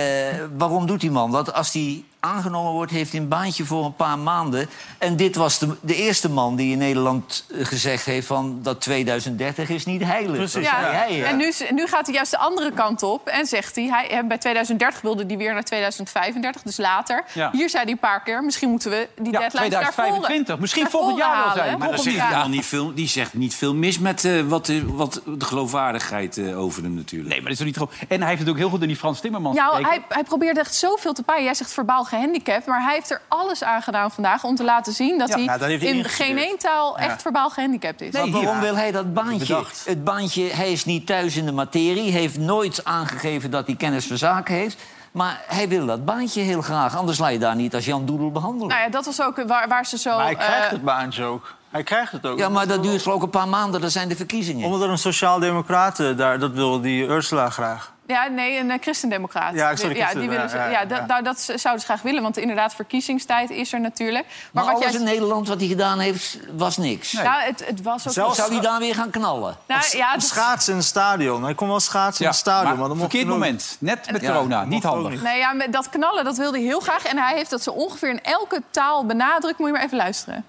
waarom 0.58 0.86
doet 0.86 1.00
die 1.00 1.12
man 1.12 1.32
dat? 1.32 1.54
Als 1.54 1.74
hij 1.74 2.04
aangenomen 2.26 2.72
wordt, 2.72 2.92
heeft 2.92 3.12
hij 3.12 3.22
een 3.22 3.28
baantje 3.28 3.66
voor 3.66 3.86
een 3.86 3.96
paar 3.96 4.20
maanden. 4.20 4.70
En 4.98 5.16
dit 5.16 5.36
was 5.36 5.60
de, 5.60 5.76
de 5.82 5.96
eerste 5.96 6.30
man 6.30 6.56
die 6.56 6.72
in 6.72 6.78
Nederland 6.78 7.46
eh, 7.52 7.66
gezegd 7.66 8.06
heeft... 8.06 8.28
Van 8.28 8.60
dat 8.62 8.82
2030 8.82 9.70
is 9.70 9.86
niet 9.86 10.04
heilig. 10.04 10.50
Zei 10.50 10.64
Ja, 10.64 10.80
hij, 10.82 11.24
en 11.24 11.38
nu, 11.38 11.52
nu 11.72 11.88
gaat 11.88 12.06
hij 12.06 12.16
juist 12.16 12.32
de 12.32 12.38
andere 12.38 12.72
kant 12.72 13.04
op 13.04 13.28
en 13.28 13.46
zegt 13.46 13.76
hij... 13.76 13.86
hij 13.86 14.10
eh, 14.10 14.24
bij 14.28 14.38
2030 14.38 15.02
wilde 15.02 15.24
hij 15.28 15.38
weer 15.38 15.54
naar 15.54 15.64
2035, 15.64 16.62
dus 16.62 16.78
later. 16.78 17.24
Ja. 17.34 17.50
Hier 17.52 17.70
zei 17.70 17.84
hij 17.84 17.92
een 17.92 18.00
paar 18.00 18.22
keer, 18.24 18.44
misschien 18.44 18.70
moeten 18.70 18.90
we 18.92 19.08
die 19.16 19.32
Ja, 19.32 19.40
deadlines 19.40 19.70
naar 19.70 19.80
2025. 19.82 20.46
voren- 20.46 20.62
Misschien 20.62 20.90
volgend 20.90 21.18
jaar 21.18 21.30
wel 21.30 21.38
halen. 21.38 21.54
zijn. 21.54 21.70
Maar 21.70 21.78
dan 21.78 21.88
Waarom 21.88 22.04
zegt 22.04 22.16
niet? 22.16 22.26
hij 22.26 22.42
al 22.44 22.50
niet 22.50 22.66
veel, 22.66 22.94
die 22.94 23.08
zegt 23.08 23.34
niet 23.34 23.56
veel 23.56 23.74
mis 23.76 24.00
met 24.00 24.26
eh, 24.26 24.42
wat, 24.42 24.66
de- 24.66 24.86
wat 24.94 25.22
de 25.26 25.46
geloofwaardigheid 25.46 26.38
eh, 26.38 26.60
over 26.60 26.84
hem 26.84 26.94
natuurlijk. 26.94 27.30
Nee, 27.30 27.42
maar 27.42 27.52
dat 27.52 27.52
is 27.52 27.58
toch 27.58 27.68
niet 27.68 27.78
gewoon... 27.78 28.08
En 28.10 28.20
hij 28.20 28.28
heeft 28.28 28.40
natuurlijk 28.40 28.58
heel 28.60 28.70
goed 28.70 28.82
in 28.82 28.88
die 28.88 28.98
Frans 28.98 29.20
Timmermans 29.20 29.58
Nou, 29.58 29.70
gekeken. 29.76 29.92
hij, 29.92 30.04
hij 30.10 30.24
probeerde 30.24 30.60
echt 30.60 30.76
zoveel 30.76 31.14
te 31.14 31.24
paaien. 31.24 31.44
Jij 31.44 31.54
zegt 31.54 31.74
verbaal 31.74 32.04
gehandicapt, 32.12 32.66
maar 32.66 32.84
hij 32.84 32.94
heeft 32.94 33.12
er 33.12 33.22
alles 33.28 33.64
aan 33.64 33.82
gedaan 33.82 34.12
vandaag... 34.12 34.44
om 34.44 34.56
te 34.56 34.64
laten 34.64 34.94
zien 34.94 35.18
dat 35.18 35.28
Ja, 35.30 35.36
hij 35.36 35.46
nou, 35.46 35.60
dat 35.60 35.68
heeft 35.68 35.84
hij 35.84 35.92
in 35.92 36.06
geen 36.06 36.38
één 36.38 36.58
taal 36.58 36.98
echt 36.98 37.22
verbaal 37.22 37.50
gehandicapt 37.50 38.02
is. 38.02 38.14
Maar 38.14 38.30
waarom 38.30 38.60
wil 38.60 38.76
hij 38.76 38.92
dat 38.92 39.14
baantje? 39.14 39.64
Het 39.86 40.04
baantje, 40.04 40.44
hij 40.44 40.72
is 40.72 40.86
niet 40.86 41.06
thuis 41.08 41.36
in 41.36 41.46
de 41.46 41.52
materie. 41.52 42.12
Heeft 42.12 42.38
nooit 42.38 42.86
aangegeven 42.86 43.52
dat 43.52 43.66
hij 43.66 43.76
kennis 43.76 44.08
van 44.08 44.18
zaken 44.18 44.56
heeft. 44.56 44.78
Maar 45.12 45.42
hij 45.48 45.68
wil 45.68 45.86
dat 45.86 46.06
baantje 46.06 46.42
heel 46.42 46.62
graag. 46.62 46.98
Anders 46.98 47.18
laat 47.18 47.32
je 47.32 47.40
daar 47.40 47.56
niet 47.56 47.76
als 47.76 47.86
Jan 47.86 48.06
Doedel 48.06 48.32
behandelen. 48.32 48.68
Nou 48.68 48.82
ja, 48.82 48.90
dat 48.90 49.06
was 49.06 49.22
ook 49.22 49.44
waar, 49.48 49.68
waar 49.68 49.86
ze 49.86 49.98
zo... 49.98 50.16
Maar 50.16 50.26
hij 50.26 50.36
krijgt 50.36 50.66
eh, 50.66 50.72
het 50.72 50.84
baantje 50.84 51.24
ook. 51.24 51.56
Hij 51.70 51.84
krijgt 51.84 52.12
het 52.12 52.26
ook. 52.26 52.38
Ja, 52.38 52.50
maar 52.50 52.68
dat 52.68 52.84
duurt 52.84 53.02
geloof 53.02 53.18
ik 53.18 53.24
een 53.24 53.30
paar 53.30 53.48
maanden. 53.48 53.82
Dat 53.82 53.92
zijn 53.92 54.10
de 54.10 54.16
verkiezingen. 54.16 54.66
Omdat 54.66 54.82
er 54.82 54.90
een 54.90 54.98
sociaal-democraten 54.98 56.18
daar, 56.18 56.40
dat 56.40 56.52
wil 56.52 56.82
die 56.82 57.04
Ursula 57.04 57.50
graag. 57.50 57.92
Ja, 58.12 58.28
nee, 58.28 58.58
een 58.60 58.70
uh, 58.70 58.76
christendemocraat. 58.82 59.54
Ja, 59.54 59.76
sorry, 59.76 59.96
ja, 59.98 60.14
die 60.14 60.30
willen 60.30 60.50
ze, 60.50 60.56
ja, 60.58 60.66
ja, 60.66 60.72
ja, 60.80 60.86
dat- 60.86 61.08
nou, 61.08 61.24
dat 61.24 61.40
zouden 61.40 61.80
ze 61.80 61.86
graag 61.86 62.02
willen, 62.02 62.22
want 62.22 62.38
inderdaad, 62.38 62.74
verkiezingstijd 62.76 63.50
is 63.50 63.74
er 63.74 63.80
natuurlijk. 63.82 64.26
Maar, 64.52 64.66
wat 64.66 64.74
alles 64.74 64.86
jij- 64.92 65.00
in 65.00 65.04
Nederland 65.06 65.48
wat 65.48 65.60
hij 65.60 65.68
gedaan 65.68 66.00
heeft, 66.00 66.38
was 66.56 66.78
niks. 66.78 67.12
Nou, 67.14 67.42
het, 67.42 67.64
het 67.66 67.82
was 67.82 68.08
ook... 68.08 68.14
Zelfs- 68.14 68.38
Zou 68.38 68.52
hij 68.52 68.62
daar 68.62 68.80
weer 68.80 68.96
gaan 68.96 69.10
knallen? 69.10 69.58
Nou, 69.68 69.82
ja, 69.92 70.14
dat- 70.14 70.24
Schaatsen 70.24 70.72
in 70.72 70.78
het 70.80 70.88
stadion. 70.88 71.44
Hij 71.44 71.56
kon 71.56 71.68
wel 71.68 71.80
schaatsen 71.80 72.24
in 72.26 72.30
het 72.32 72.40
stadion. 72.40 72.70
Maar, 72.70 72.78
maar 72.80 72.88
dan 72.88 72.98
verkeerd 72.98 73.28
moment. 73.28 73.76
Net 73.80 74.12
met 74.12 74.22
corona. 74.26 74.64
Niet 74.66 74.84
handig. 74.84 75.22
Nee, 75.22 75.38
ja, 75.38 75.54
met 75.54 75.74
dat 75.74 75.90
knallen, 75.90 76.24
dat 76.24 76.38
wilde 76.38 76.58
hij 76.58 76.66
heel 76.68 76.80
graag. 76.80 77.06
En 77.06 77.18
hij 77.18 77.36
heeft 77.36 77.50
dat 77.50 77.64
zo 77.64 77.70
ongeveer 77.72 78.10
in 78.10 78.24
elke 78.24 78.62
taal 78.72 79.06
benadrukt. 79.06 79.58
Moet 79.58 79.68
je 79.68 79.74
maar 79.74 79.84
even 79.84 79.98
luisteren. 79.98 80.46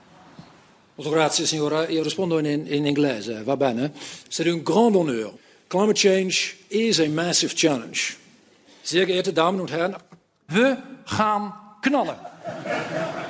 Grazie 0.98 1.46
signora, 1.46 1.86
io 1.88 2.02
rispondo 2.02 2.36
in, 2.36 2.66
in 2.66 2.84
inglese, 2.84 3.42
va 3.46 3.56
bene? 3.56 3.90
C'est 4.28 4.46
un 4.46 4.60
grand 4.64 4.94
honneur. 4.94 5.30
Climate 5.72 6.08
change 6.08 6.54
is 6.68 7.00
a 7.00 7.08
massive 7.08 7.56
challenge. 7.56 8.16
Sehr 8.82 9.06
geehrte 9.06 9.32
Damen 9.32 9.58
und 9.58 9.70
Herren, 9.70 9.96
We 10.46 10.76
gaan 11.04 11.54
knallen. 11.80 12.16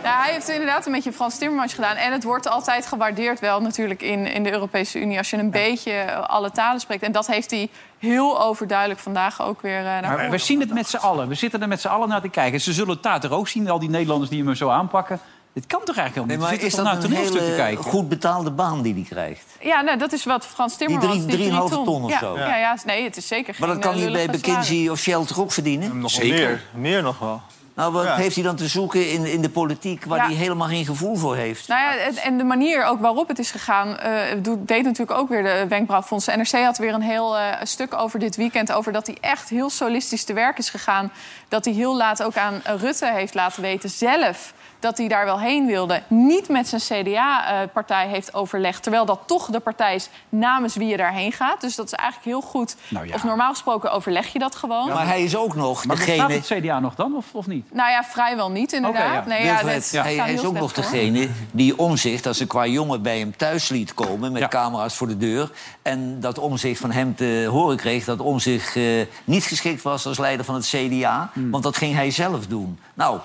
Ja, 0.03 0.23
hij 0.23 0.33
heeft 0.33 0.49
inderdaad 0.49 0.87
een 0.87 0.93
beetje 0.93 1.13
Frans 1.13 1.39
Timmermans 1.39 1.75
gedaan. 1.75 1.97
En 1.97 2.13
het 2.13 2.25
wordt 2.25 2.49
altijd 2.49 2.87
gewaardeerd 2.87 3.41
wel 3.41 3.61
natuurlijk 3.61 4.03
in, 4.03 4.27
in 4.27 4.43
de 4.43 4.53
Europese 4.53 5.01
Unie... 5.01 5.19
als 5.19 5.31
je 5.31 5.37
een 5.37 5.51
beetje 5.51 6.15
alle 6.15 6.51
talen 6.51 6.81
spreekt. 6.81 7.03
En 7.03 7.13
dat 7.13 7.27
heeft 7.27 7.51
hij 7.51 7.69
heel 7.99 8.41
overduidelijk 8.41 9.01
vandaag 9.01 9.43
ook 9.43 9.61
weer 9.61 9.79
eh, 9.79 9.85
naar 9.85 10.03
Maar 10.03 10.13
voren 10.13 10.31
we 10.31 10.39
zien 10.39 10.61
het 10.61 10.75
met 10.75 10.89
z'n 10.89 10.97
allen. 10.97 11.29
We 11.29 11.35
zitten 11.35 11.63
er 11.63 11.69
met 11.69 11.81
z'n 11.81 11.89
allen 11.89 12.09
naar 12.09 12.21
te 12.21 12.29
kijken. 12.29 12.61
Ze 12.61 12.73
zullen 12.73 12.95
het 12.95 13.03
daar 13.03 13.31
ook 13.31 13.49
zien, 13.49 13.71
al 13.71 13.79
die 13.79 13.91
Nederlanders 13.91 14.31
die 14.31 14.45
hem 14.45 14.55
zo 14.55 14.69
aanpakken. 14.69 15.21
Dit 15.55 15.67
kan 15.67 15.81
toch 15.85 15.97
eigenlijk 15.97 16.15
helemaal 16.29 16.49
maar 16.51 16.57
niet? 16.63 16.67
is 16.67 16.75
dat 16.75 17.05
een 17.05 17.31
te 17.31 17.53
kijken. 17.57 17.85
goed 17.85 18.09
betaalde 18.09 18.51
baan 18.51 18.83
die 18.83 18.95
hij 18.95 19.03
krijgt? 19.03 19.45
Ja, 19.61 19.81
nou, 19.81 19.99
dat 19.99 20.13
is 20.13 20.25
wat 20.25 20.47
Frans 20.47 20.77
Timmermans... 20.77 21.15
drie- 21.25 21.27
drieënhalve 21.37 21.75
ton 21.85 22.05
of 22.05 22.11
ja, 22.11 22.19
zo. 22.19 22.37
Ja, 22.39 22.57
ja, 22.57 22.77
nee, 22.85 23.05
het 23.05 23.17
is 23.17 23.27
zeker 23.27 23.55
geen 23.55 23.67
Maar 23.67 23.75
dat 23.75 23.85
kan 23.85 23.95
eh, 23.95 23.99
hij 24.03 24.11
bij 24.13 24.21
lullige 24.21 24.39
salaris. 24.45 24.67
McKinsey 24.69 24.89
of 24.93 24.99
Shell 24.99 25.25
toch 25.27 25.41
ook 25.41 25.53
verdienen? 25.53 25.99
Nog 25.99 26.11
Zeker. 26.11 26.37
meer. 26.39 26.63
Meer 26.73 27.03
nog 27.03 27.19
wel. 27.19 27.41
Nou, 27.75 27.93
wat 27.93 28.05
Ja. 28.05 28.15
heeft 28.17 28.35
hij 28.35 28.45
dan 28.45 28.57
te 28.57 28.69
zoeken 28.69 29.11
in, 29.11 29.27
in 29.27 29.43
de 29.43 29.49
politiek 29.49 30.05
waar 30.05 30.19
Ja. 30.19 30.25
hij 30.25 30.35
helemaal 30.35 30.69
geen 30.69 30.85
gevoel 30.87 31.17
voor 31.17 31.37
heeft? 31.37 31.69
Nou 31.69 31.81
ja, 31.81 31.97
en- 31.97 32.17
en 32.17 32.39
de 32.39 32.45
manier 32.45 32.85
ook 32.85 33.01
waarop 33.01 33.29
het 33.29 33.39
is 33.39 33.51
gegaan... 33.51 33.99
eh, 33.99 34.13
doet- 34.43 34.69
deed 34.69 34.85
natuurlijk 34.85 35.19
ook 35.19 35.29
weer 35.29 35.43
de 35.43 35.67
Wenkbrauwfonds. 35.69 36.25
De 36.25 36.33
NRC 36.37 36.65
had 36.65 36.79
weer 36.79 36.95
een 36.95 37.03
heel 37.03 37.37
eh, 37.39 37.45
stuk 37.63 37.95
over 37.95 38.19
dit 38.19 38.37
weekend... 38.37 38.73
over 38.73 38.93
dat 38.93 39.07
hij 39.07 39.17
echt 39.21 39.49
heel 39.49 39.71
solistisch 39.71 40.25
te 40.25 40.33
werk 40.33 40.59
is 40.59 40.71
gegaan. 40.71 41.13
Dat 41.49 41.65
hij 41.65 41.75
heel 41.75 41.97
laat 41.97 42.23
ook 42.23 42.37
aan 42.37 42.61
eh, 42.65 42.75
Rutte 42.81 43.11
heeft 43.13 43.35
laten 43.35 43.63
weten 43.63 43.91
zelf... 43.91 44.53
dat 44.83 44.99
hij 44.99 45.09
daar 45.09 45.25
wel 45.25 45.41
heen 45.41 45.67
wilde. 45.67 46.03
Niet 46.09 46.49
met 46.49 46.69
zijn 46.69 47.05
CDA-partij 47.05 48.09
heeft 48.09 48.35
overlegd... 48.35 48.83
terwijl 48.83 49.05
dat 49.05 49.21
toch 49.27 49.47
de 49.47 49.61
partij 49.61 49.95
is 49.95 50.09
namens 50.29 50.77
wie 50.77 50.89
je 50.89 50.97
daarheen 50.97 51.33
gaat. 51.33 51.61
Dus 51.61 51.75
dat 51.75 51.87
is 51.87 51.93
eigenlijk 51.93 52.29
heel 52.29 52.41
goed. 52.41 52.77
Nou 52.89 53.07
ja. 53.07 53.15
Of 53.15 53.25
normaal 53.25 53.51
gesproken 53.51 53.93
overleg 53.93 54.33
je 54.33 54.39
dat 54.39 54.55
gewoon. 54.55 54.89
Maar 54.89 55.07
hij 55.07 55.23
is 55.23 55.37
ook 55.37 55.55
nog 55.55 55.85
Maar 55.85 55.97
degene... 55.97 56.33
het 56.33 56.47
CDA 56.47 56.81
nog 56.81 56.95
dan, 56.95 57.17
of, 57.17 57.27
of 57.33 57.47
niet? 57.47 57.73
Nou 57.73 57.91
ja, 57.91 58.05
vrijwel 58.05 58.51
niet 58.51 58.73
inderdaad. 58.73 59.07
Oké, 59.07 59.15
ja. 59.17 59.25
Nee, 59.27 59.45
ja, 59.45 59.53
Wilfred, 59.53 59.93
dat 59.93 60.05
hij, 60.05 60.33
is 60.33 60.45
ook 60.45 60.59
nog 60.59 60.73
voor. 60.73 60.83
degene 60.83 61.29
die 61.51 61.79
omzicht, 61.79 62.27
als 62.27 62.37
ze 62.37 62.47
qua 62.47 62.67
jongen 62.67 63.03
bij 63.03 63.19
hem 63.19 63.37
thuis 63.37 63.69
liet 63.69 63.95
komen... 63.95 64.33
met 64.33 64.43
Ja. 64.43 64.49
camera's 64.49 64.97
voor 64.97 65.09
de 65.09 65.17
deur... 65.17 65.51
en 65.83 66.21
dat 66.21 66.39
omzicht 66.39 66.81
van 66.81 66.91
hem 66.91 67.15
te 67.15 67.47
horen 67.51 67.77
kreeg... 67.77 68.05
dat 68.05 68.21
omzicht 68.21 68.77
eh, 68.77 68.85
niet 69.25 69.45
geschikt 69.45 69.83
was 69.83 70.07
als 70.07 70.19
leider 70.19 70.45
van 70.45 70.55
het 70.55 70.67
CDA. 70.67 71.31
Hmm. 71.33 71.51
Want 71.51 71.63
dat 71.63 71.77
ging 71.77 71.95
hij 71.95 72.11
zelf 72.11 72.47
doen. 72.47 72.79
Nou, 72.95 73.19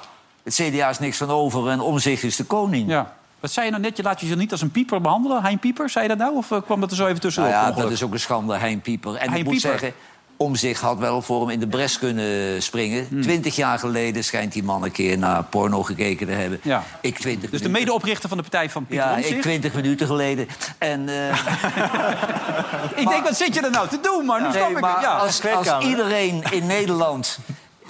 het 0.47 0.55
CDA 0.55 0.89
is 0.89 0.99
niks 0.99 1.17
van 1.17 1.29
over 1.29 1.69
en 1.69 1.79
omzicht 1.79 2.23
is 2.23 2.35
de 2.35 2.43
koning. 2.43 2.89
Ja. 2.89 3.13
Wat 3.39 3.51
zei 3.51 3.65
je 3.65 3.71
nou 3.71 3.83
net? 3.83 3.97
Je 3.97 4.03
laat 4.03 4.19
je 4.21 4.35
niet 4.35 4.51
als 4.51 4.61
een 4.61 4.71
pieper 4.71 5.01
behandelen. 5.01 5.43
Hein 5.43 5.59
Pieper, 5.59 5.89
zei 5.89 6.03
je 6.03 6.09
dat 6.09 6.17
nou? 6.17 6.35
Of 6.35 6.51
eh, 6.51 6.61
kwam 6.61 6.79
dat 6.79 6.89
er 6.91 6.95
zo 6.95 7.05
even 7.07 7.19
tussendoor? 7.19 7.51
Nou 7.51 7.75
ja, 7.75 7.81
dat 7.81 7.91
is 7.91 8.03
ook 8.03 8.13
een 8.13 8.19
schande, 8.19 8.55
Hein 8.57 8.81
Pieper. 8.81 9.15
En 9.15 9.29
Hein 9.29 9.37
ik 9.39 9.43
moet 9.43 9.53
Pieper. 9.53 9.69
zeggen, 9.69 9.93
Omzicht 10.37 10.81
had 10.81 10.97
wel 10.97 11.21
voor 11.21 11.41
hem 11.41 11.49
in 11.49 11.59
de 11.59 11.67
bres 11.67 11.99
kunnen 11.99 12.61
springen. 12.63 13.07
Hmm. 13.09 13.21
Twintig 13.21 13.55
jaar 13.55 13.79
geleden 13.79 14.23
schijnt 14.23 14.53
die 14.53 14.63
man 14.63 14.83
een 14.83 14.91
keer 14.91 15.17
naar 15.17 15.43
porno 15.43 15.83
gekeken 15.83 16.27
te 16.27 16.33
hebben. 16.33 16.59
Ja. 16.63 16.83
Ik 17.01 17.19
20 17.19 17.49
Dus 17.49 17.61
de 17.61 17.69
medeoprichter 17.69 18.29
van 18.29 18.37
de 18.37 18.43
partij 18.43 18.69
van 18.69 18.85
Pieter 18.85 19.05
Ja, 19.05 19.15
Omtzigt. 19.15 19.35
ik 19.35 19.41
20 19.41 19.73
minuten 19.73 20.07
geleden. 20.07 20.47
En, 20.77 21.09
eh, 21.09 21.37
Ik 23.01 23.07
denk, 23.09 23.23
wat 23.23 23.37
zit 23.37 23.53
je 23.53 23.61
er 23.61 23.71
nou 23.71 23.87
te 23.87 23.99
doen, 24.01 24.25
man? 24.25 24.43
Nu 24.43 24.49
snap 24.51 24.61
nee, 24.67 24.71
ik 24.75 24.79
maar 24.79 24.93
het. 24.93 25.01
Ja. 25.01 25.17
als, 25.17 25.41
als 25.67 25.85
iedereen 25.85 26.43
in 26.51 26.65
Nederland 26.65 27.39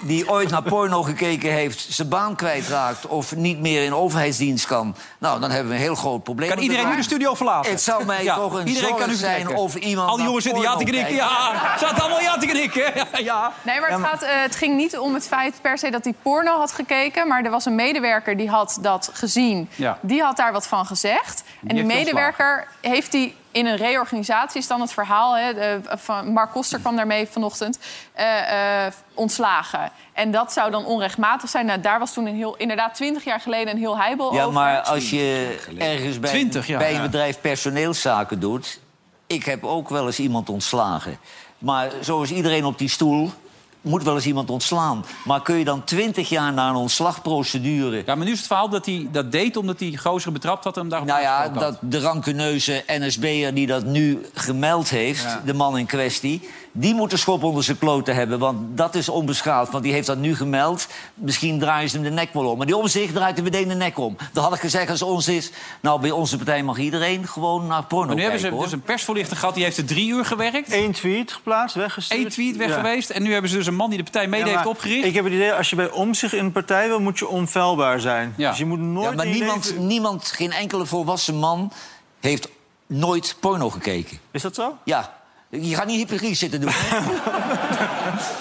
die 0.00 0.30
ooit 0.30 0.50
naar 0.50 0.62
porno 0.62 1.02
gekeken 1.02 1.52
heeft... 1.52 1.86
zijn 1.88 2.08
baan 2.08 2.36
kwijtraakt 2.36 3.06
of 3.06 3.36
niet 3.36 3.58
meer 3.58 3.84
in 3.84 3.94
overheidsdienst 3.94 4.66
kan... 4.66 4.94
nou, 5.18 5.40
dan 5.40 5.50
hebben 5.50 5.68
we 5.68 5.74
een 5.74 5.82
heel 5.82 5.94
groot 5.94 6.22
probleem. 6.22 6.48
Kan 6.48 6.58
iedereen 6.58 6.88
nu 6.88 6.96
de 6.96 7.02
studio 7.02 7.34
verlaten? 7.34 7.70
Het 7.70 7.80
zou 7.80 8.04
mij 8.04 8.24
Ja, 8.24 8.34
toch 8.34 8.52
een 8.52 8.66
iedereen 8.66 8.88
zorg 8.88 9.00
kan 9.00 9.08
nu 9.08 9.14
zijn 9.14 9.48
of 9.48 9.74
iemand 9.74 10.10
Al 10.10 10.16
die 10.16 10.24
jongens 10.24 10.44
zitten 10.44 10.62
ja 10.62 10.76
te 10.76 10.84
knikken. 10.84 11.14
Ja, 11.14 11.76
zaten 11.78 12.00
allemaal 12.00 12.20
ja 12.20 12.38
te 12.38 12.46
knikken. 12.46 12.92
Ja. 13.18 13.52
Nee, 13.62 13.80
maar 13.80 13.90
het, 13.90 14.00
gaat, 14.00 14.22
eh, 14.22 14.30
het 14.32 14.56
ging 14.56 14.76
niet 14.76 14.98
om 14.98 15.14
het 15.14 15.26
feit 15.26 15.54
per 15.60 15.78
se 15.78 15.90
dat 15.90 16.04
hij 16.04 16.14
porno 16.22 16.58
had 16.58 16.72
gekeken. 16.72 17.28
Maar 17.28 17.44
er 17.44 17.50
was 17.50 17.64
een 17.64 17.74
medewerker 17.74 18.36
die 18.36 18.48
had 18.48 18.78
dat 18.80 19.10
gezien. 19.12 19.68
Ja. 19.74 19.98
Die 20.00 20.22
had 20.22 20.36
daar 20.36 20.52
wat 20.52 20.66
van 20.66 20.86
gezegd. 20.86 21.42
En 21.66 21.74
die 21.74 21.84
medewerker 21.84 22.68
heeft 22.80 23.12
hij 23.12 23.34
in 23.50 23.66
een 23.66 23.76
reorganisatie, 23.76 24.60
is 24.60 24.66
dan 24.66 24.80
het 24.80 24.92
verhaal. 24.92 25.36
Hè, 25.36 25.54
de- 25.54 25.80
van 25.84 26.32
Mark 26.32 26.50
Koster 26.50 26.80
kwam 26.80 26.96
daarmee 26.96 27.28
vanochtend. 27.28 27.78
eh, 28.12 28.84
eh, 28.86 28.92
ontslagen. 29.14 29.90
En 30.12 30.30
dat 30.30 30.52
zou 30.52 30.70
dan 30.70 30.84
onrechtmatig 30.84 31.50
zijn. 31.50 31.66
Nou, 31.66 31.80
daar 31.80 31.98
was 31.98 32.12
toen 32.12 32.26
een 32.26 32.34
heel, 32.36 32.56
inderdaad 32.56 32.94
twintig 32.94 33.24
jaar 33.24 33.40
geleden 33.40 33.72
een 33.72 33.78
heel 33.78 33.98
heibel 33.98 34.34
Ja, 34.34 34.40
over. 34.42 34.52
maar 34.52 34.80
als 34.80 35.10
je 35.10 35.56
ergens 35.78 36.20
bij, 36.20 36.30
20 36.30 36.66
jaar, 36.66 36.78
bij 36.78 36.88
een 36.90 36.94
ja. 36.96 37.02
bedrijf 37.02 37.40
personeelszaken 37.40 38.40
doet... 38.40 38.80
ik 39.26 39.44
heb 39.44 39.64
ook 39.64 39.88
wel 39.88 40.06
eens 40.06 40.18
iemand 40.18 40.48
ontslagen. 40.48 41.18
Maar 41.58 41.90
zoals 42.00 42.30
iedereen 42.30 42.64
op 42.64 42.78
die 42.78 42.88
stoel 42.88 43.30
moet 43.80 44.02
wel 44.02 44.14
eens 44.14 44.26
iemand 44.26 44.50
ontslaan. 44.50 45.04
Maar 45.24 45.42
kun 45.42 45.56
je 45.56 45.64
dan 45.64 45.84
20 45.84 46.28
jaar 46.28 46.52
na 46.52 46.68
een 46.68 46.74
ontslagprocedure... 46.74 48.02
Ja, 48.06 48.14
maar 48.14 48.26
nu 48.26 48.32
is 48.32 48.38
het 48.38 48.46
verhaal 48.46 48.68
dat 48.68 48.86
hij 48.86 49.08
dat 49.12 49.32
deed 49.32 49.56
omdat 49.56 49.80
hij 49.80 49.96
gozer 49.96 50.32
betrapt 50.32 50.64
had 50.64 50.74
en 50.74 50.80
hem 50.80 50.90
daarop 50.90 51.08
Nou 51.08 51.20
ja, 51.20 51.48
dat 51.48 51.78
de 51.80 52.00
rancuneuze 52.00 52.84
NSB'er 52.86 53.54
die 53.54 53.66
dat 53.66 53.84
nu 53.84 54.26
gemeld 54.34 54.88
heeft, 54.90 55.26
de 55.44 55.54
man 55.54 55.78
in 55.78 55.86
kwestie... 55.86 56.48
die 56.80 56.94
moet 56.94 57.12
een 57.12 57.18
schop 57.18 57.42
onder 57.42 57.64
zijn 57.64 57.78
kloten 57.78 58.14
hebben, 58.14 58.38
want 58.38 58.76
dat 58.76 58.94
is 58.94 59.08
onbeschaafd. 59.08 59.72
Want 59.72 59.84
die 59.84 59.92
heeft 59.92 60.06
dat 60.06 60.18
nu 60.18 60.36
gemeld. 60.36 60.86
Misschien 61.14 61.58
draaien 61.58 61.88
ze 61.90 61.94
hem 61.96 62.04
de 62.04 62.10
nek 62.10 62.32
wel 62.32 62.46
om. 62.50 62.56
Maar 62.56 62.66
die 62.66 62.76
omzicht 62.76 63.14
draait 63.14 63.34
hem 63.34 63.44
meteen 63.44 63.68
de 63.68 63.74
nek 63.74 63.98
om. 63.98 64.16
Dan 64.32 64.44
had 64.44 64.54
ik 64.54 64.60
gezegd 64.60 64.90
als 64.90 65.02
ons 65.02 65.28
is... 65.28 65.50
nou, 65.80 66.00
bij 66.00 66.10
onze 66.10 66.36
partij 66.36 66.62
mag 66.62 66.78
iedereen 66.78 67.26
gewoon 67.28 67.66
naar 67.66 67.84
porno 67.84 68.06
Maar 68.06 68.14
nu 68.16 68.22
hebben 68.22 68.40
ze 68.40 68.48
hoor. 68.48 68.62
dus 68.62 68.72
een 68.72 68.80
persvoorlichter 68.82 69.36
gehad, 69.36 69.54
die 69.54 69.64
heeft 69.64 69.76
er 69.76 69.84
drie 69.84 70.08
uur 70.10 70.24
gewerkt. 70.24 70.72
Eén 70.72 70.92
tweet 70.92 71.32
geplaatst, 71.32 71.76
weggestuurd. 71.76 72.20
Eén 72.24 72.28
tweet 72.28 72.56
weg 72.56 72.68
Ja. 72.68 72.74
geweest. 72.74 73.10
En 73.10 73.22
nu 73.22 73.32
hebben 73.32 73.50
ze 73.50 73.56
dus 73.56 73.66
een 73.66 73.74
man 73.76 73.88
die 73.88 73.98
de 73.98 74.04
partij 74.04 74.26
mede 74.28 74.46
Ja, 74.50 74.54
heeft 74.56 74.66
opgericht. 74.68 75.04
Ik 75.06 75.14
heb 75.14 75.24
het 75.24 75.32
idee, 75.32 75.52
als 75.52 75.70
je 75.70 75.76
bij 75.76 75.90
omzicht 75.90 76.32
in 76.32 76.44
een 76.44 76.52
partij 76.52 76.88
wil, 76.88 77.00
moet 77.00 77.18
je 77.18 77.28
onfeilbaar 77.28 78.00
zijn. 78.00 78.34
Ja. 78.36 78.48
Dus 78.50 78.58
je 78.58 78.64
moet 78.66 78.78
nooit 78.78 79.08
Ja, 79.10 79.14
maar 79.16 79.26
niemand, 79.26 79.64
leven- 79.66 79.86
niemand, 79.86 80.24
geen 80.26 80.52
enkele 80.52 80.86
volwassen 80.86 81.34
man 81.34 81.72
heeft 82.20 82.48
nooit 82.86 83.36
porno 83.40 83.70
gekeken. 83.70 84.18
Is 84.30 84.42
dat 84.42 84.54
zo? 84.54 84.76
Ja, 84.84 85.17
je 85.50 85.74
gaat 85.74 85.86
niet 85.86 85.96
hypocriet 85.96 86.38
zitten 86.38 86.60
doen. 86.60 86.70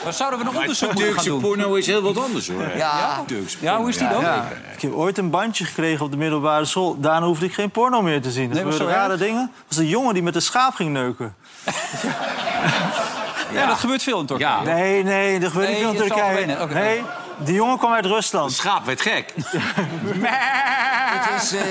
Maar 0.03 0.13
zouden 0.19 0.39
we 0.39 0.45
een 0.45 0.55
onderzoek 0.57 0.87
moeten 0.87 1.05
gaan 1.05 1.13
Turkse 1.13 1.29
doen? 1.29 1.39
porno 1.41 1.73
is 1.73 1.85
heel 1.85 2.01
wat 2.01 2.17
anders, 2.17 2.47
hoor. 2.49 2.71
Ja, 2.77 3.23
Turkse 3.27 3.57
Ja, 3.61 3.77
hoe 3.77 3.89
is 3.89 3.97
die 3.97 4.09
dan? 4.09 4.21
Ja. 4.21 4.47
Ik 4.75 4.81
heb 4.81 4.93
ooit 4.93 5.17
een 5.17 5.29
bandje 5.29 5.65
gekregen 5.65 6.05
op 6.05 6.11
de 6.11 6.17
middelbare 6.17 6.65
school. 6.65 6.99
Daarna 6.99 7.25
hoefde 7.25 7.45
ik 7.45 7.53
geen 7.53 7.71
porno 7.71 8.01
meer 8.01 8.21
te 8.21 8.31
zien. 8.31 8.57
Er 8.57 8.65
Nee, 8.65 8.77
rare 8.77 9.11
erg? 9.11 9.19
dingen. 9.21 9.41
Er 9.41 9.63
was 9.67 9.77
een 9.77 9.87
jongen 9.87 10.13
die 10.13 10.23
met 10.23 10.35
een 10.35 10.41
schaap 10.41 10.73
ging 10.75 10.91
neuken. 10.91 11.35
Ja, 13.53 13.65
dat 13.67 13.77
gebeurt 13.77 14.03
veel 14.03 14.19
in 14.19 14.25
Turkije. 14.25 14.49
Ja. 14.49 14.61
Nee, 14.73 15.03
nee, 15.03 15.39
dat 15.39 15.51
gebeurt 15.51 15.69
Nee, 15.69 15.77
niet 15.85 15.95
veel 15.95 16.03
in 16.03 16.09
Turkije. 16.09 16.45
Nee, 16.73 17.03
die 17.37 17.53
jongen 17.55 17.77
kwam 17.77 17.93
uit 17.93 18.05
Rusland. 18.05 18.51
Schaap 18.51 18.85
werd 18.85 19.01
gek. 19.01 19.33
Het 21.07 21.41
is, 21.43 21.53
eh, 21.53 21.61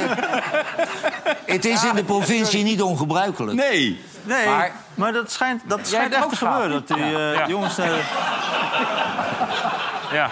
het 1.47 1.65
is 1.65 1.85
in 1.85 1.95
de 1.95 2.05
provincie 2.05 2.65
niet 2.65 2.83
ongebruikelijk. 2.83 3.57
Nee. 3.57 4.05
Nee, 4.23 4.47
maar, 4.47 4.73
Maar- 4.95 5.13
dat 5.13 5.31
schijnt, 5.33 5.63
dat 5.67 5.81
schijnt 5.83 6.15
ook 6.17 6.21
echt 6.21 6.29
te 6.31 6.37
gebeuren. 6.37 6.71
Dat 6.71 6.89
die 6.89 7.05
eh, 7.05 7.35
Ja. 7.35 7.47
jongens... 7.47 7.79
eh, 7.79 7.89
Ja. 10.13 10.31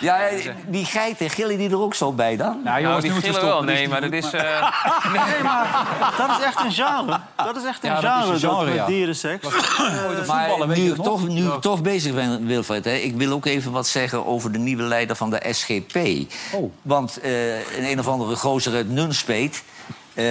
Ja, 0.00 0.18
die 0.66 0.84
geiten, 0.84 1.30
gillen 1.30 1.58
die 1.58 1.70
er 1.70 1.80
ook 1.80 1.94
zo 1.94 2.12
bij 2.12 2.36
dan? 2.36 2.46
Nou, 2.46 2.62
Nou, 2.64 2.80
jongens, 2.82 3.00
die 3.00 3.08
nu 3.10 3.14
moeten 3.16 3.32
we 3.34 3.38
gillen 3.38 3.54
wel. 3.54 3.64
Nee, 3.64 3.88
maar 3.88 4.00
dat 4.00 4.12
is... 4.12 4.30
eh, 4.32 4.42
nee, 5.12 5.42
maar 5.42 5.86
dat 6.18 6.38
is 6.38 6.44
echt 6.44 6.60
een 6.60 6.72
genre. 6.72 7.20
Dat 7.36 7.56
is 7.56 7.64
echt 7.64 7.84
een 7.84 7.90
Ja, 7.90 8.00
dat 8.00 8.12
is 8.12 8.18
genre, 8.18 8.32
dat 8.40 8.50
genre, 8.50 8.64
met 8.64 8.74
ja. 8.74 8.86
dierenseks. 8.86 9.46
Maar 10.26 10.66
nu 10.68 10.90
ik, 10.90 11.02
toch, 11.02 11.28
nu 11.28 11.46
ik 11.46 11.60
toch 11.60 11.82
bezig 11.82 12.14
ben, 12.14 12.46
Wilfred, 12.46 12.84
hè, 12.84 12.92
ik 12.94 13.16
wil 13.16 13.32
ook 13.32 13.46
even 13.46 13.72
wat 13.72 13.86
zeggen 13.86 14.26
over 14.26 14.52
de 14.52 14.58
nieuwe 14.58 14.82
leider 14.82 15.16
van 15.16 15.30
de 15.30 15.42
SGP. 15.50 15.96
Oh. 16.52 16.72
Want 16.82 17.20
eh, 17.20 17.56
een 17.58 17.84
een 17.90 17.98
of 17.98 18.08
andere 18.08 18.36
gozer 18.36 18.74
uit 18.74 18.88
Nunspeet. 18.88 19.62
eh, 20.14 20.24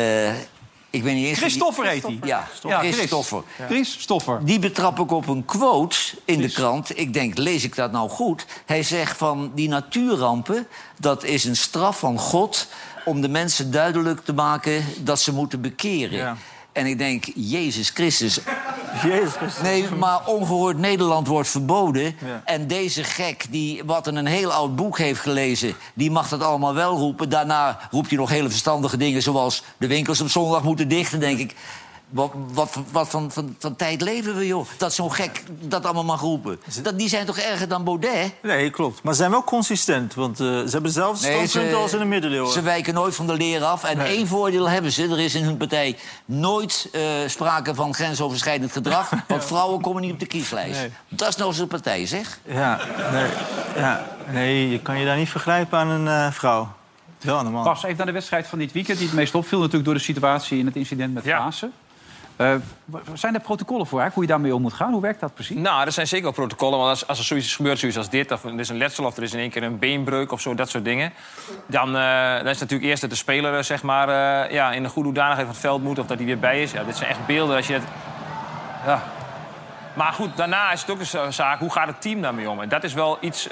ik 0.96 1.04
weet 1.04 1.16
niet 1.16 1.26
eens. 1.28 1.40
wie- 1.40 1.48
Christoffer 1.48 1.86
heet 1.88 2.04
hij. 2.04 2.20
Ja, 2.24 2.48
Ja, 2.68 2.80
Chris. 2.80 2.96
Christoffer. 2.96 3.44
Chris 3.68 3.96
Stoffer. 4.00 4.40
Die 4.46 4.60
betrap 4.60 5.00
ik 5.00 5.12
op 5.12 5.28
een 5.28 5.46
quote 5.46 5.98
in 6.26 6.42
de 6.42 6.52
krant. 6.52 7.00
Ik 7.00 7.14
denk, 7.14 7.38
lees 7.38 7.64
ik 7.64 7.76
dat 7.76 7.92
nou 7.92 8.10
goed? 8.10 8.46
Hij 8.66 8.84
zegt 8.84 9.18
van 9.18 9.52
die 9.56 9.68
natuurrampen, 9.68 10.68
dat 11.00 11.24
is 11.24 11.44
een 11.44 11.56
straf 11.56 12.00
van 12.00 12.20
God... 12.20 12.68
om 13.06 13.22
de 13.22 13.30
mensen 13.30 13.72
duidelijk 13.72 14.24
te 14.26 14.34
maken 14.34 14.86
dat 15.00 15.20
ze 15.20 15.34
moeten 15.34 15.62
bekeren. 15.62 16.18
Ja. 16.18 16.38
En 16.72 16.86
ik 16.86 16.98
denk, 16.98 17.26
Jezus 17.36 17.90
Christus. 17.90 18.40
Jezus. 19.04 19.62
Nee, 19.62 19.90
maar 19.90 20.26
ongehoord 20.26 20.78
Nederland 20.78 21.28
wordt 21.28 21.50
verboden. 21.50 22.04
Ja. 22.04 22.42
En 22.46 22.68
deze 22.68 23.04
gek, 23.04 23.46
die 23.50 23.82
wat 23.86 24.08
in 24.08 24.16
een 24.16 24.26
heel 24.26 24.54
oud 24.54 24.76
boek 24.76 24.98
heeft 24.98 25.20
gelezen... 25.20 25.76
die 25.94 26.12
mag 26.12 26.30
dat 26.30 26.42
allemaal 26.42 26.74
wel 26.74 26.98
roepen. 26.98 27.30
Daarna 27.30 27.80
roept 27.92 28.10
hij 28.10 28.18
nog 28.18 28.30
hele 28.30 28.50
verstandige 28.50 28.98
dingen... 28.98 29.22
zoals 29.22 29.64
de 29.78 29.88
winkels 29.88 30.22
op 30.22 30.30
zondag 30.30 30.64
moeten 30.64 30.88
dichten, 30.88 31.20
denk 31.20 31.40
ik. 31.40 31.56
Wat, 32.16 32.32
wat, 32.54 32.78
wat 32.92 33.10
van, 33.10 33.32
van, 33.32 33.56
van 33.60 33.76
tijd 33.76 34.02
leven 34.02 34.36
we, 34.36 34.48
joh? 34.48 34.66
Dat 34.78 34.94
zo'n 34.94 35.14
gek 35.14 35.44
dat 35.62 35.84
allemaal 35.86 36.04
mag 36.04 36.22
roepen. 36.22 36.60
Dat, 36.82 36.98
die 36.98 37.10
zijn 37.10 37.26
toch 37.26 37.38
erger 37.38 37.68
dan 37.68 37.84
Baudet? 37.84 38.34
Nee, 38.42 38.70
klopt. 38.70 39.04
Maar 39.04 39.14
ze 39.14 39.20
zijn 39.20 39.32
wel 39.32 39.44
consistent. 39.44 40.14
Want 40.14 40.40
eh, 40.40 40.46
ze 40.46 40.54
hebben 40.54 40.84
dezelfde 40.84 41.28
Nee, 41.28 41.48
standpunten 41.48 41.82
als 41.82 41.94
in 41.94 42.00
de 42.00 42.06
middeleeuwen. 42.06 42.52
Ze 42.52 42.62
wijken 42.62 42.94
nooit 42.94 43.16
van 43.16 43.28
de 43.28 43.34
leer 43.34 43.64
af. 43.64 43.84
En 43.84 43.98
Nee. 43.98 44.08
één 44.08 44.28
voordeel 44.28 44.70
hebben 44.70 44.92
ze. 44.92 45.04
Er 45.04 45.20
is 45.20 45.36
in 45.36 45.44
hun 45.44 45.58
partij 45.58 45.98
nooit 46.26 46.90
eh, 46.92 47.02
sprake 47.28 47.76
van 47.76 47.94
grensoverschrijdend 47.94 48.72
gedrag. 48.72 49.10
Want 49.28 49.46
vrouwen 49.46 49.82
komen 49.82 50.02
niet 50.02 50.12
op 50.12 50.20
de 50.20 50.26
kieslijst. 50.26 50.80
Nee. 50.80 50.90
Dat 51.10 51.28
is 51.28 51.36
nou 51.36 51.54
zo'n 51.54 51.68
partij, 51.68 52.06
zeg. 52.06 52.40
Ja, 52.46 52.80
nee, 53.12 53.30
ja, 53.76 54.06
nee, 54.32 54.70
je 54.70 54.80
kan 54.80 55.00
je 55.00 55.06
daar 55.06 55.18
niet 55.18 55.30
vergrijpen 55.30 55.80
aan 55.80 55.90
een 55.90 56.08
eh, 56.08 56.32
vrouw. 56.32 56.72
Wel 57.22 57.38
aan 57.38 57.46
een 57.46 57.52
man. 57.52 57.64
Pas 57.64 57.84
even 57.84 57.98
naar 57.98 58.06
de 58.06 58.12
wedstrijd 58.12 58.48
van 58.48 58.60
dit 58.60 58.72
weekend... 58.72 58.98
die 58.98 59.08
het 59.08 59.16
meest 59.16 59.36
opviel 59.36 59.58
natuurlijk 59.60 59.86
door 59.86 59.94
de 59.94 60.00
situatie 60.00 60.60
in 60.60 60.66
het 60.66 60.76
incident 60.76 61.14
met 61.14 61.24
Ja. 61.24 61.52
W- 62.36 62.96
zijn 63.14 63.34
er 63.34 63.40
protocollen 63.40 63.88
voor, 63.88 64.10
hoe 64.14 64.24
je 64.24 64.30
daarmee 64.30 64.56
om 64.56 64.62
moet 64.62 64.74
gaan? 64.74 64.92
Hoe 64.92 65.02
werkt 65.02 65.20
dat 65.20 65.34
precies? 65.34 65.58
Nou, 65.58 65.86
er 65.86 65.92
zijn 65.92 66.08
zeker 66.08 66.24
wel 66.24 66.34
protocollen. 66.34 66.78
Want 66.78 66.90
als, 66.90 67.08
als 67.08 67.20
er 67.20 67.26
zoiets 67.26 67.56
gebeurt 67.56 67.80
zoiets 67.80 67.98
als 67.98 68.10
dit... 68.10 68.32
of 68.32 68.44
er 68.44 68.60
is 68.60 68.70
een 68.70 68.78
letsel 68.78 69.06
of 69.06 69.18
er 69.18 69.24
is 69.24 69.34
in 69.34 69.40
één 69.40 69.50
keer 69.50 69.64
een 69.64 69.80
beenbreuk 69.80 70.32
of 70.32 70.42
zo, 70.42 70.56
dat 70.56 70.70
soort 70.70 70.84
dingen... 70.84 71.14
dan, 71.66 71.96
eh, 71.96 72.36
dan 72.38 72.48
is 72.48 72.60
natuurlijk 72.60 72.90
eerst 72.90 73.02
dat 73.02 73.10
de 73.10 73.16
speler 73.16 73.58
eh, 73.58 73.64
zeg 73.64 73.84
maar, 73.84 74.10
ja, 74.54 74.72
in 74.72 74.84
een 74.84 74.90
goede 74.90 75.08
hoedanigheid 75.08 75.46
van 75.46 75.56
het 75.56 75.66
veld 75.66 75.84
moet... 75.84 76.00
of 76.00 76.06
dat 76.08 76.18
hij 76.18 76.26
weer 76.26 76.40
bij 76.40 76.62
is. 76.62 76.72
Ja, 76.72 76.84
dit 76.84 76.98
zijn 76.98 77.10
echt 77.10 77.26
beelden 77.26 77.56
als 77.56 77.68
je 77.68 77.74
het... 77.74 77.84
Ja. 78.86 79.04
Maar 79.94 80.14
goed, 80.14 80.38
daarna 80.38 80.72
is 80.72 80.82
het 80.82 80.90
ook 80.90 81.00
een 81.00 81.06
za- 81.06 81.32
zaak, 81.32 81.60
hoe 81.60 81.72
gaat 81.72 81.88
het 81.88 82.02
team 82.02 82.22
daarmee 82.22 82.50
om? 82.50 82.62
En 82.62 82.70
dat 82.70 82.84
is 82.84 82.94
wel 82.94 83.18
iets 83.22 83.50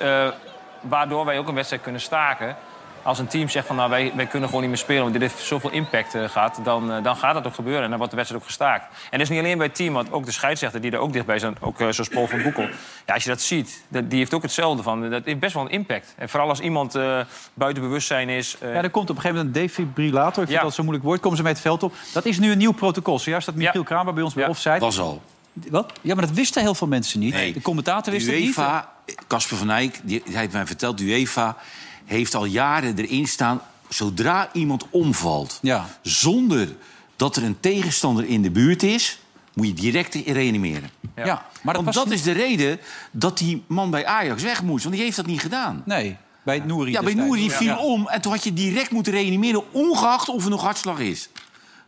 waardoor 0.81 1.25
wij 1.25 1.37
ook 1.37 1.47
een 1.47 1.55
wedstrijd 1.55 1.81
kunnen 1.83 2.01
staken. 2.01 2.55
Als 3.03 3.19
een 3.19 3.27
team 3.27 3.49
zegt 3.49 3.67
van 3.67 3.75
nou, 3.75 3.89
wij, 3.89 4.11
wij 4.15 4.25
kunnen 4.25 4.47
gewoon 4.49 4.61
niet 4.63 4.71
meer 4.73 4.79
spelen... 4.83 5.01
want 5.01 5.13
dit 5.13 5.21
heeft 5.21 5.43
zoveel 5.43 5.69
impact 5.71 6.15
eh, 6.15 6.29
gehad, 6.29 6.59
dan, 6.63 6.91
eh, 6.91 7.03
dan 7.03 7.15
gaat 7.15 7.33
dat 7.33 7.47
ook 7.47 7.53
gebeuren. 7.53 7.83
En 7.83 7.87
dan 7.89 7.97
wordt 7.97 8.11
de 8.11 8.17
wedstrijd 8.17 8.43
ook 8.43 8.49
gestaakt. 8.49 8.85
En 8.85 9.09
dat 9.11 9.21
is 9.21 9.29
niet 9.29 9.39
alleen 9.39 9.57
bij 9.57 9.67
het 9.67 9.75
team, 9.75 9.93
want 9.93 10.11
ook 10.11 10.25
de 10.25 10.31
scheidsrechter 10.31 10.81
die 10.81 10.91
er 10.91 10.97
ook 10.97 11.13
dichtbij 11.13 11.39
zijn... 11.39 11.55
ook 11.59 11.79
eh, 11.79 11.87
zoals 11.89 12.09
Paul 12.09 12.27
van 12.27 12.41
Boekel. 12.43 12.67
Ja, 13.05 13.13
als 13.13 13.23
je 13.23 13.29
dat 13.29 13.41
ziet, 13.41 13.83
dat, 13.87 14.09
die 14.09 14.19
heeft 14.19 14.33
ook 14.33 14.41
hetzelfde 14.41 14.83
van. 14.83 15.09
Dat 15.09 15.21
heeft 15.25 15.39
best 15.39 15.53
wel 15.53 15.63
een 15.63 15.71
impact. 15.71 16.13
En 16.17 16.29
vooral 16.29 16.49
als 16.49 16.59
iemand 16.59 16.95
eh, 16.95 17.19
buiten 17.53 17.83
bewustzijn 17.83 18.29
is... 18.29 18.57
Ja, 18.61 18.67
er 18.67 18.89
komt 18.89 19.09
op 19.09 19.15
een 19.15 19.21
gegeven 19.21 19.37
moment 19.45 19.55
een 19.55 19.61
defibrillator. 19.61 20.29
Ik 20.43 20.49
vind 20.49 20.59
Ja. 20.59 20.61
dat 20.61 20.73
zo'n 20.73 20.85
moeilijk 20.85 21.07
woord. 21.07 21.19
Komen 21.19 21.37
ze 21.37 21.43
met 21.43 21.51
het 21.51 21.61
veld 21.61 21.83
op. 21.83 21.93
Dat 22.13 22.25
is 22.25 22.39
nu 22.39 22.51
een 22.51 22.57
nieuw 22.57 22.71
protocol. 22.71 23.19
Zojuist 23.19 23.45
dat 23.45 23.55
Michiel 23.55 23.79
Ja. 23.79 23.85
Kramer 23.85 24.13
bij 24.13 24.23
ons 24.23 24.33
bij 24.33 24.43
Ja. 24.43 24.49
Offside. 24.49 24.79
Was 24.79 24.99
al. 24.99 25.21
Wat? 25.69 25.93
Ja, 26.01 26.15
maar 26.15 26.25
dat 26.25 26.35
wisten 26.35 26.61
heel 26.61 26.75
veel 26.75 26.87
mensen 26.87 27.19
niet. 27.19 27.33
Nee. 27.33 27.53
De 27.53 27.61
commentator 27.61 28.13
wist 28.13 28.25
De 28.25 28.31
het 28.31 28.39
niet. 28.39 28.49
UEFA, 28.49 28.89
Casper 29.27 29.57
van 29.57 29.69
Eyck, 29.69 29.99
die, 30.03 30.21
hij 30.25 30.39
heeft 30.39 30.53
mij 30.53 30.65
verteld... 30.65 30.99
UEFA 31.01 31.55
heeft 32.05 32.35
al 32.35 32.45
jaren 32.45 32.97
erin 32.97 33.27
staan... 33.27 33.61
zodra 33.89 34.49
iemand 34.53 34.85
omvalt, 34.89 35.59
Ja. 35.61 35.89
zonder 36.01 36.75
dat 37.15 37.35
er 37.35 37.43
een 37.43 37.59
tegenstander 37.59 38.25
in 38.25 38.41
de 38.41 38.51
buurt 38.51 38.83
is... 38.83 39.19
moet 39.53 39.67
je 39.67 39.73
direct 39.73 40.15
reanimeren. 40.15 40.89
Ja. 41.15 41.45
maar 41.61 41.73
dat 41.73 41.83
Want 41.83 41.95
dat 41.95 42.11
is 42.11 42.21
de 42.23 42.31
reden 42.31 42.79
dat 43.11 43.37
die 43.37 43.63
man 43.67 43.89
bij 43.89 44.05
Ajax 44.05 44.43
weg 44.43 44.63
moest. 44.63 44.83
Want 44.83 44.95
die 44.95 45.03
heeft 45.03 45.15
dat 45.17 45.25
niet 45.25 45.39
gedaan. 45.41 45.81
Nee, 45.85 46.17
bij 46.43 46.59
Nouri 46.59 46.91
Ja, 46.91 47.01
bij. 47.01 47.13
Nouri 47.13 47.49
viel 47.51 47.67
Ja. 47.67 47.77
om 47.77 48.07
en 48.07 48.21
toen 48.21 48.31
had 48.31 48.43
je 48.43 48.53
direct 48.53 48.91
moeten 48.91 49.13
reanimeren... 49.13 49.63
ongeacht 49.73 50.29
of 50.29 50.43
er 50.43 50.49
nog 50.49 50.61
hartslag 50.61 50.99
is. 50.99 51.29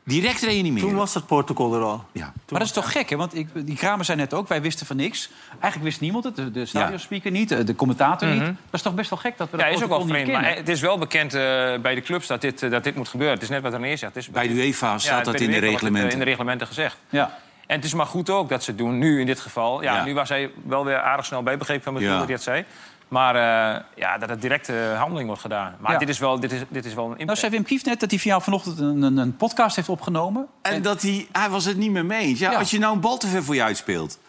Direct 0.05 0.41
reanimeren. 0.41 0.87
Toen 0.87 0.97
was 0.97 1.13
het 1.13 1.25
protocol 1.25 1.75
er 1.75 1.81
al. 1.81 2.03
Ja. 2.11 2.23
Maar 2.23 2.59
dat 2.59 2.61
is 2.67 2.71
toch 2.71 2.91
gek, 2.91 3.09
hè? 3.09 3.15
Want 3.15 3.35
ik, 3.35 3.47
die 3.53 3.75
Kramer 3.75 4.05
zei 4.05 4.17
net 4.17 4.33
ook, 4.33 4.47
wij 4.47 4.61
wisten 4.61 4.85
van 4.85 4.95
niks. 4.95 5.29
Eigenlijk 5.49 5.83
wist 5.83 6.01
niemand 6.01 6.23
het, 6.23 6.35
de, 6.35 6.51
de 6.51 6.65
stadionspeaker 6.65 7.31
niet, 7.31 7.49
de- 7.49 7.63
de 7.63 7.75
commentator 7.75 8.27
niet. 8.29 8.39
Dat 8.41 8.53
is 8.71 8.81
toch 8.81 8.93
best 8.95 9.09
wel 9.09 9.19
gek 9.19 9.37
dat 9.37 9.49
we 9.51 9.57
dat 9.57 9.65
ja, 9.65 9.71
is 9.71 9.83
ook 9.83 9.89
wel 9.89 9.99
niet 9.99 10.09
vreemd. 10.09 10.31
Maar 10.31 10.55
het 10.55 10.69
is 10.69 10.81
wel 10.81 10.97
bekend 10.97 11.33
eh, 11.33 11.41
bij 11.81 11.95
de 11.95 12.01
clubs 12.01 12.27
dat 12.27 12.41
dit, 12.41 12.63
eh, 12.63 12.71
dat 12.71 12.83
dit 12.83 12.95
moet 12.95 13.07
gebeuren. 13.07 13.33
Het 13.35 13.43
is 13.43 13.49
net 13.49 13.61
wat 13.61 13.73
René 13.73 13.87
zegt. 13.95 14.13
Het 14.15 14.23
is 14.23 14.29
Bij 14.29 14.47
de 14.47 14.53
UEFA 14.53 14.97
staat 14.97 15.25
dat 15.25 15.37
de 15.37 15.43
in 15.43 15.49
de 15.49 15.55
eh, 15.55 15.61
reglementen. 15.61 16.11
in 16.11 16.19
de 16.19 16.25
reglementen 16.25 16.67
gezegd. 16.67 16.97
Ja. 17.09 17.37
En 17.67 17.75
het 17.75 17.85
is 17.85 17.93
maar 17.93 18.05
goed 18.05 18.29
ook 18.29 18.49
dat 18.49 18.63
ze 18.63 18.69
het 18.69 18.79
doen, 18.79 18.97
nu 18.97 19.19
in 19.19 19.25
dit 19.25 19.39
geval. 19.39 19.81
Ja, 19.83 19.95
Ja. 19.95 20.03
Nu 20.03 20.13
was 20.13 20.29
hij 20.29 20.51
wel 20.65 20.85
weer 20.85 20.99
aardig 21.01 21.25
snel 21.25 21.43
bij, 21.43 21.57
begreep 21.57 21.77
ik 21.77 21.83
van 21.83 21.99
Ja. 21.99 22.17
dat 22.17 22.23
hij 22.25 22.33
het 22.33 22.43
zei. 22.43 22.65
Maar 23.07 23.35
eh, 23.35 23.81
ja, 23.95 24.17
dat 24.17 24.29
het 24.29 24.41
direct 24.41 24.69
eh, 24.69 24.97
handeling 24.99 25.27
wordt 25.27 25.41
gedaan. 25.41 25.75
Maar 25.79 25.91
Ja. 25.91 25.97
dit, 25.97 26.09
is 26.09 26.19
wel, 26.19 26.39
dit, 26.39 26.51
is, 26.51 26.61
dit 26.69 26.85
is 26.85 26.93
wel 26.93 27.03
een 27.03 27.09
Nou 27.09 27.19
impact. 27.21 27.39
zei 27.39 27.51
Wim 27.51 27.63
Kief 27.63 27.85
net 27.85 27.99
dat 27.99 28.09
hij 28.09 28.19
van 28.19 28.29
jou 28.29 28.43
vanochtend 28.43 28.79
een, 28.79 29.01
een, 29.01 29.17
een 29.17 29.35
podcast 29.35 29.75
heeft 29.75 29.89
opgenomen. 29.89 30.47
En 30.61 30.81
dat 30.81 31.01
hij, 31.01 31.27
hij 31.31 31.49
was 31.49 31.65
het 31.65 31.77
niet 31.77 31.91
meer 31.91 32.05
mee 32.05 32.19
eens. 32.27 32.39
Ja, 32.39 32.51
Ja. 32.51 32.57
Als 32.57 32.71
je 32.71 32.79
nou 32.79 32.93
een 32.93 32.99
bal 33.01 33.17
te 33.17 33.27
ver 33.27 33.43
voor 33.43 33.55
je 33.55 33.63
uitspeelt... 33.63 34.19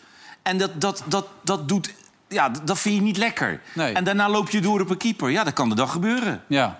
en 0.42 0.58
dat, 0.58 0.80
dat, 0.80 1.02
dat, 1.06 1.26
dat 1.42 1.68
doet... 1.68 1.94
Ja, 2.28 2.50
dat 2.64 2.78
vind 2.78 2.94
je 2.94 3.00
niet 3.00 3.16
lekker. 3.16 3.60
Nee. 3.74 3.92
En 3.94 4.04
daarna 4.04 4.28
loop 4.28 4.50
je 4.50 4.60
door 4.60 4.80
op 4.80 4.90
een 4.90 4.96
keeper. 4.96 5.30
Ja, 5.30 5.44
dat 5.44 5.52
kan 5.52 5.68
de 5.68 5.74
dag 5.74 5.92
gebeuren. 5.92 6.42
Ja. 6.46 6.78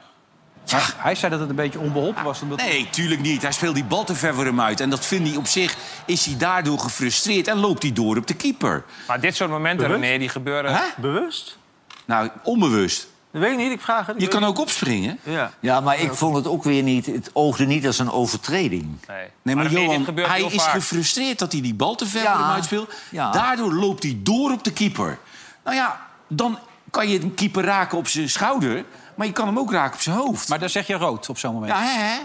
Hij 0.96 1.14
zei 1.14 1.30
dat 1.30 1.40
het 1.40 1.48
een 1.50 1.56
beetje 1.56 1.78
onbeholpen 1.78 2.24
was. 2.24 2.42
Omdat... 2.42 2.58
Nee, 2.58 2.88
tuurlijk 2.90 3.20
niet. 3.20 3.42
Hij 3.42 3.52
speelt 3.52 3.74
die 3.74 3.84
bal 3.84 4.04
te 4.04 4.14
ver 4.14 4.34
voor 4.34 4.44
hem 4.44 4.60
uit. 4.60 4.80
En 4.80 4.90
dat 4.90 5.06
vindt 5.06 5.28
hij 5.28 5.36
op 5.36 5.46
zich... 5.46 5.76
is 6.04 6.24
hij 6.26 6.36
daardoor 6.36 6.78
gefrustreerd 6.78 7.48
en 7.48 7.56
loopt 7.58 7.82
hij 7.82 7.92
door 7.92 8.16
op 8.16 8.26
de 8.26 8.34
keeper. 8.34 8.84
Maar 9.06 9.20
dit 9.20 9.36
soort 9.36 9.50
momenten, 9.50 9.86
Bewust? 9.86 10.04
René, 10.04 10.18
die 10.18 10.28
gebeuren... 10.28 10.74
Hè? 10.74 10.82
Bewust? 10.96 11.58
Nou, 12.04 12.30
onbewust. 12.42 13.06
Dat 13.30 13.40
weet 13.42 13.52
ik 13.52 13.58
niet, 13.58 13.72
ik 13.72 13.80
vraag 13.80 14.06
het. 14.06 14.20
Je 14.20 14.28
kan 14.28 14.44
ook 14.44 14.58
opspringen. 14.58 15.18
Ja. 15.22 15.50
Ja, 15.60 15.80
maar 15.80 16.00
ik 16.00 16.12
vond 16.14 16.36
het 16.36 16.46
ook 16.46 16.64
weer 16.64 16.82
niet... 16.82 17.06
Het 17.06 17.30
oogde 17.32 17.64
niet 17.66 17.86
als 17.86 17.98
een 17.98 18.10
overtreding. 18.10 18.96
Nee, 19.08 19.26
Nee, 19.42 19.54
maar, 19.56 19.70
Johan, 19.70 20.06
hij 20.14 20.42
is 20.42 20.62
vaak. 20.62 20.70
gefrustreerd 20.72 21.38
dat 21.38 21.52
hij 21.52 21.60
die 21.60 21.74
bal 21.74 21.94
te 21.94 22.06
ver 22.06 22.22
Ja. 22.22 22.32
voor 22.36 22.44
hem 22.44 22.54
uitspeelt. 22.54 22.92
Ja. 23.10 23.30
Daardoor 23.30 23.74
loopt 23.74 24.02
hij 24.02 24.18
door 24.22 24.52
op 24.52 24.64
de 24.64 24.72
keeper. 24.72 25.18
Nou 25.64 25.76
ja, 25.76 26.06
dan 26.28 26.58
kan 26.90 27.08
je 27.08 27.20
een 27.20 27.34
keeper 27.34 27.64
raken 27.64 27.98
op 27.98 28.08
zijn 28.08 28.28
schouder... 28.30 28.84
maar 29.16 29.26
je 29.26 29.32
kan 29.32 29.46
hem 29.46 29.58
ook 29.58 29.72
raken 29.72 29.94
op 29.94 30.00
zijn 30.00 30.16
hoofd. 30.16 30.48
Maar 30.48 30.58
dan 30.58 30.68
zeg 30.68 30.86
je 30.86 30.94
rood 30.94 31.28
op 31.28 31.38
zo'n 31.38 31.52
moment. 31.52 31.72
Ja, 31.72 31.80
hè, 31.82 31.98
hè? 32.02 32.18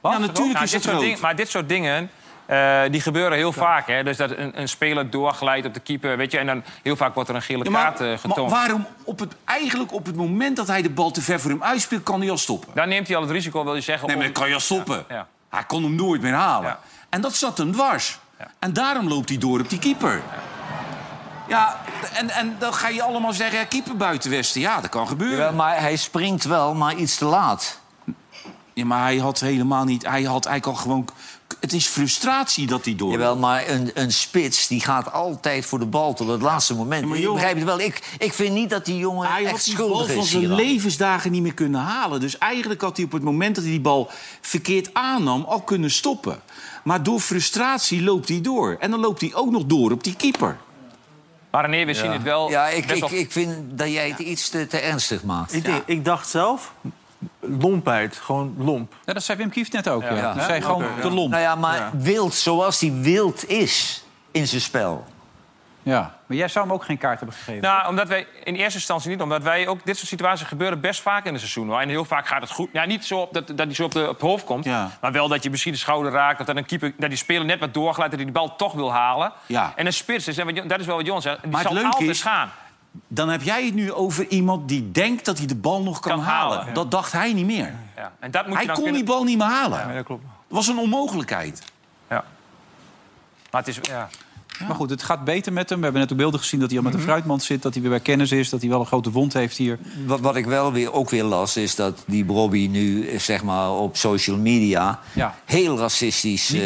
Wat? 0.00 0.12
Ja, 0.12 0.18
natuurlijk 0.18 0.52
Nou, 0.52 0.64
is 0.64 0.70
dit 0.70 0.82
het 0.84 0.92
rood. 0.92 1.02
dingen, 1.02 1.20
maar 1.20 1.36
dit 1.36 1.48
soort 1.48 1.68
dingen, 1.68 2.10
eh, 2.46 2.80
die 2.90 3.00
gebeuren 3.00 3.36
heel 3.38 3.52
vaak. 3.52 3.86
Hè? 3.86 4.02
Dus 4.04 4.16
dat 4.16 4.30
een, 4.30 4.60
een 4.60 4.68
speler 4.68 5.10
doorglijdt 5.10 5.66
op 5.66 5.74
de 5.74 5.80
keeper, 5.80 6.16
weet 6.16 6.32
je... 6.32 6.38
en 6.38 6.46
dan 6.46 6.62
heel 6.82 6.96
vaak 6.96 7.14
wordt 7.14 7.28
er 7.28 7.34
een 7.34 7.42
gele 7.42 7.64
Ja, 7.64 7.70
kaart 7.70 7.98
maar, 7.98 8.08
eh, 8.08 8.12
maar 8.12 8.18
getoond. 8.18 8.50
waarom 8.50 8.86
op 9.04 9.18
het, 9.18 9.34
eigenlijk 9.44 9.92
op 9.92 10.06
het 10.06 10.16
moment 10.16 10.56
dat 10.56 10.66
hij 10.66 10.82
de 10.82 10.90
bal 10.90 11.10
te 11.10 11.22
ver 11.22 11.40
voor 11.40 11.50
hem 11.50 11.62
uitspeelt... 11.62 12.02
kan 12.02 12.20
hij 12.20 12.30
al 12.30 12.38
stoppen? 12.38 12.68
Dan 12.74 12.88
neemt 12.88 13.06
hij 13.06 13.16
al 13.16 13.22
het 13.22 13.30
risico, 13.30 13.64
wil 13.64 13.74
je 13.74 13.80
zeggen... 13.80 14.08
Nee, 14.08 14.16
maar 14.16 14.26
om- 14.26 14.32
kan 14.32 14.48
je 14.48 14.54
al 14.54 14.60
stoppen. 14.60 15.04
Ja. 15.08 15.26
Hij 15.50 15.64
kon 15.64 15.82
hem 15.82 15.94
nooit 15.94 16.22
meer 16.22 16.32
halen. 16.34 16.76
En 17.08 17.20
dat 17.20 17.34
zat 17.34 17.58
hem 17.58 17.72
dwars. 17.72 18.18
En 18.58 18.72
daarom 18.72 19.08
loopt 19.08 19.28
hij 19.28 19.38
door 19.38 19.60
op 19.60 19.68
die 19.68 19.78
keeper. 19.78 20.22
Ja, 21.48 21.80
en, 22.14 22.30
en 22.30 22.56
dan 22.58 22.74
ga 22.74 22.88
je 22.88 23.02
allemaal 23.02 23.32
zeggen... 23.32 23.68
Keeper 23.68 23.96
buiten 23.96 24.30
Westen. 24.30 24.60
Ja, 24.60 24.80
dat 24.80 24.90
kan 24.90 25.08
gebeuren. 25.08 25.38
Ja, 25.38 25.50
maar 25.50 25.80
hij 25.80 25.96
springt 25.96 26.44
wel, 26.44 26.74
maar 26.74 26.94
iets 26.96 27.16
te 27.16 27.24
laat. 27.24 27.80
Ja, 28.72 28.84
maar 28.84 29.02
hij 29.02 29.16
had 29.16 29.40
helemaal 29.40 29.84
niet... 29.84 30.06
Hij, 30.06 30.22
had, 30.22 30.44
hij 30.44 30.60
kan 30.60 30.76
gewoon... 30.78 31.08
Het 31.60 31.72
is 31.72 31.86
frustratie 31.86 32.66
dat 32.66 32.84
hij 32.84 32.94
door. 32.96 33.10
Jawel, 33.10 33.36
maar 33.36 33.68
een, 33.68 33.90
een 33.94 34.12
spits 34.12 34.66
die 34.66 34.80
gaat 34.80 35.12
altijd 35.12 35.66
voor 35.66 35.78
de 35.78 35.86
bal 35.86 36.14
tot 36.14 36.28
het 36.28 36.42
laatste 36.42 36.74
moment. 36.74 37.06
maar 37.06 37.16
ik 37.16 37.22
joh- 37.22 37.32
begrijp 37.32 37.54
het 37.54 37.64
wel. 37.64 37.80
Ik, 37.80 38.16
ik 38.18 38.32
vind 38.32 38.54
niet 38.54 38.70
dat 38.70 38.84
die 38.84 38.98
jongen 38.98 39.28
Hij 39.28 39.42
echt 39.42 39.50
had 39.50 39.64
die 39.64 39.76
bal 39.76 39.86
schuldig 39.86 40.14
van 40.14 40.24
zijn 40.24 40.54
levensdagen 40.54 41.30
niet 41.30 41.42
meer 41.42 41.54
kunnen 41.54 41.80
halen. 41.80 42.20
Dus 42.20 42.38
eigenlijk 42.38 42.80
had 42.80 42.96
hij 42.96 43.06
op 43.06 43.12
het 43.12 43.22
moment 43.22 43.54
dat 43.54 43.64
hij 43.64 43.72
die 43.72 43.82
bal 43.82 44.10
verkeerd 44.40 44.94
aannam... 44.94 45.44
al 45.44 45.60
kunnen 45.60 45.90
stoppen. 45.90 46.40
Maar 46.84 47.02
door 47.02 47.20
frustratie 47.20 48.02
loopt 48.02 48.28
hij 48.28 48.40
door. 48.40 48.76
En 48.80 48.90
dan 48.90 49.00
loopt 49.00 49.20
hij 49.20 49.34
ook 49.34 49.50
nog 49.50 49.64
door 49.64 49.90
op 49.90 50.04
die 50.04 50.16
keeper. 50.16 50.58
Maar 51.50 51.70
René, 51.70 51.84
we 51.84 51.94
zien 51.94 52.12
het 52.12 52.22
wel... 52.22 52.50
Ja, 52.50 52.68
ik, 52.68 52.90
ik, 52.90 53.04
ik 53.10 53.32
vind 53.32 53.78
dat 53.78 53.92
jij 53.92 54.08
het 54.08 54.18
iets 54.18 54.48
te, 54.48 54.66
te 54.66 54.78
ernstig 54.78 55.22
maakt. 55.22 55.54
Ik, 55.54 55.64
denk- 55.64 55.82
ik 55.86 56.04
dacht 56.04 56.28
zelf, 56.28 56.72
lompheid, 57.40 58.16
gewoon 58.16 58.54
lomp. 58.58 58.94
Ja, 59.04 59.12
dat 59.12 59.22
zei 59.22 59.38
Wim 59.38 59.50
Kieft 59.50 59.72
net 59.72 59.88
ook. 59.88 60.02
Ja. 60.02 60.14
Ja. 60.14 60.44
Zei 60.44 60.62
gewoon 60.62 60.84
te 61.00 61.10
lomp. 61.10 61.30
Nou 61.30 61.42
ja, 61.42 61.54
maar 61.54 61.76
Ja. 61.78 61.90
wild 61.94 62.34
zoals 62.34 62.78
die 62.78 62.92
wild 62.92 63.48
is 63.48 64.04
in 64.30 64.46
zijn 64.48 64.60
spel. 64.60 65.06
Ja. 65.88 66.14
Maar 66.26 66.36
jij 66.36 66.48
zou 66.48 66.64
hem 66.66 66.74
ook 66.74 66.84
geen 66.84 66.98
kaart 66.98 67.18
hebben 67.18 67.36
gegeven. 67.36 67.62
Nou, 67.62 67.88
omdat 67.88 68.08
wij 68.08 68.26
in 68.44 68.54
eerste 68.54 68.78
instantie 68.78 69.10
niet, 69.10 69.20
omdat 69.20 69.42
wij 69.42 69.66
ook 69.68 69.84
dit 69.84 69.96
soort 69.96 70.08
situaties 70.08 70.46
gebeuren 70.46 70.80
best 70.80 71.00
vaak 71.00 71.24
in 71.24 71.30
het 71.32 71.40
seizoen. 71.40 71.68
Hoor. 71.68 71.80
En 71.80 71.88
heel 71.88 72.04
vaak 72.04 72.26
gaat 72.26 72.40
het 72.40 72.50
goed. 72.50 72.68
Ja, 72.72 72.84
niet 72.84 73.04
zo 73.04 73.18
op 73.20 73.32
dat, 73.32 73.46
dat 73.46 73.58
hij 73.58 73.74
zo 73.74 73.84
op, 73.84 73.92
de, 73.92 74.02
op 74.02 74.08
het 74.12 74.20
hoofd 74.20 74.44
komt, 74.44 74.64
Ja. 74.64 74.90
maar 75.00 75.12
wel 75.12 75.28
dat 75.28 75.42
je 75.42 75.50
misschien 75.50 75.72
de 75.72 75.78
schouder 75.78 76.12
raakt, 76.12 76.40
of 76.40 76.46
dat 76.46 76.56
een 76.56 76.66
keeper, 76.66 76.92
dat 76.98 77.08
die 77.08 77.18
speler 77.18 77.44
net 77.44 77.60
wat 77.60 77.74
doorglijdt, 77.74 78.10
dat 78.10 78.20
hij 78.20 78.30
die 78.32 78.40
bal 78.40 78.56
toch 78.56 78.72
wil 78.72 78.92
halen. 78.92 79.32
Ja. 79.46 79.72
En 79.76 79.86
een 79.86 79.92
spits 79.92 80.28
is, 80.28 80.36
dat 80.66 80.80
is 80.80 80.86
wel 80.86 80.96
wat 80.96 81.06
Jon 81.06 81.22
zegt, 81.22 81.42
die 81.42 81.50
Maar 81.50 81.60
het 81.60 81.68
zal 81.68 81.76
leuke 81.76 81.92
altijd 81.92 82.10
is- 82.10 82.22
gaan. 82.22 82.50
Dan 83.08 83.28
heb 83.28 83.42
jij 83.42 83.64
het 83.64 83.74
nu 83.74 83.92
over 83.92 84.26
iemand 84.28 84.68
die 84.68 84.90
denkt 84.90 85.24
dat 85.24 85.38
hij 85.38 85.46
de 85.46 85.54
bal 85.56 85.82
nog 85.82 86.00
kan, 86.00 86.12
Kan 86.12 86.20
halen. 86.20 86.52
halen, 86.56 86.66
ja. 86.68 86.72
Dat 86.74 86.90
dacht 86.90 87.12
hij 87.12 87.32
niet 87.32 87.46
meer. 87.46 87.74
Ja. 87.96 88.12
En 88.20 88.30
dat 88.30 88.44
moet 88.46 88.52
Hij 88.52 88.60
je 88.60 88.66
dan 88.66 88.76
kon 88.76 88.84
kunnen... 88.84 89.04
die 89.04 89.14
bal 89.14 89.24
niet 89.24 89.38
meer 89.38 89.46
halen. 89.46 89.88
Ja, 89.88 89.94
dat 89.94 90.04
klopt. 90.04 90.22
Dat 90.22 90.32
was 90.56 90.66
een 90.68 90.78
onmogelijkheid. 90.78 91.62
Ja. 92.10 92.24
Maar 93.50 93.60
het 93.64 93.68
is, 93.68 93.78
ja. 93.82 94.08
Maar 94.66 94.76
goed, 94.76 94.90
het 94.90 95.02
gaat 95.02 95.24
beter 95.24 95.52
met 95.52 95.68
hem. 95.68 95.78
We 95.78 95.84
hebben 95.84 96.02
net 96.02 96.12
ook 96.12 96.18
beelden 96.18 96.40
gezien 96.40 96.60
dat 96.60 96.68
hij 96.68 96.78
al 96.78 96.84
met 96.84 96.92
Mhm. 96.92 97.02
een 97.02 97.08
fruitmand 97.08 97.42
zit. 97.42 97.62
Dat 97.62 97.72
hij 97.72 97.82
weer 97.82 97.90
bij 97.90 98.00
kennis 98.00 98.32
is. 98.32 98.48
Dat 98.50 98.60
hij 98.60 98.70
wel 98.70 98.80
een 98.80 98.86
grote 98.86 99.10
wond 99.10 99.32
heeft 99.32 99.56
hier. 99.56 99.78
Wat, 100.06 100.20
wat 100.20 100.36
ik 100.36 100.44
wel 100.46 100.72
weer, 100.72 100.92
ook 100.92 101.10
weer 101.10 101.24
las, 101.24 101.56
is 101.56 101.74
dat 101.74 102.02
die 102.06 102.24
Bobby 102.24 102.68
nu 102.70 103.18
zeg 103.18 103.42
maar, 103.42 103.70
op 103.70 103.96
social 103.96 104.36
media 104.36 105.00
Ja. 105.12 105.34
heel 105.44 105.78
racistisch 105.78 106.52
eh, 106.52 106.60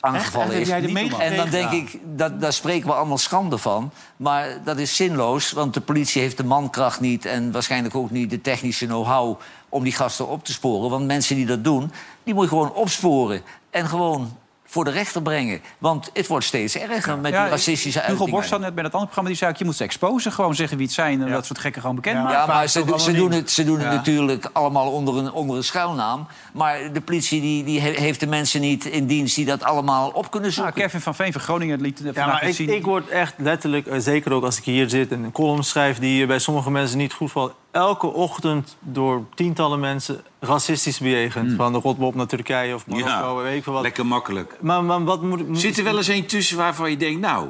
aangevallen 0.00 0.46
Echt? 0.54 0.70
Heb 0.70 0.84
is. 0.84 1.12
En 1.18 1.36
dan 1.36 1.50
denk 1.50 1.70
Ja. 1.70 1.76
ik, 1.78 1.98
dat, 2.16 2.40
daar 2.40 2.52
spreken 2.52 2.86
we 2.86 2.94
allemaal 2.94 3.18
schande 3.18 3.58
van. 3.58 3.90
Maar 4.16 4.58
dat 4.64 4.78
is 4.78 4.96
zinloos, 4.96 5.52
want 5.52 5.74
de 5.74 5.80
politie 5.80 6.20
heeft 6.22 6.36
de 6.36 6.44
mankracht 6.44 7.00
niet... 7.00 7.24
en 7.24 7.52
waarschijnlijk 7.52 7.94
ook 7.94 8.10
niet 8.10 8.30
de 8.30 8.40
technische 8.40 8.86
know-how 8.86 9.40
om 9.68 9.82
die 9.84 9.92
gasten 9.92 10.28
op 10.28 10.44
te 10.44 10.52
sporen. 10.52 10.90
Want 10.90 11.06
mensen 11.06 11.36
die 11.36 11.46
dat 11.46 11.64
doen, 11.64 11.90
die 12.24 12.34
moet 12.34 12.42
je 12.42 12.48
gewoon 12.48 12.72
opsporen. 12.72 13.42
En 13.70 13.86
gewoon 13.86 14.36
voor 14.72 14.84
de 14.84 14.90
rechter 14.90 15.22
brengen. 15.22 15.60
Want 15.78 16.10
het 16.12 16.26
wordt 16.26 16.44
steeds 16.44 16.76
erger 16.76 17.18
met 17.18 17.32
die 17.32 17.40
racistische 17.48 17.98
Hugo 17.98 18.08
uitingen. 18.10 18.30
Borst 18.32 18.48
zat 18.48 18.60
net 18.60 18.74
bij 18.74 18.82
dat 18.82 18.92
andere 18.92 19.04
programma. 19.04 19.28
Die 19.28 19.38
zei 19.38 19.50
ook, 19.50 19.56
je 19.56 19.64
moet 19.64 19.76
ze 19.76 19.84
exposen. 19.84 20.32
Gewoon 20.32 20.54
zeggen 20.54 20.76
wie 20.76 20.86
het 20.86 20.94
zijn. 20.94 21.22
En 21.22 21.30
dat 21.30 21.46
soort 21.46 21.58
gekken 21.58 21.80
gewoon 21.80 21.96
bekend 21.96 22.16
maken. 22.22 22.32
Ja, 22.38 22.46
maar 22.46 22.68
ze, 22.68 22.84
ze 22.96 23.12
doen 23.12 23.30
het, 23.32 23.50
ze 23.50 23.64
doen 23.64 23.78
het 23.78 23.84
Ja. 23.86 23.92
natuurlijk 23.94 24.50
allemaal 24.52 24.90
onder 24.90 25.16
een, 25.16 25.32
onder 25.32 25.56
een 25.56 25.64
schuilnaam. 25.64 26.26
Maar 26.52 26.92
de 26.92 27.00
politie 27.00 27.40
die, 27.40 27.64
die 27.64 27.80
he- 27.80 27.90
heeft 28.00 28.20
de 28.20 28.26
mensen 28.26 28.60
niet 28.60 28.84
in 28.84 29.06
dienst 29.06 29.34
die 29.36 29.44
dat 29.44 29.62
allemaal 29.64 30.08
op 30.08 30.30
kunnen 30.30 30.50
Nou, 30.50 30.62
zoeken. 30.62 30.82
Kevin 30.82 31.00
van 31.00 31.14
Veen 31.14 31.32
van 31.32 31.40
Groningen 31.40 31.80
liet 31.80 31.98
het 31.98 32.06
Ja, 32.06 32.12
vandaag 32.22 32.40
maar 32.40 32.48
ik, 32.48 32.54
zien. 32.54 32.68
ik 32.74 32.84
word 32.84 33.08
echt 33.08 33.34
letterlijk, 33.36 33.86
eh, 33.86 33.98
zeker 33.98 34.32
ook 34.32 34.44
als 34.44 34.58
ik 34.58 34.64
hier 34.64 34.88
zit... 34.90 35.12
en 35.12 35.22
een 35.24 35.32
column 35.32 35.64
schrijf 35.64 35.98
die 35.98 36.22
eh, 36.22 36.28
bij 36.28 36.38
sommige 36.38 36.70
mensen 36.70 36.98
niet 36.98 37.12
goed 37.12 37.30
valt... 37.32 37.54
elke 37.72 38.06
ochtend 38.06 38.76
door 38.80 39.24
tientallen 39.34 39.80
mensen 39.80 40.22
racistisch 40.40 40.98
bejegend. 40.98 41.52
Van 41.56 41.72
de 41.72 41.78
rotbob 41.78 42.14
naar 42.14 42.26
Turkije 42.26 42.74
of 42.74 42.86
Marokko, 42.86 43.36
weet 43.42 43.56
ik 43.56 43.62
veel 43.62 43.72
wat. 43.72 43.82
lekker 43.82 44.06
makkelijk. 44.06 44.56
Maar, 44.60 44.84
maar 44.84 45.04
wat 45.04 45.22
moet... 45.22 45.48
moet- 45.48 45.60
Zit 45.60 45.78
er 45.78 45.84
wel 45.84 45.96
eens 45.96 46.08
een 46.08 46.26
tussen 46.26 46.56
waarvan 46.56 46.90
je 46.90 46.96
denkt, 46.96 47.20
nou... 47.20 47.46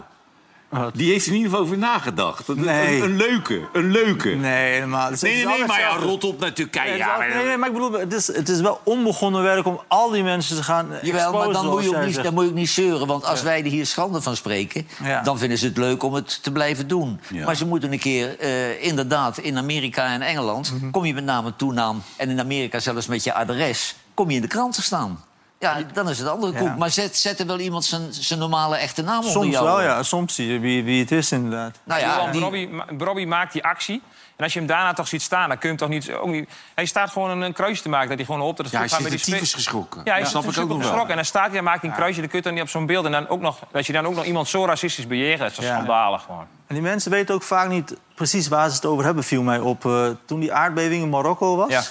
Wat? 0.72 0.94
Die 0.94 1.10
heeft 1.12 1.26
er 1.26 1.30
in 1.32 1.36
ieder 1.36 1.50
geval 1.50 1.64
over 1.66 1.78
nagedacht. 1.78 2.46
Dat- 2.46 2.56
Nee. 2.56 2.96
Een, 2.96 3.02
een 3.02 3.16
leuke, 3.16 3.60
een 3.72 3.90
leuke. 3.90 4.28
Nee, 4.28 4.72
helemaal. 4.72 5.04
Het 5.04 5.14
is- 5.14 5.20
Nee, 5.22 5.32
het 5.36 5.44
nee, 5.44 5.52
is 5.54 5.60
nee, 5.60 5.62
altijd 5.62 5.68
maar 5.68 5.78
ja, 5.78 5.84
hetzelfde. 5.84 6.26
rot 6.26 6.34
op 6.34 6.40
naar 6.40 6.52
Turkije. 6.52 6.88
Nee, 6.88 6.98
Ja, 6.98 7.16
maar- 7.16 7.28
nee, 7.28 7.44
nee, 7.44 7.56
maar 7.56 7.68
ik 7.68 7.74
bedoel, 7.74 7.92
het 7.92 8.12
is, 8.12 8.26
het 8.26 8.48
is 8.48 8.60
wel 8.60 8.80
onbegonnen 8.84 9.42
werk 9.42 9.66
om 9.66 9.80
al 9.88 10.10
die 10.10 10.22
mensen 10.22 10.56
te 10.56 10.62
gaan 10.62 10.86
Jawel, 10.86 11.12
maar 11.12 11.22
exposen, 11.22 11.52
dan 11.52 11.64
moet, 11.66 11.74
je 11.74 11.82
zoals 11.82 11.86
ook 11.88 11.92
jij 11.94 12.04
niet, 12.04 12.12
zegt. 12.14 12.24
dan 12.26 12.34
moet 12.34 12.44
je 12.44 12.50
ook 12.50 12.56
niet 12.56 12.68
zeuren. 12.70 13.06
Want 13.06 13.24
als 13.24 13.42
wij 13.42 13.58
er 13.58 13.70
hier 13.70 13.86
schande 13.86 14.20
van 14.22 14.36
spreken... 14.36 14.86
Ja. 15.04 15.22
dan 15.22 15.38
vinden 15.38 15.58
ze 15.58 15.66
het 15.66 15.76
leuk 15.76 16.02
om 16.02 16.14
het 16.14 16.42
te 16.42 16.52
blijven 16.52 16.88
doen. 16.88 17.20
Ja. 17.30 17.44
Maar 17.46 17.56
ze 17.56 17.66
moeten 17.66 17.92
een 17.92 17.98
keer, 17.98 18.38
eh, 18.38 18.84
inderdaad, 18.84 19.38
in 19.38 19.58
Amerika 19.58 20.06
en 20.12 20.22
Engeland... 20.22 20.72
Mhm. 20.72 20.90
kom 20.90 21.04
je 21.04 21.14
met 21.14 21.24
naam 21.24 21.46
en 21.46 21.56
toenaam... 21.56 22.02
en 22.16 22.30
in 22.30 22.40
Amerika 22.40 22.78
zelfs 22.78 23.06
met 23.06 23.24
je 23.24 23.32
adres... 23.34 23.94
kom 24.14 24.28
je 24.30 24.36
in 24.36 24.42
de 24.42 24.48
krant 24.48 24.74
te 24.74 24.82
staan. 24.82 25.24
Ja, 25.62 25.78
dan 25.92 26.08
is 26.08 26.18
het 26.18 26.28
andere 26.28 26.52
koek. 26.52 26.66
Ja. 26.68 26.74
Maar 26.78 26.90
zet, 26.90 27.16
zet 27.16 27.40
er 27.40 27.46
wel 27.46 27.58
iemand 27.58 27.84
zijn, 27.84 28.02
zijn 28.12 28.38
normale 28.38 28.76
echte 28.76 29.02
naam 29.02 29.16
onder 29.16 29.30
Soms 29.32 29.52
jou? 29.52 29.64
wel, 29.64 29.82
ja. 29.82 30.02
Soms 30.02 30.34
zie 30.34 30.52
je 30.52 30.58
wie, 30.58 30.84
wie 30.84 31.00
het 31.00 31.10
is, 31.12 31.32
inderdaad. 31.32 31.78
Nou 31.84 32.00
Ja, 32.00 32.30
die, 32.30 32.40
Robbie, 32.40 32.68
ma- 32.68 32.86
Robbie 32.98 33.26
maakt 33.26 33.52
die 33.52 33.64
actie. 33.64 34.02
En 34.36 34.44
als 34.44 34.52
je 34.52 34.58
hem 34.58 34.68
daarna 34.68 34.92
toch 34.92 35.08
ziet 35.08 35.22
staan, 35.22 35.48
dan 35.48 35.58
kun 35.58 35.70
je 35.72 35.76
hem 35.78 35.88
toch 35.88 35.88
niet... 35.88 36.12
Ook 36.12 36.28
niet 36.30 36.48
hij 36.74 36.86
staat 36.86 37.10
gewoon 37.10 37.30
een, 37.30 37.40
een 37.40 37.52
kruisje 37.52 37.82
te 37.82 37.88
maken. 37.88 38.08
Dat 38.08 38.16
hij 38.16 38.26
gewoon 38.26 38.40
hoopt 38.40 38.56
dat 38.56 38.66
het 38.66 38.74
Ja, 38.74 38.80
hij 38.80 38.88
goed 38.88 38.96
gaat 38.98 39.06
zit 39.06 39.16
met 39.18 39.24
die 39.24 39.34
tyfus 39.34 39.54
geschrokken. 39.54 40.00
Ja, 40.04 40.12
hij 40.12 40.20
Ja, 40.20 40.26
snap 40.28 40.42
ik 40.44 40.58
ook 40.58 40.68
nog 40.68 40.78
geschrokken. 40.80 41.08
En 41.10 41.16
dan 41.16 41.24
staat 41.24 41.48
hij 41.48 41.58
en 41.58 41.64
maakt 41.64 41.80
hij 41.80 41.90
een 41.90 41.96
kruisje. 41.96 42.20
Dan 42.20 42.28
kun 42.28 42.38
je 42.38 42.44
toch 42.44 42.52
niet 42.52 42.62
op 42.62 42.68
zo'n 42.68 42.86
beeld. 42.86 43.04
En 43.04 43.12
dan 43.12 43.28
ook 43.28 43.40
nog, 43.40 43.58
dat 43.72 43.86
je 43.86 43.92
dan 43.92 44.06
ook 44.06 44.14
nog 44.14 44.24
iemand 44.24 44.48
zo 44.48 44.64
racistisch 44.64 45.06
bejegent. 45.06 45.38
Dat 45.54 45.58
is 45.58 45.64
Ja. 45.64 45.72
schandalig 45.74 46.22
gewoon. 46.22 46.46
En 46.66 46.74
die 46.74 46.82
mensen 46.82 47.10
weten 47.10 47.34
ook 47.34 47.42
vaak 47.42 47.68
niet 47.68 47.96
precies 48.14 48.48
waar 48.48 48.68
ze 48.68 48.74
het 48.74 48.84
over 48.84 49.04
hebben, 49.04 49.24
viel 49.24 49.42
mij 49.42 49.58
op. 49.58 49.86
Eh, 49.86 50.06
toen 50.24 50.40
die 50.40 50.52
aardbeving 50.52 51.02
in 51.02 51.08
Marokko 51.08 51.56
was, 51.56 51.70
Ja. 51.70 51.82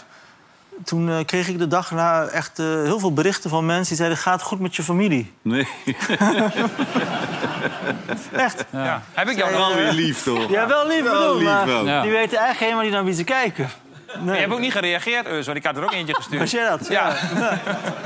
Toen 0.84 1.10
eh, 1.10 1.16
kreeg 1.26 1.48
ik 1.48 1.58
de 1.58 1.68
dag 1.68 1.92
na 1.92 2.24
echt 2.26 2.60
eh, 2.60 2.66
heel 2.66 3.00
veel 3.00 3.14
berichten 3.14 3.50
van 3.50 3.66
mensen 3.66 3.88
die 3.88 3.96
zeiden: 3.98 4.18
gaat 4.18 4.34
het 4.34 4.42
goed 4.44 4.60
met 4.60 4.76
je 4.76 4.84
familie? 4.84 5.32
Nee. 5.42 5.68
Echt. 8.32 8.66
Ja. 8.70 9.02
Heb 9.14 9.30
ik 9.30 9.38
jou. 9.38 9.52
Wel 9.52 9.76
weer 9.76 9.92
lief, 9.92 10.24
toch? 10.24 10.50
Ja, 10.50 10.68
wel 10.68 10.88
lief 10.88 11.04
Wel 11.04 11.20
bedoeld, 11.20 11.38
lief 11.38 11.48
maar 11.48 11.66
wel. 11.66 11.86
Ja. 11.86 12.02
die 12.02 12.12
weten 12.12 12.38
eigenlijk 12.38 12.60
helemaal 12.60 12.84
niet 12.84 12.92
naar 12.94 13.04
wie 13.06 13.14
ze 13.14 13.24
kijken. 13.24 13.70
Nee. 14.20 14.34
Je 14.36 14.40
hebt 14.42 14.54
ook 14.54 14.60
niet 14.60 14.72
gereageerd, 14.72 15.26
Eus, 15.26 15.46
want 15.46 15.58
ik 15.58 15.66
had 15.66 15.78
er 15.78 15.84
ook 15.84 15.92
eentje 15.94 16.16
gestuurd. 16.16 16.40
Was 16.42 16.52
jij 16.52 16.70
dat? 16.70 16.88
Ja. 16.90 17.14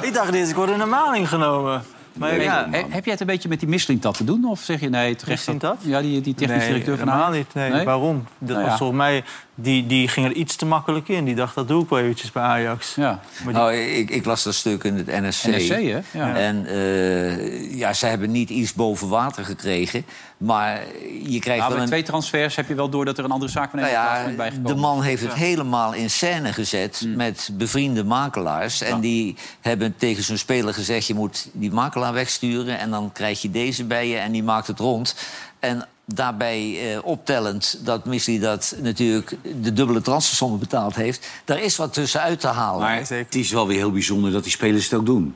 ik 0.01 0.13
dacht 0.13 0.33
eerst, 0.33 0.49
ik 0.49 0.55
word 0.55 0.69
in 0.69 0.77
de 0.77 0.85
maling 0.85 1.29
genomen. 1.29 1.83
Maar 2.13 2.41
ja, 2.41 2.67
he- 2.71 2.85
heb 2.89 3.03
jij 3.03 3.11
het 3.13 3.19
een 3.21 3.27
beetje 3.27 3.49
met 3.49 3.59
die 3.59 3.69
Misseling-tat 3.69 4.17
te 4.17 4.23
doen? 4.23 4.45
Of 4.45 4.59
zeg 4.59 4.79
je 4.79 4.89
nee, 4.89 5.15
terecht 5.15 5.27
Misseling-tat? 5.27 5.77
Ja, 5.79 6.01
die, 6.01 6.21
die 6.21 6.33
technisch 6.33 6.57
nee, 6.57 6.67
directeur 6.67 6.97
van 6.97 7.07
helemaal 7.07 7.27
Ajax. 7.29 7.45
niet. 7.45 7.53
Nee. 7.53 7.69
Nee? 7.71 7.85
Waarom? 7.85 8.27
Dat 8.37 8.49
Nou 8.49 8.61
was 8.61 8.71
ja. 8.71 8.77
volgens 8.77 8.99
mij, 8.99 9.23
die, 9.55 9.87
die 9.87 10.07
ging 10.07 10.25
er 10.25 10.31
iets 10.33 10.55
te 10.55 10.65
makkelijk 10.65 11.07
in. 11.07 11.25
Die 11.25 11.35
dacht, 11.35 11.55
dat 11.55 11.67
doe 11.67 11.83
ik 11.83 11.89
wel 11.89 11.99
eventjes 11.99 12.31
bij 12.31 12.43
Ajax. 12.43 12.95
Ja. 12.95 13.19
Die- 13.43 13.53
Nou, 13.53 13.73
ik, 13.73 14.09
ik 14.09 14.25
las 14.25 14.43
dat 14.43 14.53
stuk 14.55 14.83
in 14.83 14.95
het 14.95 15.07
NSC. 15.07 15.45
NSC, 15.47 15.69
hè? 15.69 15.99
Ja. 16.11 16.35
En 16.35 16.65
eh, 16.65 17.77
ja, 17.77 17.93
ze 17.93 18.05
hebben 18.05 18.31
niet 18.31 18.49
iets 18.49 18.73
boven 18.73 19.07
water 19.09 19.45
gekregen. 19.45 20.05
Maar 20.37 20.81
je 21.23 21.39
krijgt 21.39 21.61
Nou, 21.61 21.73
wel 21.73 21.81
een... 21.81 21.87
twee 21.87 22.03
transfers 22.03 22.55
heb 22.55 22.67
je 22.67 22.75
wel 22.75 22.89
door 22.89 23.05
dat 23.05 23.17
er 23.17 23.23
een 23.23 23.31
andere 23.31 23.51
zaak 23.51 23.69
van 23.69 23.79
Nou 23.79 23.91
ja, 23.91 24.29
bijgekomen. 24.37 24.75
de 24.75 24.81
man 24.81 25.01
heeft 25.01 25.21
het 25.21 25.33
helemaal 25.33 25.93
in 25.93 26.09
scène 26.09 26.53
gezet 26.53 27.01
Mm. 27.05 27.15
met 27.15 27.49
bevriende 27.53 28.03
makelaars. 28.03 28.81
En 28.81 28.99
die 28.99 29.35
hebben 29.61 29.95
tegen 29.97 30.23
zo'n 30.23 30.37
speler 30.37 30.73
gezegd... 30.73 31.07
je 31.07 31.13
moet 31.13 31.49
die 31.53 31.71
makelaar 31.71 32.13
wegsturen 32.13 32.79
en 32.79 32.89
dan 32.89 33.11
krijg 33.11 33.41
je 33.41 33.51
deze 33.51 33.83
bij 33.83 34.07
je... 34.07 34.17
en 34.17 34.31
die 34.31 34.43
maakt 34.43 34.67
het 34.67 34.79
rond. 34.79 35.15
En 35.59 35.87
daarbij 36.05 36.93
eh, 36.93 36.99
optellend 37.05 37.79
dat 37.85 38.05
Misli 38.05 38.39
dat 38.39 38.75
natuurlijk 38.81 39.35
de 39.61 39.73
dubbele 39.73 40.01
transfersommen 40.01 40.59
betaald 40.59 40.95
heeft... 40.95 41.27
daar 41.45 41.59
is 41.61 41.75
wat 41.75 41.93
tussen 41.93 42.21
uit 42.21 42.39
te 42.39 42.47
halen. 42.47 42.79
Maar 42.81 42.97
het 43.09 43.35
is 43.35 43.51
wel 43.51 43.67
weer 43.67 43.77
heel 43.77 43.91
bijzonder 43.91 44.31
dat 44.31 44.43
die 44.43 44.51
spelers 44.51 44.83
het 44.89 44.93
ook 44.99 45.05
doen. 45.05 45.35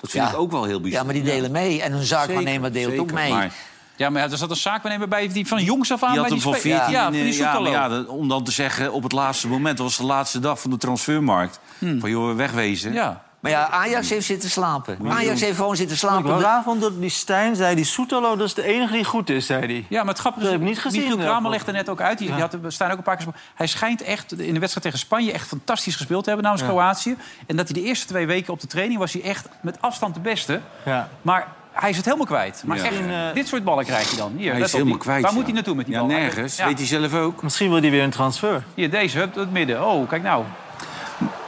Dat 0.00 0.10
vind 0.10 0.24
Ja. 0.24 0.30
ik 0.30 0.36
ook 0.38 0.50
wel 0.50 0.64
heel 0.64 0.80
bijzonder. 0.80 0.98
ja, 0.98 1.04
maar 1.04 1.14
die 1.14 1.22
delen 1.34 1.50
mee. 1.50 1.82
En 1.82 1.92
hun 1.92 2.02
zaakwaarnemer 2.04 2.72
deelt 2.72 2.98
ook 2.98 3.12
mee. 3.12 3.30
maar 3.30 3.54
Ja, 3.96 4.10
maar 4.10 4.22
ja, 4.24 4.30
er 4.30 4.36
zat 4.38 4.50
een 4.50 4.56
zaakwaarnemer 4.56 5.08
bij 5.08 5.28
die 5.28 5.46
van 5.46 5.64
jongs 5.64 5.92
af 5.92 6.02
aan 6.02 6.12
Die 6.12 6.20
bij 6.20 6.30
had 6.30 6.40
die 6.40 6.42
hem 6.52 6.52
van 6.52 6.60
spe- 6.60 6.68
14 6.76 6.92
Ja, 6.92 7.06
in, 7.06 7.12
van 7.12 7.12
die 7.12 7.22
eh, 7.32 7.38
ja, 7.38 7.44
maar 7.44 7.54
Soetalo. 7.54 7.70
ja, 7.70 7.88
dat- 7.88 8.06
om 8.08 8.28
dan 8.28 8.44
te 8.44 8.50
zeggen 8.52 8.92
op 8.92 9.02
het 9.02 9.12
laatste 9.12 9.48
moment... 9.48 9.76
dat 9.76 9.86
was 9.86 9.96
de 9.96 10.04
laatste 10.04 10.38
dag 10.40 10.60
van 10.60 10.70
de 10.70 10.76
transfermarkt. 10.76 11.60
Van 11.98 12.10
joh, 12.10 12.36
wegwezen. 12.36 12.88
Hmm. 12.90 12.98
Ja. 12.98 13.22
Maar 13.42 13.50
ja, 13.50 13.68
Ajax 13.68 14.10
heeft 14.10 14.26
zitten 14.26 14.50
slapen. 14.50 14.98
Ajax 15.08 15.40
heeft 15.40 15.56
gewoon 15.56 15.76
zitten 15.76 15.94
Ik 15.96 16.02
slapen. 16.02 16.40
raar 16.40 16.62
vond 16.62 16.80
dat 16.80 17.00
die 17.00 17.10
Stijn 17.10 17.56
zei, 17.56 17.74
die 17.74 17.84
Soetalo, 17.84 18.36
dat 18.36 18.46
is 18.46 18.54
de 18.54 18.62
enige 18.62 18.92
die 18.92 19.04
goed 19.04 19.30
is, 19.30 19.46
zei 19.46 19.66
hij. 19.66 19.86
Ja, 19.88 19.98
maar 20.00 20.12
het 20.12 20.18
grappige 20.18 20.46
is, 20.46 20.52
ik 20.52 20.60
niet 20.60 20.78
gezien, 20.78 21.00
Michiel. 21.00 21.16
Kramer 21.18 21.50
legde 21.50 21.72
net 21.72 21.88
ook 21.88 22.00
uit. 22.00 22.18
Die, 22.18 22.30
die 22.32 22.40
had, 22.40 22.56
we 22.62 22.70
staan 22.70 22.90
ook 22.90 22.96
een 22.96 23.02
paar 23.02 23.16
keer. 23.16 23.24
gesproken. 23.26 23.50
Hij 23.56 23.66
schijnt 23.66 24.02
echt 24.02 24.32
in 24.32 24.54
de 24.54 24.60
wedstrijd 24.60 24.82
tegen 24.86 24.98
Spanje 24.98 25.32
echt 25.32 25.46
fantastisch 25.48 25.96
gespeeld 25.96 26.22
te 26.24 26.30
hebben 26.30 26.46
namens 26.50 26.66
Kroatië. 26.68 27.16
En 27.46 27.56
dat 27.56 27.68
hij 27.68 27.82
de 27.82 27.86
eerste 27.88 28.06
twee 28.06 28.26
weken 28.26 28.52
op 28.52 28.60
de 28.60 28.66
training 28.66 28.98
was 28.98 29.12
hij 29.12 29.22
echt 29.22 29.48
met 29.62 29.76
afstand 29.80 30.14
de 30.14 30.20
beste. 30.20 30.60
Ja. 30.84 31.08
Maar 31.22 31.46
hij 31.72 31.90
is 31.90 31.96
het 31.96 32.04
helemaal 32.04 32.26
kwijt. 32.26 32.62
Maar 32.66 32.76
Ja. 32.76 32.84
echt, 32.84 33.00
eh, 33.00 33.34
dit 33.34 33.48
soort 33.48 33.64
ballen 33.64 33.84
krijg 33.84 34.10
je 34.10 34.16
dan. 34.16 34.32
Hier, 34.36 34.52
Hij 34.52 34.60
is 34.60 34.72
helemaal 34.72 34.92
die. 34.92 35.02
kwijt. 35.02 35.22
Waar 35.22 35.30
ja. 35.30 35.36
moet 35.36 35.44
hij 35.46 35.54
naartoe 35.54 35.74
met 35.74 35.84
die 35.86 35.94
ja, 35.94 36.00
bal? 36.00 36.08
nergens. 36.10 36.56
Ja. 36.56 36.66
Weet 36.66 36.78
hij 36.78 36.86
zelf 36.86 37.14
ook. 37.14 37.42
Misschien 37.42 37.70
wil 37.70 37.80
hij 37.80 37.90
weer 37.90 38.02
een 38.02 38.10
transfer. 38.10 38.62
Hier, 38.74 38.90
deze, 38.90 39.18
het 39.34 39.50
midden. 39.52 39.86
Oh, 39.86 40.08
kijk 40.08 40.22
nou. 40.22 40.44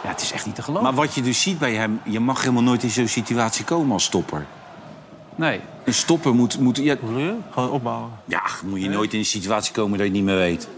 Ja, 0.05 0.11
het 0.11 0.21
is 0.21 0.33
echt 0.33 0.47
niet 0.47 0.55
te 0.55 0.63
geloven. 0.63 0.85
Maar 0.87 0.95
wat 0.95 1.15
je 1.15 1.23
dus 1.23 1.43
ziet 1.43 1.59
bij 1.59 1.75
hem... 1.75 2.01
je 2.05 2.21
mag 2.21 2.41
helemaal 2.41 2.63
nooit 2.63 2.83
in 2.83 2.91
zo'n 2.91 3.09
situatie 3.09 3.65
komen 3.65 3.93
als 3.93 4.05
stopper. 4.05 4.47
Nee. 5.35 5.61
Een 5.85 5.95
stopper 5.95 6.35
moet... 6.35 6.59
moet 6.59 6.77
ja, 6.77 6.97
Hoe 7.01 7.19
je? 7.21 7.35
Gewoon 7.51 7.71
opbouwen. 7.71 8.11
ja, 8.25 8.43
moet 8.65 8.83
je 8.83 8.89
nooit 8.89 9.13
in 9.13 9.19
een 9.19 9.25
situatie 9.25 9.73
komen 9.73 9.91
dat 9.99 10.07
je 10.07 10.13
het 10.13 10.15
niet 10.15 10.25
meer 10.25 10.37
weet. 10.39 10.69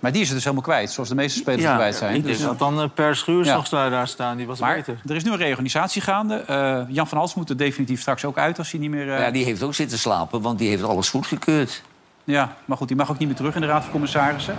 Maar 0.00 0.12
die 0.12 0.20
is 0.20 0.26
het 0.26 0.36
dus 0.36 0.44
helemaal 0.44 0.64
kwijt, 0.66 0.90
zoals 0.90 1.08
de 1.08 1.14
meeste 1.14 1.38
spelers 1.38 1.62
Ja, 1.62 1.74
kwijt 1.74 1.94
zijn. 1.94 2.22
Dus- 2.22 2.40
dat 2.40 2.58
dan 2.58 2.80
eh, 2.80 2.88
Per 2.94 3.24
Ja. 3.26 3.54
nog 3.54 3.68
daar 3.68 4.08
staan. 4.08 4.36
Die 4.36 4.46
was 4.46 4.58
maar 4.60 4.74
beter. 4.76 5.00
er 5.06 5.16
is 5.16 5.24
nu 5.24 5.30
een 5.30 5.36
reorganisatie 5.36 6.02
gaande. 6.02 6.34
Eh, 6.34 6.80
Jan 6.88 7.08
van 7.08 7.18
Hals 7.18 7.34
moet 7.34 7.50
er 7.50 7.56
definitief 7.56 8.00
straks 8.00 8.24
ook 8.24 8.38
uit 8.38 8.58
als 8.58 8.70
hij 8.70 8.80
niet 8.80 8.90
meer... 8.90 9.12
eh, 9.12 9.18
Ja, 9.18 9.30
die 9.30 9.44
heeft 9.44 9.62
ook 9.62 9.74
zitten 9.74 9.98
slapen, 9.98 10.40
want 10.40 10.58
die 10.58 10.68
heeft 10.68 10.82
alles 10.82 11.08
goedgekeurd. 11.10 11.82
Ja, 12.24 12.56
maar 12.64 12.76
goed, 12.76 12.88
die 12.88 12.96
mag 12.96 13.10
ook 13.10 13.18
niet 13.18 13.28
meer 13.28 13.36
terug 13.36 13.54
in 13.54 13.60
de 13.60 13.66
Raad 13.66 13.82
van 13.82 13.92
Commissarissen. 13.92 14.54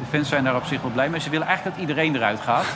De 0.00 0.16
fans 0.16 0.28
zijn 0.28 0.44
daar 0.44 0.56
op 0.56 0.64
zich 0.64 0.82
wel 0.82 0.90
blij 0.90 1.08
mee. 1.10 1.20
Ze 1.20 1.30
willen 1.30 1.46
eigenlijk 1.46 1.76
dat 1.76 1.88
iedereen 1.88 2.14
eruit 2.16 2.40
gaat. 2.40 2.66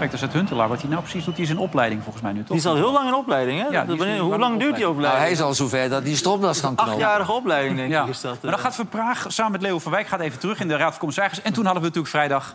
Kijk, 0.00 0.12
daar 0.12 0.20
zit 0.20 0.32
Huntelaar. 0.32 0.68
Wat 0.68 0.80
hij 0.80 0.90
nou 0.90 1.02
precies 1.02 1.24
doet, 1.24 1.34
die 1.36 1.44
is 1.44 1.50
in 1.50 1.58
opleiding 1.58 2.02
volgens 2.02 2.22
mij 2.24 2.32
nu, 2.32 2.38
toch? 2.38 2.48
Die 2.48 2.56
is 2.56 2.66
al 2.66 2.74
heel 2.74 2.92
lang 2.92 3.08
in 3.08 3.14
opleiding, 3.14 3.60
hè? 3.60 3.66
Ja, 3.68 3.82
die 3.84 3.92
is 3.92 3.98
Wanneer- 3.98 4.16
nu 4.16 4.22
hoe 4.22 4.38
lang 4.38 4.58
duurt 4.58 4.76
die 4.76 4.88
opleiding. 4.88 5.00
Nou, 5.12 5.18
hij 5.18 5.30
is 5.30 5.40
al 5.40 5.54
zover 5.54 5.88
dat 5.88 6.02
hij 6.02 6.14
stropdas 6.14 6.60
kan 6.60 6.74
knopen. 6.74 6.92
Achtjarige 6.92 7.32
opleiding, 7.32 7.76
denk 7.76 7.90
Ja. 7.90 8.02
ik, 8.02 8.08
is 8.08 8.20
dat. 8.20 8.42
Maar 8.42 8.50
dan 8.50 8.60
gaat 8.60 8.74
Van 8.74 8.88
Praag 8.88 9.24
samen 9.28 9.52
met 9.52 9.62
Leo 9.62 9.78
van 9.78 9.92
Wijk 9.92 10.06
gaat 10.06 10.20
even 10.20 10.38
terug 10.38 10.60
in 10.60 10.68
de 10.68 10.76
Raad 10.76 10.90
van 10.90 10.98
Commissarissen. 10.98 11.44
En 11.44 11.52
toen 11.52 11.64
hadden 11.64 11.82
we 11.82 11.88
natuurlijk 11.88 12.14
vrijdag 12.14 12.54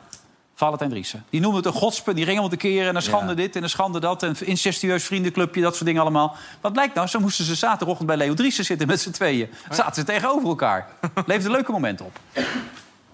Valentijn 0.56 0.90
Driessen. 0.90 1.24
Die 1.30 1.42
noemde 1.42 1.58
het 1.58 1.66
een 1.66 1.74
godspe, 1.74 2.14
die 2.14 2.26
ring 2.26 2.40
om 2.40 2.50
te 2.50 2.58
keren... 2.58 2.90
en 2.90 2.96
een 2.96 3.02
schande 3.02 3.34
dit 3.34 3.56
en 3.56 3.64
een 3.64 3.70
schande 3.70 4.00
dat... 4.00 4.24
en 4.24 4.30
een 4.30 4.48
incestueus 4.48 5.04
vriendenclubje, 5.04 5.62
dat 5.62 5.74
soort 5.74 5.86
dingen 5.86 6.02
allemaal. 6.02 6.36
Wat 6.62 6.74
blijkt 6.74 6.96
nou? 6.96 7.08
Zo 7.08 7.20
moesten 7.20 7.46
ze 7.46 7.56
zaterdagochtend 7.56 8.08
bij 8.08 8.18
Leo 8.18 8.34
Driessen 8.34 8.66
zitten 8.66 8.88
met 8.88 9.02
z'n 9.02 9.12
tweeën. 9.12 9.50
Zaten 9.70 9.96
ze 9.96 10.04
tegenover 10.04 10.48
elkaar. 10.48 10.88
Leefde 11.26 11.46
een 11.46 11.52
leuke 11.52 11.72
moment 11.72 12.02
op. 12.02 12.20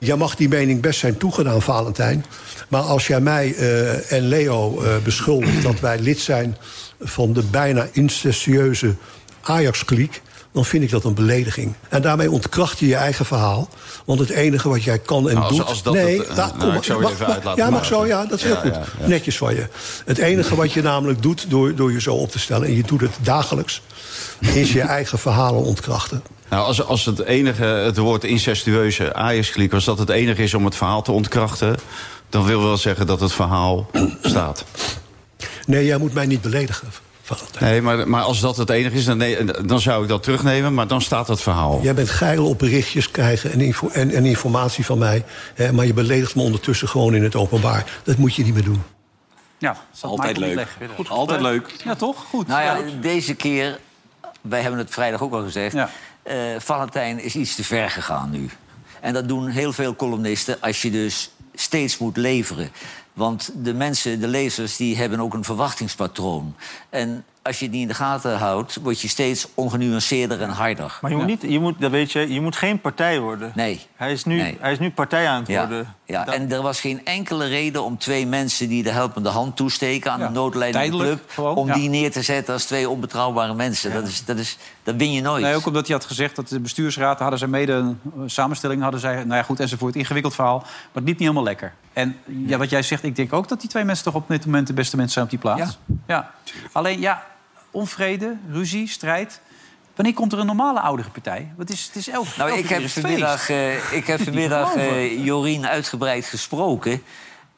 Jij 0.03 0.15
mag 0.15 0.35
die 0.35 0.49
mening 0.49 0.81
best 0.81 0.99
zijn 0.99 1.17
toegedaan, 1.17 1.61
Valentijn. 1.61 2.25
Maar 2.67 2.81
als 2.81 3.07
jij 3.07 3.21
mij 3.21 3.55
eh, 3.55 4.11
en 4.11 4.27
Leo 4.27 4.81
eh, 4.81 4.97
beschuldigt 5.03 5.63
dat 5.63 5.79
wij 5.79 5.99
lid 5.99 6.19
zijn 6.19 6.57
van 6.99 7.33
de 7.33 7.43
bijna 7.43 7.87
incestueuze 7.91 8.95
Ajax-kliek. 9.41 10.21
Dan 10.53 10.65
vind 10.65 10.83
ik 10.83 10.89
dat 10.89 11.03
een 11.03 11.13
belediging. 11.13 11.73
En 11.89 12.01
daarmee 12.01 12.31
ontkracht 12.31 12.79
je 12.79 12.87
je 12.87 12.95
eigen 12.95 13.25
verhaal. 13.25 13.69
Want 14.05 14.19
het 14.19 14.29
enige 14.29 14.69
wat 14.69 14.83
jij 14.83 14.99
kan 14.99 15.29
en 15.29 15.35
Nou, 15.35 15.47
als- 15.47 15.57
doet... 15.57 15.65
als 15.67 15.83
dat 15.83 15.93
nee, 15.93 16.17
het, 16.17 16.27
eh, 16.27 16.35
daar- 16.35 16.47
nou, 16.57 16.59
kom, 16.59 16.73
ik 16.73 16.83
zou 16.83 17.01
mag- 17.01 17.11
even 17.11 17.39
mag- 17.43 17.55
Ja, 17.55 17.69
mag 17.69 17.85
zo, 17.85 18.05
ja, 18.05 18.25
dat 18.25 18.37
is 18.37 18.43
heel 18.43 18.53
Ja, 18.53 18.59
goed. 18.61 18.73
ja, 18.73 18.83
ja. 18.99 19.07
Netjes 19.07 19.37
van 19.37 19.55
je. 19.55 19.67
Het 20.05 20.17
enige 20.17 20.55
wat 20.55 20.71
je 20.71 20.81
namelijk 20.81 21.21
doet 21.21 21.45
door, 21.49 21.75
door 21.75 21.91
je 21.91 22.01
zo 22.01 22.13
op 22.15 22.31
te 22.31 22.39
stellen... 22.39 22.67
en 22.67 22.75
je 22.75 22.83
doet 22.83 23.01
het 23.01 23.11
dagelijks... 23.21 23.81
is 24.39 24.71
je 24.73 24.81
eigen 24.81 25.19
verhalen 25.19 25.63
ontkrachten. 25.63 26.23
Nou, 26.49 26.65
als, 26.65 26.83
als 26.83 27.05
het 27.05 27.19
enige, 27.23 27.63
het 27.63 27.97
woord 27.97 28.23
incestueuze 28.23 29.13
Ajax-kliek... 29.13 29.73
als 29.73 29.85
dat 29.85 29.97
het 29.99 30.09
enige 30.09 30.43
is 30.43 30.53
om 30.53 30.65
het 30.65 30.75
verhaal 30.75 31.01
te 31.01 31.11
ontkrachten... 31.11 31.75
dan 32.29 32.45
wil 32.45 32.63
wel 32.63 32.77
zeggen 32.77 33.07
dat 33.07 33.19
het 33.19 33.31
verhaal 33.33 33.89
staat. 34.21 34.63
Nee, 35.65 35.85
jij 35.85 35.97
moet 35.97 36.13
mij 36.13 36.25
niet 36.25 36.41
beledigen. 36.41 36.87
Nee, 37.59 37.81
maar, 37.81 38.07
maar 38.09 38.21
als 38.23 38.39
dat 38.39 38.57
het 38.57 38.69
enige 38.69 38.95
is, 38.95 39.05
dan, 39.05 39.17
nee, 39.17 39.43
dan 39.65 39.79
zou 39.79 40.03
ik 40.03 40.09
dat 40.09 40.23
terugnemen. 40.23 40.73
Maar 40.73 40.87
dan 40.87 41.01
staat 41.01 41.27
het 41.27 41.41
verhaal. 41.41 41.79
Jij 41.81 41.93
bent 41.93 42.09
geil 42.09 42.47
op 42.47 42.59
berichtjes 42.59 43.11
krijgen 43.11 43.51
en, 43.51 43.61
info 43.61 43.89
en, 43.89 44.11
en 44.11 44.25
informatie 44.25 44.85
van 44.85 44.97
mij. 44.97 45.23
Hè, 45.53 45.71
maar 45.71 45.85
je 45.85 45.93
beledigt 45.93 46.35
me 46.35 46.41
ondertussen 46.41 46.87
gewoon 46.87 47.15
in 47.15 47.23
het 47.23 47.35
openbaar. 47.35 47.99
Dat 48.03 48.17
moet 48.17 48.35
je 48.35 48.43
niet 48.43 48.53
meer 48.53 48.63
doen. 48.63 48.83
Ja, 49.57 49.77
Altijd 50.01 50.37
leuk. 50.37 50.67
Goed 50.95 51.09
Altijd 51.09 51.41
leuk. 51.41 51.75
Ja, 51.83 51.95
toch? 51.95 52.25
Goed. 52.29 52.47
Nou 52.47 52.61
ja, 52.61 52.91
deze 53.01 53.33
keer, 53.35 53.79
wij 54.41 54.61
hebben 54.61 54.79
het 54.79 54.89
vrijdag 54.89 55.21
ook 55.21 55.33
al 55.33 55.43
gezegd... 55.43 55.75
eh, 56.23 56.35
Valentijn 56.57 57.19
is 57.23 57.35
iets 57.35 57.55
te 57.55 57.63
ver 57.63 57.89
gegaan 57.89 58.29
nu. 58.29 58.49
En 59.01 59.13
dat 59.13 59.27
doen 59.27 59.47
heel 59.47 59.73
veel 59.73 59.95
columnisten 59.95 60.57
als 60.61 60.81
je 60.81 60.91
dus 60.91 61.31
steeds 61.55 61.97
moet 61.97 62.17
leveren. 62.17 62.69
Want 63.13 63.51
de 63.55 63.73
mensen, 63.73 64.19
de 64.19 64.27
lezers, 64.27 64.75
die 64.77 64.97
hebben 64.97 65.19
ook 65.19 65.33
een 65.33 65.43
verwachtingspatroon. 65.43 66.55
En 66.89 67.25
als 67.43 67.59
je 67.59 67.65
het 67.65 67.73
niet 67.73 67.81
in 67.81 67.87
de 67.87 67.93
gaten 67.93 68.37
houdt, 68.37 68.77
word 68.81 69.01
je 69.01 69.07
steeds 69.07 69.47
ongenuanceerder 69.53 70.41
en 70.41 70.49
harder. 70.49 70.97
Maar 71.01 71.11
je 71.11 71.17
moet, 71.17 71.25
niet, 71.25 71.41
je 71.41 71.59
moet, 71.59 71.79
dat 71.79 71.91
weet 71.91 72.11
je, 72.11 72.33
je 72.33 72.41
moet 72.41 72.55
geen 72.55 72.81
partij 72.81 73.19
worden. 73.19 73.51
Nee. 73.55 73.81
Hij 73.95 74.11
is 74.11 74.23
nu, 74.25 74.35
Nee. 74.35 74.57
hij 74.59 74.71
is 74.71 74.79
nu 74.79 74.91
partij 74.91 75.27
aan 75.27 75.39
het 75.39 75.47
Ja, 75.47 75.59
worden. 75.67 75.95
ja. 76.05 76.27
en 76.27 76.51
er 76.51 76.61
was 76.61 76.79
geen 76.79 77.05
enkele 77.05 77.45
reden 77.45 77.83
om 77.83 77.97
twee 77.97 78.27
mensen 78.27 78.69
die 78.69 78.83
de 78.83 78.91
helpende 78.91 79.29
hand 79.29 79.55
toesteken 79.55 80.11
aan 80.11 80.19
Ja, 80.19 80.27
de 80.27 80.33
noodlijdende 80.33 80.87
tijdelijk 80.87 81.19
club, 81.19 81.29
gewoon, 81.31 81.55
om 81.55 81.67
ja. 81.67 81.73
die 81.73 81.89
neer 81.89 82.11
te 82.11 82.21
zetten 82.21 82.53
als 82.53 82.65
twee 82.65 82.89
onbetrouwbare 82.89 83.53
mensen. 83.53 83.93
Dat, 83.93 84.07
is, 84.07 84.25
dat, 84.25 84.37
is, 84.37 84.57
dat 84.83 84.95
win 84.95 85.11
je 85.11 85.21
nooit. 85.21 85.43
Nee, 85.43 85.55
ook 85.55 85.65
omdat 85.65 85.87
hij 85.87 85.95
had 85.95 86.05
gezegd 86.05 86.35
dat 86.35 86.47
de 86.47 86.59
bestuursraad 86.59 87.19
hadden 87.19 87.39
zij 87.39 87.47
mede 87.47 87.73
een 87.73 87.99
samenstelling 88.29 88.81
hadden 88.81 88.99
zij, 88.99 89.15
nou 89.15 89.35
ja, 89.35 89.43
goed 89.43 89.59
enzovoort, 89.59 89.95
ingewikkeld 89.95 90.35
verhaal, 90.35 90.57
maar 90.59 90.69
het 90.93 91.03
liep 91.03 91.05
niet 91.05 91.19
helemaal 91.19 91.43
lekker. 91.43 91.73
En 91.93 92.17
ja, 92.25 92.57
wat 92.57 92.69
jij 92.69 92.81
zegt, 92.81 93.03
ik 93.03 93.15
denk 93.15 93.33
ook 93.33 93.47
dat 93.47 93.59
die 93.61 93.69
twee 93.69 93.83
mensen 93.83 94.03
toch 94.03 94.15
op 94.15 94.27
dit 94.27 94.45
moment 94.45 94.67
de 94.67 94.73
beste 94.73 94.95
mensen 94.95 95.13
zijn 95.13 95.25
op 95.25 95.31
die 95.31 95.39
plaats. 95.39 95.77
Ja. 96.07 96.31
Alleen 96.71 96.99
ja, 96.99 97.23
onvrede, 97.71 98.35
ruzie, 98.51 98.87
strijd. 98.87 99.41
Wanneer 99.95 100.13
komt 100.13 100.33
er 100.33 100.39
een 100.39 100.45
normale 100.45 100.79
oudere 100.79 101.09
partij? 101.09 101.53
Wat 101.57 101.69
is, 101.69 101.85
het 101.85 101.95
is 101.95 102.09
elf, 102.09 102.37
Nou, 102.37 102.49
elke 102.49 102.61
ik 102.61 102.69
heb 102.69 102.77
een 102.81 102.89
feest. 102.89 103.05
vanmiddag, 103.05 103.49
eh, 103.49 103.93
ik 103.93 104.07
heb 104.07 104.21
vanmiddag 104.27 104.75
eh, 104.75 105.25
Jorien 105.25 105.67
uitgebreid 105.67 106.25
gesproken. 106.25 107.01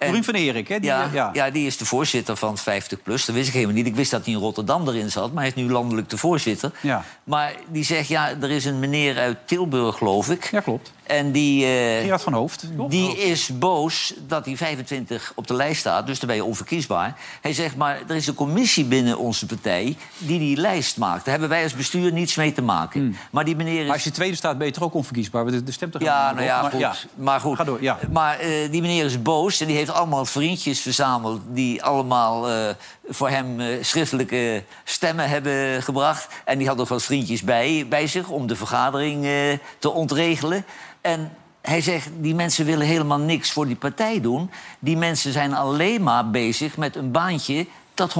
En- 0.03 0.07
Jorien 0.07 0.23
van 0.23 0.33
Erik, 0.33 0.67
hè? 0.67 0.79
Die, 0.79 0.89
ja, 0.89 1.09
ja. 1.13 1.29
ja. 1.33 1.49
die 1.49 1.65
is 1.65 1.77
de 1.77 1.85
voorzitter 1.85 2.35
van 2.35 2.57
50PLUS. 2.57 3.25
Dat 3.25 3.25
wist 3.25 3.47
ik 3.47 3.53
helemaal 3.53 3.75
niet. 3.75 3.85
Ik 3.85 3.95
wist 3.95 4.11
dat 4.11 4.25
hij 4.25 4.33
in 4.33 4.39
Rotterdam 4.39 4.87
erin 4.87 5.11
zat, 5.11 5.33
maar 5.33 5.43
hij 5.43 5.51
is 5.55 5.63
nu 5.63 5.71
landelijk 5.71 6.09
de 6.09 6.17
voorzitter. 6.17 6.71
Ja. 6.81 7.03
Maar 7.23 7.53
die 7.67 7.83
zegt, 7.83 8.07
ja, 8.07 8.29
er 8.41 8.51
is 8.51 8.65
een 8.65 8.79
meneer 8.79 9.17
uit 9.17 9.37
Tilburg, 9.45 9.97
geloof 9.97 10.29
ik. 10.29 10.49
Ja, 10.51 10.59
klopt. 10.59 10.91
En 11.03 11.31
die, 11.31 11.65
eh, 11.65 12.01
Gerard 12.01 12.21
van 12.21 12.33
Hoofd. 12.33 12.65
die 12.89 13.17
is 13.17 13.57
boos 13.57 14.13
dat 14.27 14.45
hij 14.45 14.57
25 14.57 15.31
op 15.35 15.47
de 15.47 15.53
lijst 15.53 15.79
staat, 15.79 16.07
dus 16.07 16.19
dan 16.19 16.27
ben 16.27 16.37
je 16.37 16.43
onverkiesbaar. 16.43 17.17
Hij 17.41 17.53
zegt, 17.53 17.75
maar 17.75 17.99
er 18.07 18.15
is 18.15 18.27
een 18.27 18.33
commissie 18.33 18.85
binnen 18.85 19.17
onze 19.17 19.45
partij 19.45 19.97
die 20.17 20.39
die 20.39 20.57
lijst 20.57 20.97
maakt. 20.97 21.21
Daar 21.23 21.31
hebben 21.31 21.49
wij 21.49 21.63
als 21.63 21.73
bestuur 21.73 22.11
niets 22.11 22.35
mee 22.35 22.53
te 22.53 22.61
maken. 22.61 23.17
Maar 23.31 23.45
die 23.45 23.55
meneer 23.55 23.71
is... 23.73 23.77
Hmm. 23.77 23.87
Maar 23.87 23.95
als 23.95 24.03
je 24.03 24.11
tweede 24.11 24.35
staat, 24.35 24.57
ben 24.57 24.67
je 24.67 24.73
toch 24.73 24.83
ook 24.83 24.93
onverkiesbaar? 24.93 25.45
Want 25.45 25.65
De, 25.65 25.71
stemt 25.71 25.91
toch 25.91 26.01
Ja, 26.01 26.31
nou 26.31 26.45
ja, 26.45 26.63
op? 26.63 26.71
goed. 26.71 27.07
Maar 27.15 27.39
goed. 27.39 27.57
Ga 27.57 27.63
door, 27.63 27.81
ja. 27.81 27.99
Maar 28.11 28.39
eh, 28.39 28.71
die 28.71 28.81
meneer 28.81 29.05
is 29.05 29.21
boos 29.21 29.61
en 29.61 29.67
die 29.67 29.75
heeft 29.75 29.91
allemaal 29.91 30.25
vriendjes 30.25 30.79
verzameld... 30.79 31.41
die 31.47 31.83
allemaal 31.83 32.49
eh, 32.49 32.69
voor 33.09 33.29
hem 33.29 33.59
eh, 33.59 33.67
schriftelijke 33.81 34.63
stemmen 34.83 35.29
hebben 35.29 35.83
gebracht. 35.83 36.27
En 36.45 36.57
die 36.57 36.67
had 36.67 36.77
nog 36.77 36.89
wat 36.89 37.03
vriendjes 37.03 37.41
bij, 37.41 37.85
bij 37.89 38.07
zich 38.07 38.29
om 38.29 38.47
de 38.47 38.55
vergadering 38.55 39.25
eh, 39.25 39.31
te 39.79 39.89
ontregelen. 39.89 40.65
En 41.03 41.31
hij 41.61 41.81
zegt, 41.81 42.09
die 42.17 42.35
mensen 42.35 42.65
willen 42.65 42.87
helemaal 42.87 43.19
niks 43.19 43.51
voor 43.51 43.65
die 43.67 43.75
partij 43.75 44.21
doen. 44.21 44.51
Die 44.79 44.97
mensen 44.97 45.31
zijn 45.31 45.53
alleen 45.53 46.03
maar 46.03 46.29
bezig 46.29 46.77
met 46.77 46.95
een 46.95 47.11
baantje... 47.11 47.67
dat 47.93 48.15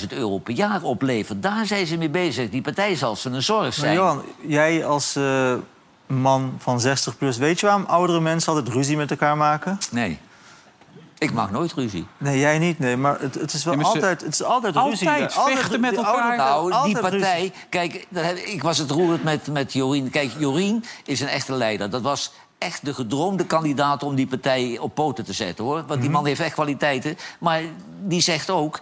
120.000 0.00 0.08
euro 0.08 0.38
per 0.38 0.54
jaar 0.54 0.82
oplevert. 0.82 1.42
Daar 1.42 1.66
zijn 1.66 1.86
ze 1.86 1.96
mee 1.96 2.08
bezig. 2.08 2.50
Die 2.50 2.62
partij 2.62 2.94
zal 2.94 3.16
ze 3.16 3.30
een 3.30 3.42
zorg 3.42 3.62
Maar 3.62 3.72
zijn. 3.72 3.94
Johan, 3.94 4.22
jij 4.40 4.86
als 4.86 5.16
eh, 5.16 5.54
man 6.06 6.54
van 6.58 6.80
60 6.80 7.18
plus, 7.18 7.36
weet 7.36 7.60
je 7.60 7.66
waarom 7.66 7.84
oudere 7.84 8.20
mensen 8.20 8.52
altijd 8.52 8.74
ruzie 8.74 8.96
met 8.96 9.10
elkaar 9.10 9.36
maken? 9.36 9.78
Nee. 9.90 10.18
Ik 11.18 11.32
maak 11.32 11.50
nooit 11.50 11.72
ruzie. 11.72 12.06
Nee, 12.18 12.38
jij 12.38 12.58
niet, 12.58 12.78
nee. 12.78 12.96
Maar 12.96 13.20
het, 13.20 13.34
het 13.34 13.52
is 13.52 13.64
wel 13.64 13.74
ze- 13.74 13.82
altijd, 13.84 14.20
het 14.20 14.32
is 14.34 14.42
altijd, 14.42 14.76
Altijd 14.76 15.00
ruzie. 15.00 15.08
hè. 15.08 15.30
vechten 15.30 15.80
met 15.80 15.96
elkaar. 15.96 16.36
Nou, 16.36 16.64
die 16.66 16.74
altijd 16.74 17.00
partij... 17.00 17.34
ruzie. 17.38 17.52
Kijk, 17.68 18.06
heb- 18.14 18.36
ik 18.36 18.62
was 18.62 18.78
het 18.78 18.90
roerend 18.90 19.22
met, 19.24 19.46
met 19.46 19.72
Jorien. 19.72 20.10
Kijk, 20.10 20.30
Jorien 20.38 20.84
is 21.04 21.20
een 21.20 21.28
echte 21.28 21.52
leider. 21.52 21.90
Dat 21.90 22.02
was 22.02 22.32
echt 22.58 22.84
de 22.84 22.94
gedroomde 22.94 23.46
kandidaat 23.46 24.02
om 24.02 24.14
die 24.14 24.26
partij 24.26 24.78
op 24.80 24.94
poten 24.94 25.24
te 25.24 25.32
zetten, 25.32 25.64
hoor. 25.64 25.84
Want 25.86 26.00
die 26.00 26.10
man 26.10 26.26
heeft 26.26 26.40
echt 26.40 26.54
kwaliteiten. 26.54 27.18
Maar 27.40 27.60
die 28.04 28.20
zegt 28.20 28.50
ook... 28.50 28.80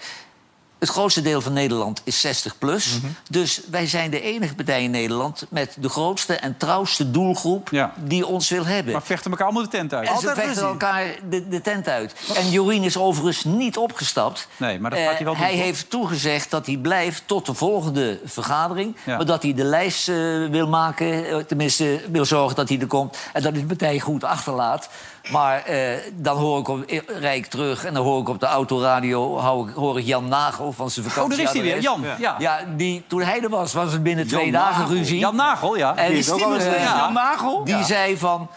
Het 0.79 0.89
grootste 0.89 1.23
deel 1.23 1.41
van 1.41 1.53
Nederland 1.53 2.01
is 2.05 2.21
60 2.21 2.59
plus. 2.59 2.99
Dus 3.31 3.61
wij 3.71 3.87
zijn 3.87 4.11
de 4.11 4.21
enige 4.21 4.55
partij 4.55 4.83
in 4.83 4.91
Nederland 4.91 5.47
met 5.51 5.77
de 5.81 5.89
grootste 5.89 6.35
en 6.35 6.57
trouwste 6.57 7.11
doelgroep 7.11 7.69
die 8.05 8.27
ons 8.27 8.49
wil 8.51 8.67
hebben. 8.67 8.93
Maar 8.93 9.03
vechten 9.03 9.31
elkaar 9.31 9.47
allemaal 9.47 9.63
de 9.63 9.69
tent 9.69 9.95
uit. 9.95 10.09
En 10.09 10.19
ze 10.19 10.33
vechten 10.35 10.63
elkaar 10.67 11.05
de, 11.31 11.49
de 11.49 11.61
tent 11.61 11.89
uit. 11.89 12.15
En 12.35 12.51
Jorien 12.51 12.83
is 12.83 12.97
overigens 12.97 13.45
niet 13.45 13.77
opgestapt. 13.77 14.49
Nee, 14.57 14.81
maar 14.81 14.91
dat 14.91 14.99
Eh, 14.99 15.07
gaat 15.07 15.15
hij 15.17 15.25
wel 15.25 15.35
doen, 15.35 15.43
hij 15.43 15.55
heeft 15.55 15.91
toegezegd 15.91 16.51
dat 16.51 16.67
hij 16.67 16.77
blijft 16.77 17.23
tot 17.27 17.47
de 17.47 17.55
volgende 17.55 18.21
vergadering. 18.25 18.97
Ja. 19.05 19.17
Maar 19.17 19.27
dat 19.27 19.43
hij 19.43 19.55
de 19.55 19.65
lijst 19.65 20.09
eh, 20.09 20.15
wil 20.51 20.69
maken. 20.69 21.27
eh, 21.29 21.37
Tenminste, 21.37 22.01
wil 22.11 22.25
zorgen 22.25 22.57
dat 22.57 22.69
hij 22.69 22.81
er 22.81 22.87
komt. 22.87 23.17
En 23.33 23.43
dat 23.43 23.53
hij 23.53 23.61
de 23.61 23.67
partij 23.67 24.01
goed 24.01 24.25
achterlaat. 24.25 24.89
Maar 25.33 25.63
eh, 25.65 25.79
dan 26.15 26.37
hoor 26.37 26.59
ik 26.59 26.69
op 26.69 26.83
eh, 26.83 27.01
Rijk 27.07 27.47
terug. 27.47 27.85
En 27.85 27.95
dan 27.95 28.03
hoor 28.05 28.21
ik 28.21 28.29
op 28.29 28.41
de 28.41 28.47
autoradio 28.47 29.39
hou 29.39 29.69
ik, 29.69 29.75
hoor 29.75 29.99
ik 29.99 30.05
Jan 30.07 30.29
Nagel 30.29 30.73
van 30.73 30.91
zijn 30.91 31.07
Oh, 31.07 31.13
vakantie. 31.13 31.37
daar 31.37 31.47
is 31.47 31.53
hij 31.53 31.63
weer, 31.63 31.81
Jan. 31.81 32.05
Ja. 32.19 32.35
Ja, 32.39 32.59
die, 32.77 33.05
toen 33.07 33.23
hij 33.23 33.41
er 33.43 33.49
was, 33.49 33.73
was 33.73 33.93
het 33.93 34.03
binnen 34.03 34.27
Jan 34.27 34.39
twee 34.41 34.53
dagen 34.53 34.87
ruzie. 34.89 35.19
Jan 35.19 35.37
Nagel, 35.37 35.77
ja. 35.77 35.97
En 35.97 36.09
Die 36.09 36.19
is 36.19 36.31
ook 36.31 36.41
al. 36.41 36.59
Jan 36.61 37.13
Nagel? 37.13 37.65
Die 37.65 37.77
Ja. 37.77 37.83
zei 37.85 38.17
van... 38.19 38.49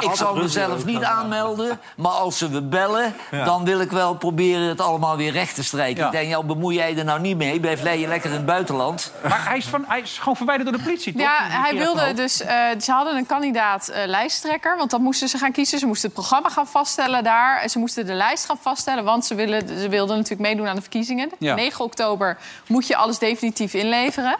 Ik 0.00 0.14
zal 0.14 0.34
mezelf 0.34 0.84
niet 0.84 1.02
aanmelden, 1.02 1.80
maar 1.96 2.12
als 2.12 2.38
ze 2.38 2.48
me 2.50 2.62
bellen... 2.62 3.14
dan 3.30 3.64
wil 3.64 3.80
ik 3.80 3.90
wel 3.90 4.14
proberen 4.14 4.68
het 4.68 4.80
allemaal 4.80 5.16
weer 5.16 5.32
recht 5.32 5.54
te 5.54 5.64
strijken. 5.64 6.00
Ja. 6.00 6.06
Ik 6.06 6.12
denk, 6.12 6.28
jou 6.28 6.44
bemoei 6.44 6.76
jij 6.76 6.96
er 6.98 7.04
nou 7.04 7.20
niet 7.20 7.36
mee. 7.36 7.60
Blijf 7.60 7.82
lekker 7.82 8.08
lekker 8.08 8.30
in 8.30 8.36
het 8.36 8.46
buitenland. 8.46 9.12
Maar 9.28 9.44
hij 9.48 9.56
is, 9.56 9.66
van, 9.66 9.84
hij 9.88 10.00
is 10.00 10.18
gewoon 10.18 10.36
verwijderd 10.36 10.68
door 10.68 10.78
de 10.78 10.84
politie, 10.84 11.12
toch? 11.12 11.22
Ja, 11.22 11.36
hij 11.38 11.74
wilde 11.76 12.12
dus. 12.12 12.42
eh, 12.42 12.58
ze 12.80 12.92
hadden 12.92 13.16
een 13.16 13.26
kandidaat 13.26 13.88
eh, 13.88 14.06
lijsttrekker, 14.06 14.76
want 14.76 14.90
dat 14.90 15.00
moesten 15.00 15.28
ze 15.28 15.38
gaan 15.38 15.52
kiezen. 15.52 15.78
Ze 15.78 15.86
moesten 15.86 16.08
het 16.08 16.18
programma 16.18 16.48
gaan 16.48 16.66
vaststellen 16.66 17.24
daar. 17.24 17.60
En 17.60 17.70
ze 17.70 17.78
moesten 17.78 18.06
de 18.06 18.12
lijst 18.12 18.44
gaan 18.44 18.58
vaststellen, 18.60 19.04
want 19.04 19.26
ze, 19.26 19.34
willen, 19.34 19.68
ze 19.80 19.88
wilden 19.88 20.16
natuurlijk 20.16 20.48
meedoen 20.48 20.68
aan 20.68 20.74
de 20.76 20.80
verkiezingen. 20.80 21.30
Ja. 21.38 21.54
9 21.54 21.84
oktober 21.84 22.38
moet 22.66 22.86
je 22.86 22.96
alles 22.96 23.18
definitief 23.18 23.74
inleveren. 23.74 24.36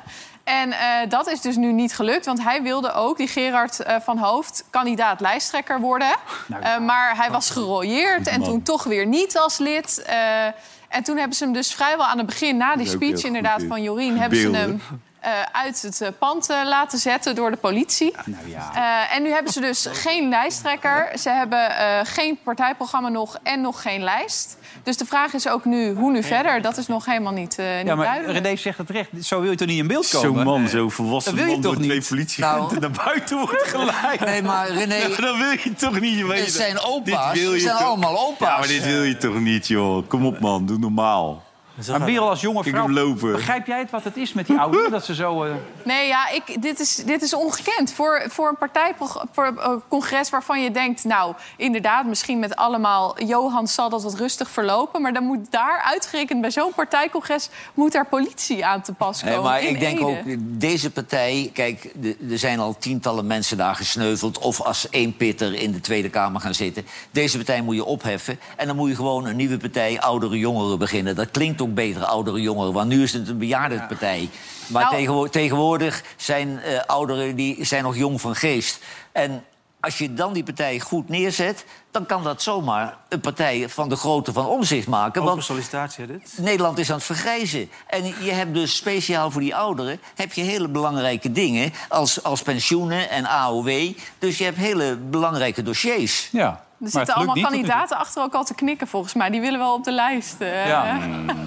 En 0.47 0.73
eh, 0.73 0.79
dat 1.09 1.27
is 1.29 1.41
dus 1.41 1.57
nu 1.57 1.73
niet 1.73 1.95
gelukt, 1.95 2.27
want 2.27 2.43
hij 2.43 2.63
wilde 2.63 2.93
ook, 2.93 3.17
die 3.17 3.29
Gerard 3.29 3.81
eh, 3.81 3.97
van 4.01 4.19
Hoofd, 4.19 4.65
kandidaat 4.71 5.21
lijsttrekker 5.21 5.81
worden. 5.81 6.17
Eh, 6.61 6.79
maar 6.79 7.17
hij 7.17 7.31
was 7.31 7.51
gerooieerd 7.51 8.27
en 8.27 8.43
toen 8.43 8.63
toch 8.63 8.85
weer 8.85 9.07
niet 9.07 9.39
als 9.39 9.59
lid. 9.59 10.03
Eh, 10.03 10.45
en 10.89 11.03
toen 11.03 11.17
hebben 11.17 11.37
ze 11.37 11.45
hem 11.45 11.53
dus 11.53 11.75
vrijwel 11.75 12.07
aan 12.07 12.19
het 12.19 12.27
begin, 12.27 12.57
na 12.57 12.77
die 12.77 12.87
speech 12.87 13.25
inderdaad 13.25 13.63
van. 13.69 13.83
Jorien, 13.83 14.19
hebben 14.19 14.39
ze 14.39 14.51
hem 14.51 14.81
eh, 15.21 15.31
uit 15.53 15.83
het 15.83 16.01
eh, 16.01 16.09
pand 16.19 16.51
eh, 16.51 16.57
laten 16.65 16.99
zetten 16.99 17.35
door 17.35 17.51
de 17.51 17.57
politie. 17.57 18.15
Nou 18.25 18.49
ja. 18.49 18.71
Eh, 19.09 19.17
en 19.17 19.23
nu 19.23 19.31
hebben 19.31 19.53
ze 19.53 19.61
dus 19.61 19.87
geen 20.07 20.29
lijsttrekker. 20.29 21.19
Ze 21.19 21.31
hebben 21.31 21.77
eh, 21.79 22.01
geen 22.05 22.39
partijprogramma 22.45 23.09
nog 23.09 23.39
en 23.43 23.61
nog 23.61 23.83
geen 23.83 24.03
lijst. 24.03 24.57
Dus 24.83 24.97
de 24.97 25.05
vraag 25.07 25.33
is 25.35 25.49
ook 25.49 25.65
nu, 25.65 25.95
hoe 25.95 26.11
nu 26.13 26.23
verder? 26.23 26.63
Dat 26.63 26.77
is 26.77 26.87
nog 26.87 27.05
helemaal 27.05 27.33
niet, 27.33 27.59
eh, 27.59 27.67
niet 27.77 27.87
Ja, 27.87 27.95
maar 27.95 28.07
duidelijk. 28.07 28.45
René 28.45 28.57
zegt 28.57 28.79
het 28.79 28.91
recht. 28.91 29.09
Zo 29.21 29.41
wil 29.41 29.51
je 29.51 29.57
toch 29.57 29.69
niet 29.69 29.79
in 29.79 29.87
beeld 29.87 30.09
komen? 30.09 30.35
Zo'n 30.35 30.45
man, 30.45 30.69
zo'n 30.69 30.91
volwassen 30.91 31.37
Dat 31.37 31.41
wil 31.45 31.51
je 31.55 31.61
man 31.61 31.63
toch 31.71 31.75
door 31.75 31.83
twee 31.85 31.99
niet? 31.99 32.09
politieagenten 32.09 32.81
naar 32.81 32.91
buiten 33.05 33.39
wordt 33.39 33.63
geleid. 33.77 34.21
Nee, 34.21 34.43
maar 34.43 34.69
René... 34.69 34.95
Ja, 34.95 35.09
dat 35.09 35.37
wil 35.37 35.51
je 35.51 35.73
toch 35.79 36.01
niet 36.01 36.27
weten? 36.27 36.45
Het 36.45 36.53
zijn 36.55 36.81
opa's. 36.81 37.33
Dit 37.33 37.43
wil 37.43 37.51
Het 37.53 37.61
je 37.61 37.67
zijn 37.67 37.77
toch- 37.79 37.87
allemaal 37.87 38.19
opa's. 38.27 38.49
Ja, 38.49 38.59
maar 38.59 38.69
dit 38.69 38.85
wil 38.85 39.03
je 39.03 39.17
toch 39.17 39.41
niet, 39.41 39.67
joh. 39.69 40.09
Kom 40.09 40.27
op, 40.27 40.41
man. 40.41 40.67
Doe 40.67 40.79
normaal. 40.79 41.43
Maar 41.89 42.01
Merel 42.01 42.29
als 42.29 42.41
jonge 42.41 42.63
vrouw, 42.65 43.15
begrijp 43.15 43.67
jij 43.67 43.79
het 43.79 43.91
wat 43.91 44.05
het 44.05 44.17
is 44.17 44.33
met 44.33 44.47
die 44.47 44.59
ouderen? 44.59 44.91
dat 44.91 45.05
ze 45.05 45.15
zo... 45.15 45.45
eh, 45.45 45.51
Nee, 45.85 46.07
ja, 46.07 46.31
ik, 46.31 46.63
dit, 46.63 46.81
is, 46.81 46.97
dit 46.97 47.23
is 47.23 47.35
ongekend. 47.35 47.93
Voor, 47.93 48.25
voor 48.29 48.49
een 48.49 48.59
partijcongres 48.59 50.31
waarvan 50.31 50.63
je 50.63 50.71
denkt... 50.71 51.05
nou, 51.05 51.35
inderdaad, 51.57 52.07
misschien 52.07 52.39
met 52.39 52.57
allemaal... 52.57 53.25
Johan 53.25 53.69
zal 53.69 53.89
dat 53.89 54.03
wat 54.03 54.15
rustig 54.15 54.51
verlopen... 54.51 55.03
maar 55.03 55.13
dan 55.13 55.25
moet 55.25 55.51
daar 55.51 55.83
uitgerekend 55.85 56.41
bij 56.41 56.51
zo'n 56.51 56.73
partijcongres... 56.75 57.49
moet 57.75 57.95
er 57.95 58.07
politie 58.07 58.65
aan 58.65 58.83
te 58.83 58.93
pas 58.93 59.21
komen. 59.21 59.35
Nee, 59.35 59.45
maar 59.45 59.63
ik 59.63 59.81
denk 59.81 59.99
Ede. 59.99 60.05
ook, 60.05 60.37
deze 60.41 60.91
partij... 60.91 61.51
Kijk, 61.53 61.93
er 62.31 62.39
zijn 62.39 62.59
al 62.59 62.77
tientallen 62.79 63.27
mensen 63.27 63.57
daar 63.57 63.75
gesneuveld... 63.75 64.39
of 64.39 64.61
als 64.61 64.89
één 64.89 65.17
pitter 65.17 65.55
in 65.55 65.73
de 65.73 65.81
Tweede 65.81 66.11
Kamer 66.11 66.41
gaan 66.41 66.55
zitten. 66.55 66.87
Deze 67.11 67.37
partij 67.37 67.63
moet 67.63 67.75
je 67.75 67.85
opheffen. 67.85 68.39
En 68.57 68.67
dan 68.67 68.77
moet 68.77 68.89
je 68.89 68.95
gewoon 68.97 69.27
een 69.27 69.37
nieuwe 69.37 69.57
partij 69.57 70.01
oudere 70.01 70.39
jongeren 70.39 70.79
beginnen. 70.79 71.17
Dat 71.17 71.31
klinkt 71.31 71.61
ook 71.61 71.66
beter, 71.75 72.05
oudere 72.05 72.41
jongeren. 72.41 72.73
Want 72.73 72.89
nu 72.89 73.03
is 73.03 73.13
het 73.13 73.29
een 73.29 73.39
bejaardenpartij. 73.39 74.29
Maar 74.67 74.83
Nou- 74.83 74.95
tegenwo- 74.97 75.27
tegenwoordig 75.29 76.03
zijn 76.17 76.61
eh, 76.63 76.81
ouderen 76.87 77.37
die 77.37 77.65
zijn 77.65 77.83
nog 77.83 77.97
jong 77.97 78.21
van 78.21 78.35
geest. 78.37 78.79
En 79.13 79.45
als 79.87 79.99
je 79.99 80.15
dan 80.15 80.33
die 80.33 80.43
partij 80.43 80.81
goed 80.81 81.09
neerzet... 81.09 81.65
dan 81.91 82.07
kan 82.07 82.23
dat 82.23 82.43
zomaar 82.43 82.97
een 83.09 83.21
partij 83.21 83.69
van 83.69 83.89
de 83.89 83.97
grootte 83.97 84.33
van 84.33 84.47
omzicht 84.47 84.87
maken. 84.87 85.21
Open 85.21 85.33
Want 85.35 85.45
sollicitatie, 85.45 86.07
dit? 86.07 86.35
Nederland 86.37 86.79
is 86.79 86.91
aan 86.91 86.97
het 86.97 87.05
vergrijzen. 87.05 87.71
En 87.87 88.05
je 88.05 88.33
hebt 88.33 88.55
dus 88.55 88.77
speciaal 88.77 89.31
voor 89.31 89.41
die 89.41 89.57
ouderen 89.57 90.01
heb 90.15 90.33
je 90.33 90.43
hele 90.43 90.69
belangrijke 90.69 91.33
dingen 91.33 91.73
als, 91.89 92.23
als 92.23 92.43
pensioenen 92.43 93.11
en 93.11 93.27
AOW. 93.27 93.93
Dus 94.19 94.39
je 94.39 94.45
hebt 94.45 94.57
hele 94.57 94.97
belangrijke 94.97 95.63
dossiers. 95.63 96.29
ja. 96.33 96.65
Er 96.85 96.91
zitten 96.91 97.15
allemaal 97.15 97.41
kandidaten 97.41 97.97
achter 97.97 98.23
ook 98.23 98.35
al 98.35 98.45
te 98.45 98.55
knikken, 98.55 98.89
volgens 98.89 99.15
mij. 99.15 99.31
Die 99.31 99.41
willen 99.41 99.59
wel 99.59 99.75
op 99.75 99.85
de 99.85 99.93
lijst. 99.93 100.35
eh. 100.39 100.69
Ja. 100.69 100.99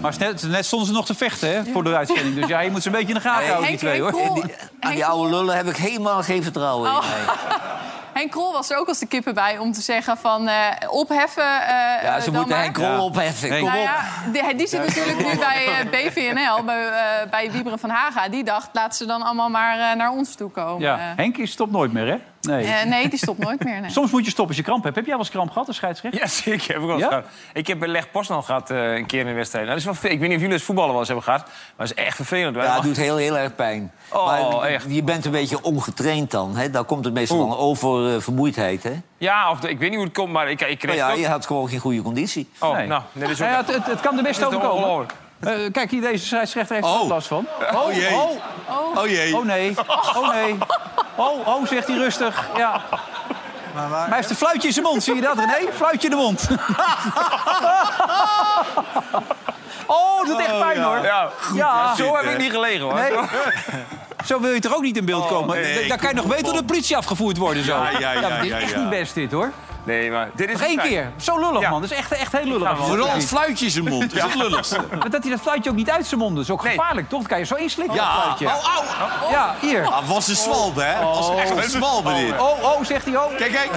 Maar 0.02 0.16
net, 0.20 0.44
net 0.44 0.66
stonden 0.66 0.88
ze 0.88 0.94
nog 0.94 1.06
te 1.06 1.16
vechten 1.16 1.50
hè, 1.50 1.72
voor 1.72 1.84
de 1.84 1.96
uitzending. 1.96 2.36
Dus 2.36 2.48
ja, 2.48 2.60
je 2.60 2.72
moet 2.72 2.82
ze 2.82 2.88
een 2.88 2.94
beetje 2.94 3.08
in 3.08 3.14
de 3.14 3.22
gaten 3.22 3.40
Nee, 3.42 3.50
houden, 3.50 3.70
die 3.70 3.80
twee, 3.80 4.02
hoor. 4.02 4.50
Aan 4.80 4.92
die 4.94 5.06
oude 5.06 5.36
lullen 5.36 5.56
heb 5.56 5.68
ik 5.68 5.76
helemaal 5.76 6.24
geen 6.24 6.44
vertrouwen 6.44 6.90
in. 6.90 6.96
Oh. 6.98 7.04
nee. 7.04 7.69
Henk 8.20 8.32
Krol 8.32 8.52
was 8.52 8.70
er 8.70 8.78
ook 8.78 8.88
als 8.88 9.00
de 9.00 9.06
kippen 9.08 9.34
bij 9.34 9.58
om 9.58 9.72
te 9.72 9.82
zeggen 9.82 10.18
van 10.18 10.48
eh, 10.48 10.56
opheffen. 10.90 11.44
eh, 11.62 12.04
Ja, 12.04 12.20
ze 12.20 12.32
moeten 12.32 12.50
maar. 12.50 12.62
Henk 12.62 12.74
Krol 12.74 13.04
opheffen. 13.06 13.50
Henk. 13.50 13.62
Kom 13.62 13.70
Nou 13.74 13.82
op. 13.82 13.90
ja, 14.34 14.44
die, 14.48 14.56
die 14.56 14.68
zit 14.68 14.86
natuurlijk 14.86 15.18
nu 15.18 15.38
bij 15.38 15.66
eh, 15.66 15.90
BVNL, 15.90 16.64
bij, 16.64 16.90
bij 17.30 17.52
Wieberen 17.52 17.80
van 17.80 17.90
Haga. 17.90 18.30
Die 18.30 18.44
dacht, 18.44 18.70
laat 18.74 18.96
ze 18.96 19.06
dan 19.06 19.22
allemaal 19.22 19.50
maar 19.50 19.98
naar 19.98 20.12
ons 20.12 20.36
toe 20.36 20.50
komen. 20.50 20.80
Ja. 20.82 20.98
Henk 21.16 21.38
is 21.38 21.52
stopt 21.52 21.72
nooit 21.72 21.94
meer, 21.94 22.08
hè? 22.08 22.18
Nee. 22.42 22.66
eh, 22.66 22.86
nee, 22.86 23.10
die 23.10 23.20
stopt 23.20 23.40
nooit 23.40 23.64
meer. 23.64 23.82
Nee. 23.82 23.90
Soms 24.00 24.12
moet 24.12 24.24
je 24.26 24.32
stoppen 24.32 24.48
als 24.48 24.58
je 24.58 24.64
kramp 24.72 24.84
hebt. 24.84 24.96
Heb 24.96 25.06
jij 25.06 25.14
wel 25.14 25.24
eens 25.24 25.34
kramp 25.34 25.52
gehad, 25.52 25.68
een 25.68 25.74
scheidsrechter? 25.74 26.22
Ja, 26.22 26.28
zeker. 26.28 26.68
Heb 26.74 26.78
ik, 26.82 26.86
wel 26.88 26.92
eens 26.96 27.02
Ja? 27.04 27.08
gehad. 27.08 27.26
ik 27.54 27.68
heb 27.68 27.80
bij 27.80 27.88
Leg 27.88 28.12
Posnal 28.12 28.42
gehad 28.42 28.70
eh, 28.70 28.96
een 28.96 29.06
keer 29.06 29.20
in 29.20 29.28
een 29.28 29.36
wedstrijd. 29.36 29.66
Nou, 29.68 29.80
dat 29.80 29.94
is 29.94 30.00
wel, 30.02 30.12
ik 30.12 30.20
weet 30.20 30.28
niet 30.28 30.36
of 30.38 30.42
jullie 30.44 30.56
het 30.56 30.66
voetballen 30.66 30.90
wel 30.92 31.00
eens 31.00 31.08
hebben 31.08 31.26
gehad. 31.26 31.42
Maar 31.46 31.88
dat 31.88 31.98
is 31.98 32.04
echt 32.04 32.16
vervelend. 32.16 32.56
Ja, 32.56 32.74
het 32.74 32.84
doet 32.84 32.98
heel, 32.98 33.18
heel 33.18 33.38
erg 33.38 33.56
pijn. 33.56 33.92
Oh, 34.10 34.26
maar 34.58 34.62
echt. 34.62 34.86
je 34.90 35.04
bent 35.04 35.26
een 35.26 35.32
beetje 35.32 35.64
ongetraind 35.64 36.32
dan. 36.32 36.56
Hè? 36.56 36.70
Daar 36.70 36.84
komt 36.84 37.06
het 37.06 37.14
meestal 37.14 37.38
Oeh. 37.40 37.50
van 37.50 37.58
oververmoeidheid. 37.58 38.84
Hè? 38.84 38.94
Ja, 39.18 39.52
of 39.52 39.60
de- 39.60 39.70
ik 39.70 39.80
weet 39.80 39.90
niet 39.90 39.98
hoe 39.98 40.08
het 40.08 40.18
komt, 40.18 40.32
maar 40.32 40.50
ik, 40.50 40.62
ik 40.62 40.80
kreeg 40.80 40.84
Nou 40.84 40.98
ja, 40.98 41.06
het 41.06 41.16
ook- 41.16 41.22
je 41.22 41.28
had 41.28 41.46
gewoon 41.46 41.70
geen 41.70 41.80
goede 41.80 42.02
conditie. 42.02 42.50
Oh, 42.60 42.76
Nee. 42.76 42.88
nou, 42.88 43.02
ook... 43.24 43.36
Ja, 43.36 43.46
het, 43.58 43.74
het, 43.74 43.86
het 43.86 44.00
kan 44.00 44.16
de 44.16 44.22
beste 44.22 44.46
overkomen. 44.46 45.06
Eh, 45.40 45.54
kijk, 45.72 45.92
hier, 45.92 46.02
deze 46.02 46.26
scheidsrechter 46.26 46.76
heeft 46.76 46.88
er 46.88 46.94
Oh. 46.94 47.08
last 47.08 47.28
van. 47.28 47.48
Oh, 47.74 47.94
jee. 47.94 48.14
Oh, 48.14 48.98
Oh 48.98 49.08
jee. 49.08 49.36
oh 49.36 49.46
nee, 49.46 49.74
oh 50.16 50.34
nee. 50.34 50.58
Oh, 51.16 51.48
oh, 51.48 51.68
zegt 51.68 51.88
hij 51.88 51.98
rustig. 51.98 52.48
Ja. 52.58 52.82
Maar 53.74 53.90
waar, 53.90 53.90
Maar 53.90 54.08
hij 54.08 54.16
heeft 54.18 54.30
een 54.30 54.36
fluitje 54.36 54.68
in 54.68 54.74
zijn 54.74 54.86
mond, 54.86 55.04
zie 55.04 55.16
je 55.16 55.22
dat, 55.22 55.38
René? 55.38 55.72
Fluitje 55.74 56.08
in 56.10 56.16
de 56.16 56.22
mond. 56.22 56.48
oh, 59.86 60.18
dat 60.18 60.26
doet 60.28 60.40
echt 60.40 60.60
pijn, 60.60 60.82
hoor. 60.82 61.00
Ja, 61.04 61.30
Ja, 61.54 61.96
zo 61.96 62.16
heb 62.16 62.26
ik 62.26 62.38
niet 62.38 62.52
gelegen, 62.52 62.82
hoor. 62.82 62.94
Nee. 62.94 63.12
Zo 64.26 64.40
wil 64.40 64.54
je 64.54 64.60
toch 64.60 64.76
ook 64.76 64.82
niet 64.82 64.98
in 64.98 65.06
beeld 65.06 65.28
komen? 65.28 65.56
Oh, 65.58 65.62
nee, 65.64 65.88
Dan 65.88 65.98
kan 65.98 66.10
je 66.10 66.16
nog 66.16 66.26
beter 66.26 66.44
door 66.44 66.54
de 66.54 66.64
politie 66.64 66.98
afgevoerd 66.98 67.38
worden 67.38 67.64
zo. 67.64 67.74
Ja, 67.76 67.90
ja, 68.00 68.12
ja, 68.12 68.20
maar 68.30 68.42
dit 68.42 68.44
is 68.44 68.50
ja, 68.50 68.58
echt 68.60 68.72
ja. 68.72 68.80
niet 68.80 68.90
best 68.90 69.14
dit, 69.14 69.32
hoor. 69.32 69.52
Nee, 69.84 70.12
maar 70.12 70.30
dit 70.36 70.48
is 70.50 70.54
Nog 70.54 70.64
één 70.68 70.78
fijn. 70.78 70.90
keer. 70.90 71.12
Zo 71.18 71.40
lullig, 71.40 71.62
Ja. 71.62 71.70
man. 71.70 71.82
Dat 71.82 71.92
is 71.92 71.98
echt, 71.98 72.12
echt 72.12 72.32
heel 72.32 72.46
lullig. 72.46 72.78
Vooral 72.78 73.10
het 73.12 73.26
fluitje 73.26 73.66
in 73.66 73.72
zijn 73.72 73.84
mond. 73.90 74.16
is 74.16 74.22
het 74.22 74.36
lulligste. 74.36 74.78
Maar 75.00 75.10
dat 75.10 75.22
hij 75.24 75.32
dat 75.32 75.42
fluitje 75.42 75.70
ook 75.70 75.76
niet 75.76 75.90
uit 75.90 76.08
zijn 76.08 76.20
mond 76.20 76.36
doet, 76.36 76.44
is 76.44 76.50
ook 76.52 76.64
Nee. 76.64 76.72
gevaarlijk, 76.78 77.10
toch? 77.10 77.20
Dan 77.20 77.30
kan 77.30 77.40
je 77.40 77.46
zo 77.46 77.56
inslikken, 77.56 77.96
Ja. 77.96 78.14
dat 78.14 78.24
fluitje. 78.38 78.46
Oh, 78.48 78.76
au. 78.76 78.84
Ja, 79.32 79.56
hier. 79.62 79.86
Ah, 79.86 80.08
was 80.08 80.28
een 80.28 80.36
zwalbe, 80.36 80.84
hè? 80.84 81.04
Was 81.04 81.30
echt 81.36 81.50
een 81.64 81.70
zwalbe, 81.70 82.14
dit. 82.14 82.40
Oh, 82.40 82.64
oh, 82.64 82.84
zegt 82.86 83.06
hij, 83.06 83.16
oh. 83.16 83.36
Kijk, 83.38 83.52
kijk. 83.52 83.70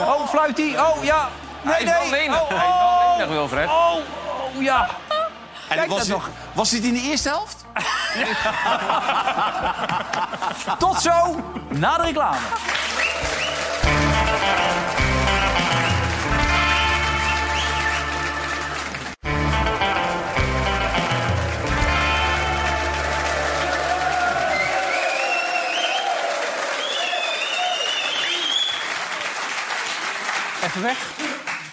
Oh, 0.00 0.28
fluit 0.28 0.56
hij. 0.58 0.80
Oh, 0.80 1.04
ja. 1.04 1.28
Nee, 1.62 1.74
Hij 1.74 1.82
is 1.82 1.90
wel 1.90 2.00
nee. 2.00 2.10
lenig. 2.10 2.40
Oh, 2.42 2.48
Hij 2.48 2.56
is 2.56 2.62
wel 2.62 3.10
oh. 3.10 3.16
lenig, 3.16 3.32
Wilfred. 3.32 3.68
Oh, 3.68 3.92
oh, 4.56 4.62
ja. 4.62 4.88
En 5.68 5.76
Kijk 5.78 5.90
was, 5.90 5.98
dat 5.98 6.08
nog. 6.08 6.28
was 6.52 6.70
dit 6.70 6.84
in 6.84 6.94
de 6.94 7.00
eerste 7.00 7.28
helft? 7.28 7.64
Tot 10.78 11.02
zo, 11.02 11.40
na 11.68 11.96
de 11.96 12.02
reclame. 12.02 12.36
Even 30.72 30.82
weg. 30.82 31.10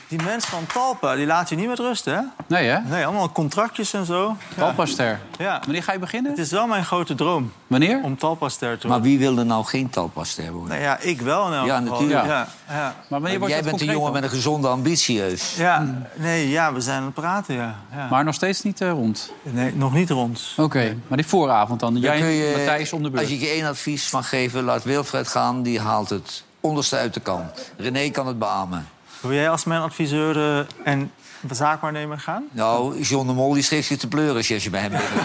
die 0.07 0.21
mensen 0.23 0.49
van 0.51 0.65
Talpa, 0.73 1.15
die 1.15 1.25
laat 1.25 1.49
je 1.49 1.55
niet 1.55 1.67
met 1.67 1.79
rust, 1.79 2.05
hè? 2.05 2.17
Nee, 2.47 2.67
hè? 2.67 2.79
Nee, 2.79 3.05
allemaal 3.05 3.31
contractjes 3.31 3.93
en 3.93 4.05
zo. 4.05 4.35
Talpaster. 4.57 5.19
Ja. 5.37 5.59
Wanneer 5.63 5.83
ga 5.83 5.91
je 5.93 5.99
beginnen? 5.99 6.31
Het 6.31 6.39
is 6.39 6.51
wel 6.51 6.67
mijn 6.67 6.85
grote 6.85 7.15
droom 7.15 7.51
Wanneer? 7.67 7.99
om 8.03 8.17
Talpa-ster 8.17 8.77
te 8.77 8.87
Maar 8.87 8.97
worden. 8.99 9.17
wie 9.17 9.27
wil 9.27 9.37
er 9.37 9.45
nou 9.45 9.65
geen 9.65 9.89
talpaster 9.89 10.51
worden? 10.51 10.69
Nou 10.69 10.81
ja, 10.81 10.97
ik 10.99 11.21
wel 11.21 11.47
in 11.47 11.53
elk 11.53 11.65
Ja, 11.67 11.77
geval. 11.77 11.91
natuurlijk. 11.99 12.25
Ja, 12.25 12.47
ja. 12.69 12.95
Maar 13.09 13.19
wanneer 13.21 13.39
wordt 13.39 13.53
Jij 13.53 13.63
bent 13.63 13.81
een 13.81 13.87
jongen 13.91 14.11
met 14.11 14.23
een 14.23 14.29
gezonde 14.29 14.67
ambitieus. 14.67 15.55
ja, 15.55 15.87
nee, 16.15 16.49
ja, 16.49 16.73
we 16.73 16.81
zijn 16.81 16.97
aan 16.99 17.05
het 17.05 17.13
praten, 17.13 17.55
ja. 17.55 17.75
ja. 17.95 18.07
Maar 18.09 18.23
nog 18.23 18.35
steeds 18.35 18.61
niet 18.63 18.81
eh, 18.81 18.89
rond. 18.91 19.31
Nee, 19.43 19.75
nog 19.75 19.93
niet 19.93 20.09
rond. 20.09 20.53
Oké, 20.57 20.95
maar 21.07 21.17
die 21.17 21.27
vooravond 21.27 21.79
dan. 21.79 21.93
Dan 21.93 22.01
Jij 22.01 22.45
en 22.51 22.57
Matthijs 22.57 22.93
om 22.93 23.03
de 23.03 23.09
beurt. 23.09 23.21
Als 23.23 23.31
je 23.31 23.39
je 23.39 23.47
één 23.47 23.65
advies 23.65 24.11
mag 24.11 24.29
geven, 24.29 24.63
laat 24.63 24.83
Wilfred 24.83 25.27
gaan. 25.27 25.63
Die 25.63 25.79
haalt 25.79 26.09
het 26.09 26.43
onderste 26.59 26.95
uit 26.95 27.13
de 27.13 27.19
kan. 27.19 27.45
René 27.77 28.09
kan 28.09 28.27
het 28.27 28.39
beamen. 28.39 28.87
Wil 29.21 29.33
jij 29.33 29.49
als 29.49 29.63
mijn 29.63 29.81
adviseur 29.81 30.37
eh, 30.37 30.65
en 30.83 31.11
zaakwaarnemer 31.51 32.19
gaan? 32.19 32.43
Nou, 32.51 32.99
John 33.01 33.27
de 33.27 33.33
Mol 33.33 33.53
die 33.53 33.63
schrikt 33.63 33.85
zich 33.85 33.97
te 33.97 34.07
pleuren 34.07 34.35
als 34.35 34.47
je 34.47 34.69
bij 34.69 34.81
hem 34.81 34.91
bent. 34.91 35.03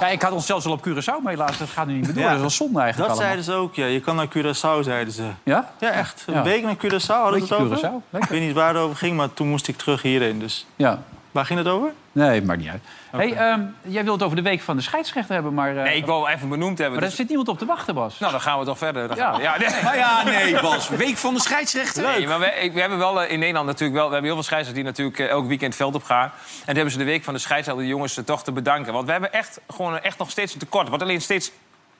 Ja, 0.00 0.06
ik 0.08 0.22
had 0.22 0.32
ons 0.32 0.46
zelfs 0.46 0.66
al 0.66 0.72
op 0.72 0.88
Curaçao 0.88 1.22
mee 1.24 1.36
laten. 1.36 1.58
Dat 1.58 1.68
gaat 1.68 1.86
nu 1.86 1.92
niet 1.92 2.04
meer 2.04 2.14
door. 2.14 2.22
Ja. 2.22 2.26
Dat 2.28 2.34
is 2.36 2.40
wel 2.40 2.50
zonde 2.50 2.80
eigenlijk 2.80 3.10
Dat 3.10 3.18
allemaal. 3.18 3.36
zeiden 3.36 3.44
ze 3.44 3.52
ook, 3.52 3.74
ja. 3.74 3.86
Je 3.86 4.00
kan 4.00 4.16
naar 4.16 4.28
Curaçao, 4.28 4.84
zeiden 4.84 5.12
ze. 5.12 5.28
Ja? 5.42 5.70
Ja, 5.80 5.90
echt. 5.90 6.24
Een 6.26 6.34
Ja. 6.34 6.42
week 6.42 6.62
naar 6.62 6.76
Curaçao 6.76 7.06
hadden 7.06 7.40
we 7.40 7.46
het 7.46 7.52
over. 7.52 7.76
Curaçao, 7.78 8.10
lekker. 8.10 8.20
Ik 8.22 8.28
weet 8.38 8.40
niet 8.46 8.54
waar 8.54 8.74
het 8.74 8.82
over 8.82 8.96
ging, 8.96 9.16
maar 9.16 9.32
toen 9.34 9.48
moest 9.48 9.68
ik 9.68 9.76
terug 9.76 10.02
hierheen. 10.02 10.38
Dus 10.38 10.66
Ja. 10.76 11.02
Waar 11.36 11.46
ging 11.46 11.58
het 11.58 11.68
over? 11.68 11.92
Nee, 12.12 12.42
maakt 12.42 12.60
niet 12.60 12.68
uit. 12.68 12.82
Hey, 13.10 13.32
ehm, 13.34 13.60
jij 13.82 14.02
wilt 14.04 14.14
het 14.14 14.22
over 14.24 14.36
de 14.36 14.42
week 14.42 14.60
van 14.60 14.76
de 14.76 14.82
scheidsrechter 14.82 15.34
hebben, 15.34 15.54
maar... 15.54 15.76
eh, 15.76 15.82
Nee, 15.82 15.96
ik 15.96 16.06
wou 16.06 16.28
even 16.28 16.48
benoemd 16.48 16.78
hebben. 16.78 16.90
Maar 16.90 17.00
daar 17.00 17.08
dus- 17.08 17.18
zit 17.18 17.28
niemand 17.28 17.48
op 17.48 17.58
te 17.58 17.64
wachten, 17.64 17.94
Bas. 17.94 18.18
Nou, 18.18 18.32
dan 18.32 18.40
gaan 18.40 18.58
we 18.58 18.64
toch 18.64 18.78
verder. 18.78 19.08
Dan 19.08 19.16
Ja. 19.16 19.36
we- 19.36 19.42
ja, 19.42 19.58
nee. 19.58 19.82
Nou 19.82 19.96
ja, 19.96 20.24
nee, 20.24 20.60
Bas. 20.60 20.88
Week 20.88 21.16
van 21.16 21.34
de 21.34 21.40
scheidsrechter. 21.40 22.02
Nee, 22.02 22.26
maar 22.26 22.38
we, 22.38 22.70
we 22.74 22.80
hebben 22.80 22.98
wel 22.98 23.22
eh, 23.22 23.32
in 23.32 23.38
Nederland 23.38 23.66
natuurlijk 23.66 23.98
wel... 23.98 24.06
We 24.06 24.12
hebben 24.12 24.30
heel 24.30 24.40
veel 24.40 24.48
scheidsrechters 24.48 24.94
die 24.94 25.04
natuurlijk 25.04 25.30
eh, 25.30 25.36
elk 25.36 25.46
weekend 25.48 25.74
veld 25.74 25.94
op 25.94 26.04
gaan. 26.04 26.24
En 26.24 26.32
dan 26.66 26.74
hebben 26.74 26.92
ze 26.92 26.98
de 26.98 27.04
week 27.04 27.24
van 27.24 27.34
de 27.34 27.40
scheidsrechter 27.40 27.82
de 27.84 27.90
jongens 27.90 28.20
toch 28.24 28.42
te 28.44 28.52
bedanken. 28.52 28.92
Want 28.92 29.06
we 29.06 29.12
hebben 29.12 29.32
echt, 29.32 29.60
gewoon, 29.68 30.00
echt 30.00 30.18
nog 30.18 30.30
steeds 30.30 30.52
een 30.52 30.58
tekort. 30.58 30.80
Het 30.80 30.88
wordt 30.90 31.04
alleen 31.04 31.20
steeds 31.20 31.50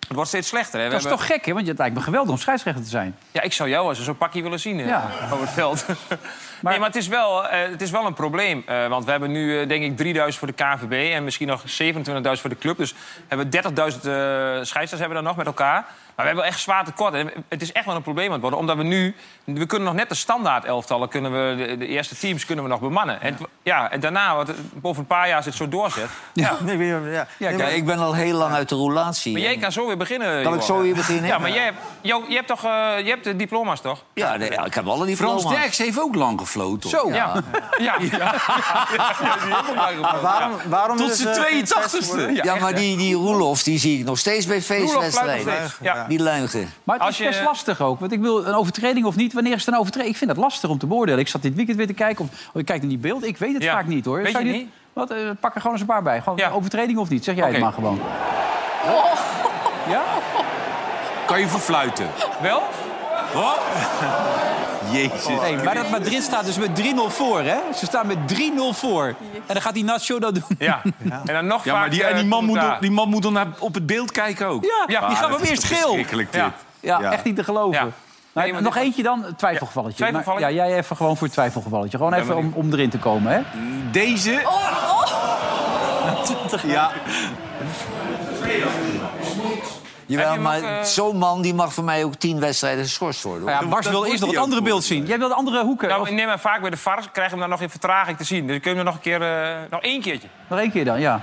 Het 0.07 0.15
wordt 0.15 0.29
steeds 0.31 0.49
slechter. 0.49 0.81
Hè? 0.81 0.89
Dat 0.89 0.95
is 0.97 1.01
hebben- 1.05 1.19
toch 1.27 1.27
gek, 1.37 1.47
hè? 1.47 1.53
Want 1.53 1.67
het 1.67 1.79
lijkt 1.79 1.95
me 1.95 2.01
geweldig 2.01 2.31
om 2.31 2.39
scheidsrechter 2.39 2.83
te 2.85 2.89
zijn. 2.91 3.17
Ja, 3.33 3.43
ik 3.43 3.53
zou 3.53 3.69
jou 3.69 3.89
als 3.89 4.05
zo'n 4.05 4.17
pakje 4.17 4.43
willen 4.43 4.61
zien 4.61 4.79
Ja. 4.79 5.11
over 5.25 5.41
het 5.41 5.51
veld. 5.55 5.85
nee, 6.61 6.79
maar 6.79 6.87
het 6.89 6.97
is 6.97 7.09
wel, 7.09 7.49
eh, 7.49 7.69
het 7.71 7.83
is 7.83 7.91
wel 7.91 8.07
een 8.07 8.15
probleem. 8.15 8.63
eh, 8.67 8.87
want 8.87 9.05
we 9.05 9.11
hebben 9.11 9.31
nu, 9.31 9.61
eh, 9.61 9.69
denk 9.69 9.85
ik, 9.85 9.97
3000 9.97 10.39
voor 10.39 10.49
de 10.57 10.65
KVB... 10.65 11.13
en 11.15 11.25
misschien 11.25 11.47
nog 11.47 11.63
27.000 11.67 12.41
voor 12.41 12.51
de 12.51 12.59
club. 12.59 12.77
Dus 12.79 12.95
hebben 13.29 13.47
we 13.51 13.53
30.000 13.93 14.05
eh 14.07 14.13
scheidsrechters 14.13 14.91
hebben 14.91 15.09
we 15.09 15.15
dan 15.15 15.25
nog 15.25 15.37
met 15.37 15.47
elkaar. 15.47 15.85
Maar 16.17 16.25
we 16.27 16.31
hebben 16.33 16.51
echt 16.51 16.61
zwaar 16.61 16.85
tekort. 16.85 17.15
En 17.15 17.31
het 17.49 17.63
is 17.63 17.73
echt 17.73 17.85
wel 17.87 17.95
een 17.97 18.03
probleem 18.03 18.27
aan 18.27 18.33
het 18.33 18.41
worden. 18.41 18.59
Omdat 18.59 18.77
we 18.77 18.83
nu... 18.83 19.15
We 19.45 19.67
kunnen 19.67 19.87
nog 19.89 19.97
net 19.97 20.09
de 20.09 20.15
standaard 20.15 20.65
elftallen... 20.65 21.09
Kunnen 21.09 21.33
we, 21.33 21.65
de, 21.67 21.77
de 21.77 21.87
eerste 21.87 22.17
teams 22.19 22.45
kunnen 22.47 22.65
we 22.65 22.71
nog 22.71 22.81
bemannen. 22.81 23.21
En, 23.21 23.33
het- 23.35 23.47
ja, 23.63 23.91
en 23.91 24.01
daarna, 24.01 24.39
het- 24.39 24.81
boven 24.81 25.01
een 25.01 25.07
paar 25.07 25.27
jaar 25.27 25.37
als 25.37 25.45
het 25.45 25.55
zo 25.55 25.69
doorzet... 25.69 26.09
Ja. 26.33 26.57
Nee, 26.61 26.79
ja, 26.87 26.99
ja. 27.11 27.27
Ja, 27.39 27.51
maar- 27.57 27.73
ik 27.73 27.85
ben 27.87 27.99
al 27.99 28.15
heel 28.15 28.37
lang 28.37 28.55
uit 28.55 28.69
de 28.69 28.75
roulatie. 28.75 29.33
Maar 29.33 29.41
jij 29.41 29.57
kan 29.57 29.73
zo 29.73 29.87
weer 29.87 29.97
beginnen. 29.97 30.43
Kan 30.43 30.55
ik 30.55 30.63
zo 30.63 30.81
weer 30.81 30.95
beginnen? 30.95 31.27
Ja, 31.27 31.39
maar 31.39 31.51
jij 31.51 31.65
hebt, 31.65 31.79
jou- 32.01 32.25
je 32.29 32.35
hebt 32.35 32.47
toch 32.49 32.63
je 32.63 33.05
hebt 33.07 33.25
de 33.25 33.37
diploma's, 33.37 33.81
toch? 33.81 34.03
Ja, 34.15 34.37
nee, 34.37 34.51
ja, 34.53 34.65
ik 34.65 34.75
heb 34.75 34.87
alle 34.87 35.07
diploma's. 35.07 35.41
Frans 35.43 35.57
Derks 35.57 35.79
heeft 35.79 36.01
ook 36.01 36.15
lang 36.15 36.37
gefloten. 36.47 36.91
Zo. 36.91 37.11
Ja. 37.13 37.43
Ja. 37.79 37.95
Maar 40.01 40.21
waarom, 40.23 40.53
waarom 40.69 40.97
Tot 40.97 41.13
zijn 41.15 41.35
eh, 41.37 41.43
geen 41.43 41.65
82e. 41.65 41.67
scheidsrechter 41.69 42.45
Ja, 42.45 42.55
maar 42.57 42.75
die, 42.75 42.97
die 42.97 43.15
Roelof 43.15 43.63
die 43.63 43.79
zie 43.79 43.99
ik 43.99 44.05
nog 44.05 44.19
steeds 44.19 44.47
bij 44.47 44.63
feestwedstrijden. 44.63 45.55
Die 46.09 46.23
luigen. 46.23 46.73
Maar 46.85 46.97
het 46.97 47.05
Als 47.05 47.11
is 47.15 47.19
je- 47.19 47.25
best 47.25 47.43
lastig 47.43 47.81
ook. 47.81 48.01
Want 48.01 48.13
ik 48.13 48.21
wil 48.21 48.47
een 48.47 48.55
overtreding 48.55 49.07
of 49.07 49.17
niet. 49.17 49.33
Wanneer 49.33 49.53
is 49.55 49.65
het 49.65 49.75
een 49.75 49.81
overtreding? 49.81 50.13
Ik 50.13 50.19
vind 50.19 50.31
dat 50.35 50.39
lastig 50.45 50.71
om 50.71 50.79
te 50.79 50.87
beoordelen. 50.87 51.21
Ik 51.21 51.29
zat 51.29 51.43
dit 51.43 51.55
weekend 51.55 51.77
weer 51.77 51.87
te 51.87 51.93
kijken. 51.93 52.25
Of, 52.25 52.31
of 52.53 52.61
ik 52.61 52.67
kijk 52.67 52.81
naar 52.81 52.89
die 52.89 52.99
beeld. 52.99 53.25
Ik 53.27 53.37
weet 53.39 53.55
het 53.55 53.63
Ja. 53.63 53.73
vaak 53.73 53.87
niet 53.87 54.05
hoor. 54.05 54.23
Weet 54.23 54.33
je 54.39 54.45
niet? 54.45 54.69
Wat, 54.93 55.11
eh, 55.11 55.19
pak 55.41 55.55
er 55.55 55.61
gewoon 55.61 55.73
eens 55.73 55.81
een 55.81 55.89
paar 55.93 56.03
bij. 56.03 56.21
Gewoon 56.23 56.39
Ja. 56.39 56.51
overtreding 56.51 56.99
of 56.99 57.09
niet? 57.09 57.25
Zeg 57.25 57.37
jij 57.37 57.49
het 57.51 57.59
maar 57.61 57.73
gewoon. 57.73 58.01
Ja? 59.89 60.03
Kan 61.27 61.41
je 61.41 61.49
verfluiten? 61.49 62.07
Wel? 62.41 62.63
Wat? 63.35 63.59
Jezus. 64.93 65.27
Hey, 65.41 65.57
maar 65.65 65.75
dat 65.75 65.91
Madrid 65.91 66.23
staat 66.23 66.45
dus 66.45 66.59
met 66.59 66.71
3-0 66.83 66.85
voor, 67.09 67.41
hè? 67.41 67.57
Ze 67.75 67.87
staan 67.87 68.07
met 68.07 68.19
3-0 68.27 68.39
voor. 68.73 69.05
En 69.47 69.53
dan 69.55 69.63
gaat 69.63 69.75
die 69.75 69.85
Nacho 69.85 70.19
dat 70.19 70.35
doen. 70.35 70.45
Ja. 70.59 70.83
En 71.27 71.35
dan 71.35 71.47
nog 71.47 71.65
Ja, 71.65 71.73
maar 71.79 71.91
die, 71.91 72.03
eh, 72.05 72.11
en 72.11 72.17
die, 72.17 72.25
man 72.25 72.45
moet, 72.45 72.61
die 72.81 72.91
man 72.91 73.09
moet 73.09 73.23
dan 73.23 73.33
naar- 73.33 73.47
op 73.59 73.75
het 73.75 73.87
beeld 73.87 74.11
kijken 74.13 74.47
ook. 74.47 74.65
Ja, 74.65 74.85
Ja. 74.87 75.09
die 75.09 75.17
we 75.37 75.43
is 75.43 75.49
eerst 75.51 75.65
geel. 75.65 75.97
Ja. 76.31 76.53
Ja, 76.81 77.01
Ja. 77.01 77.13
echt 77.13 77.25
niet 77.25 77.37
te 77.37 77.45
geloven. 77.45 77.73
Ja. 77.79 77.89
Maar 78.33 78.45
Nee, 78.45 78.53
maar 78.53 78.63
nog 78.63 78.77
eentje 78.77 79.03
dan, 79.03 79.25
een 79.25 79.37
twijfelgevalletje. 79.37 80.05
Ja, 80.05 80.11
twijfelgevalletje? 80.11 80.57
Maar- 80.57 80.65
ja, 80.67 80.71
jij 80.71 80.79
even 80.79 80.97
gewoon 80.97 81.17
voor 81.17 81.25
het 81.27 81.33
twijfelgevalletje. 81.37 81.97
Gewoon 81.99 82.13
even 82.13 82.37
om, 82.37 82.51
om 82.55 82.73
erin 82.73 82.91
te 82.91 82.99
komen, 82.99 83.33
hè? 83.33 83.41
Deze... 83.91 84.31
Ja. 86.67 86.91
Jawel, 90.07 90.33
je 90.33 90.39
maar 90.41 90.63
eh, 90.63 90.83
zo'n 90.85 91.17
man 91.17 91.43
die 91.43 91.55
mag 91.55 91.73
voor 91.73 91.85
mij 91.85 92.05
ook 92.05 92.15
tien 92.15 92.41
wedstrijden 92.41 92.85
geschorst 92.85 93.23
worden. 93.23 93.43
hoor. 93.43 93.51
Nou 93.51 93.83
ja, 93.83 93.91
wil 93.91 94.05
eerst 94.05 94.21
nog 94.21 94.31
het 94.31 94.39
andere 94.39 94.63
beeld 94.63 94.85
zien. 94.85 95.07
Jij 95.07 95.19
wil 95.19 95.29
de 95.29 95.35
andere 95.35 95.65
hoeken. 95.65 95.89
Nou, 95.89 96.01
Of- 96.01 96.11
neem 96.11 96.27
maar 96.27 96.41
vaak 96.41 96.61
bij 96.61 96.71
de 96.71 96.77
VAR 96.77 96.95
krijgen 97.13 97.23
we 97.23 97.29
hem 97.31 97.39
dan 97.39 97.49
nog 97.49 97.61
in 97.61 97.71
vertraging 97.71 98.17
te 98.17 98.25
zien. 98.25 98.47
Dus 98.47 98.61
kunnen 98.61 98.79
we 98.79 98.91
nog 98.91 98.95
een 98.95 99.01
keer, 99.01 99.23
eh, 99.23 99.57
nog 99.71 99.81
één 99.83 100.01
keertje. 100.01 100.29
Nog 100.49 100.59
één 100.59 100.71
keer 100.71 100.85
dan, 100.85 101.01
ja. 101.01 101.23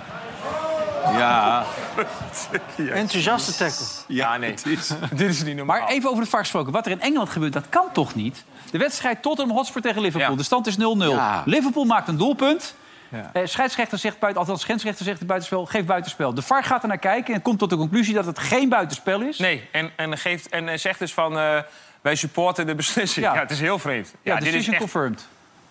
Ja. 1.18 1.64
Enthousiaste 2.94 3.56
tackle. 3.56 3.86
Ja, 4.08 4.38
nee. 4.38 4.54
Dit 5.14 5.30
is 5.30 5.44
niet 5.44 5.56
normaal. 5.56 5.80
Maar 5.80 5.88
even 5.90 6.10
over 6.10 6.24
de 6.24 6.30
VAR 6.30 6.40
gesproken. 6.40 6.72
Wat 6.72 6.86
er 6.86 6.92
in 6.92 7.02
Engeland 7.02 7.30
gebeurt, 7.30 7.54
dat 7.54 7.70
kan 7.70 7.86
toch 7.94 8.16
niet? 8.16 8.44
De 8.72 8.78
wedstrijd 8.78 9.22
Tottenham 9.22 9.56
Hotspur 9.56 9.82
tegen 9.82 10.02
Liverpool. 10.02 10.30
Ja. 10.32 10.38
De 10.38 10.44
stand 10.44 10.68
is 10.68 10.76
0-0. 10.78 10.80
Ja. 10.98 11.44
Liverpool 11.46 11.84
maakt 11.86 12.08
een 12.08 12.18
doelpunt. 12.18 12.76
Eh, 13.34 13.41
scheidsrechter 13.45 13.97
zegt 13.97 14.20
buiten, 14.20 14.41
althans 14.41 14.61
scheidsrechter 14.61 15.05
zegt 15.05 15.18
het 15.20 15.28
buitenspel, 15.28 15.66
geeft 15.66 15.86
buitenspel. 15.86 16.34
De 16.34 16.41
VAR 16.41 16.64
gaat 16.64 16.82
er 16.82 16.88
naar 16.88 16.97
kijken 16.97 17.34
en 17.34 17.41
komt 17.41 17.59
tot 17.59 17.70
de 17.70 17.76
conclusie 17.78 18.14
dat 18.14 18.26
het 18.26 18.39
geen 18.39 18.70
buitenspel 18.70 19.22
is. 19.22 19.38
Nee, 19.38 19.70
en, 19.72 19.91
en, 19.95 20.18
geeft, 20.18 20.49
en 20.49 20.70
eh, 20.70 20.78
zegt 20.78 20.99
dus 20.99 21.14
van... 21.14 21.38
eh, 21.38 21.57
wij 22.01 22.16
supporten 22.16 22.66
de 22.66 22.76
beslissing. 22.76 23.26
Ja. 23.26 23.34
Ja, 23.34 23.39
het 23.39 23.51
is 23.51 23.59
heel 23.59 23.80
vreemd. 23.80 24.14
Ja, 24.22 24.34
Ja, 24.34 24.39
dit 24.39 24.53
is 24.53 24.68
echt, 24.68 24.78
confirmed. 24.78 25.28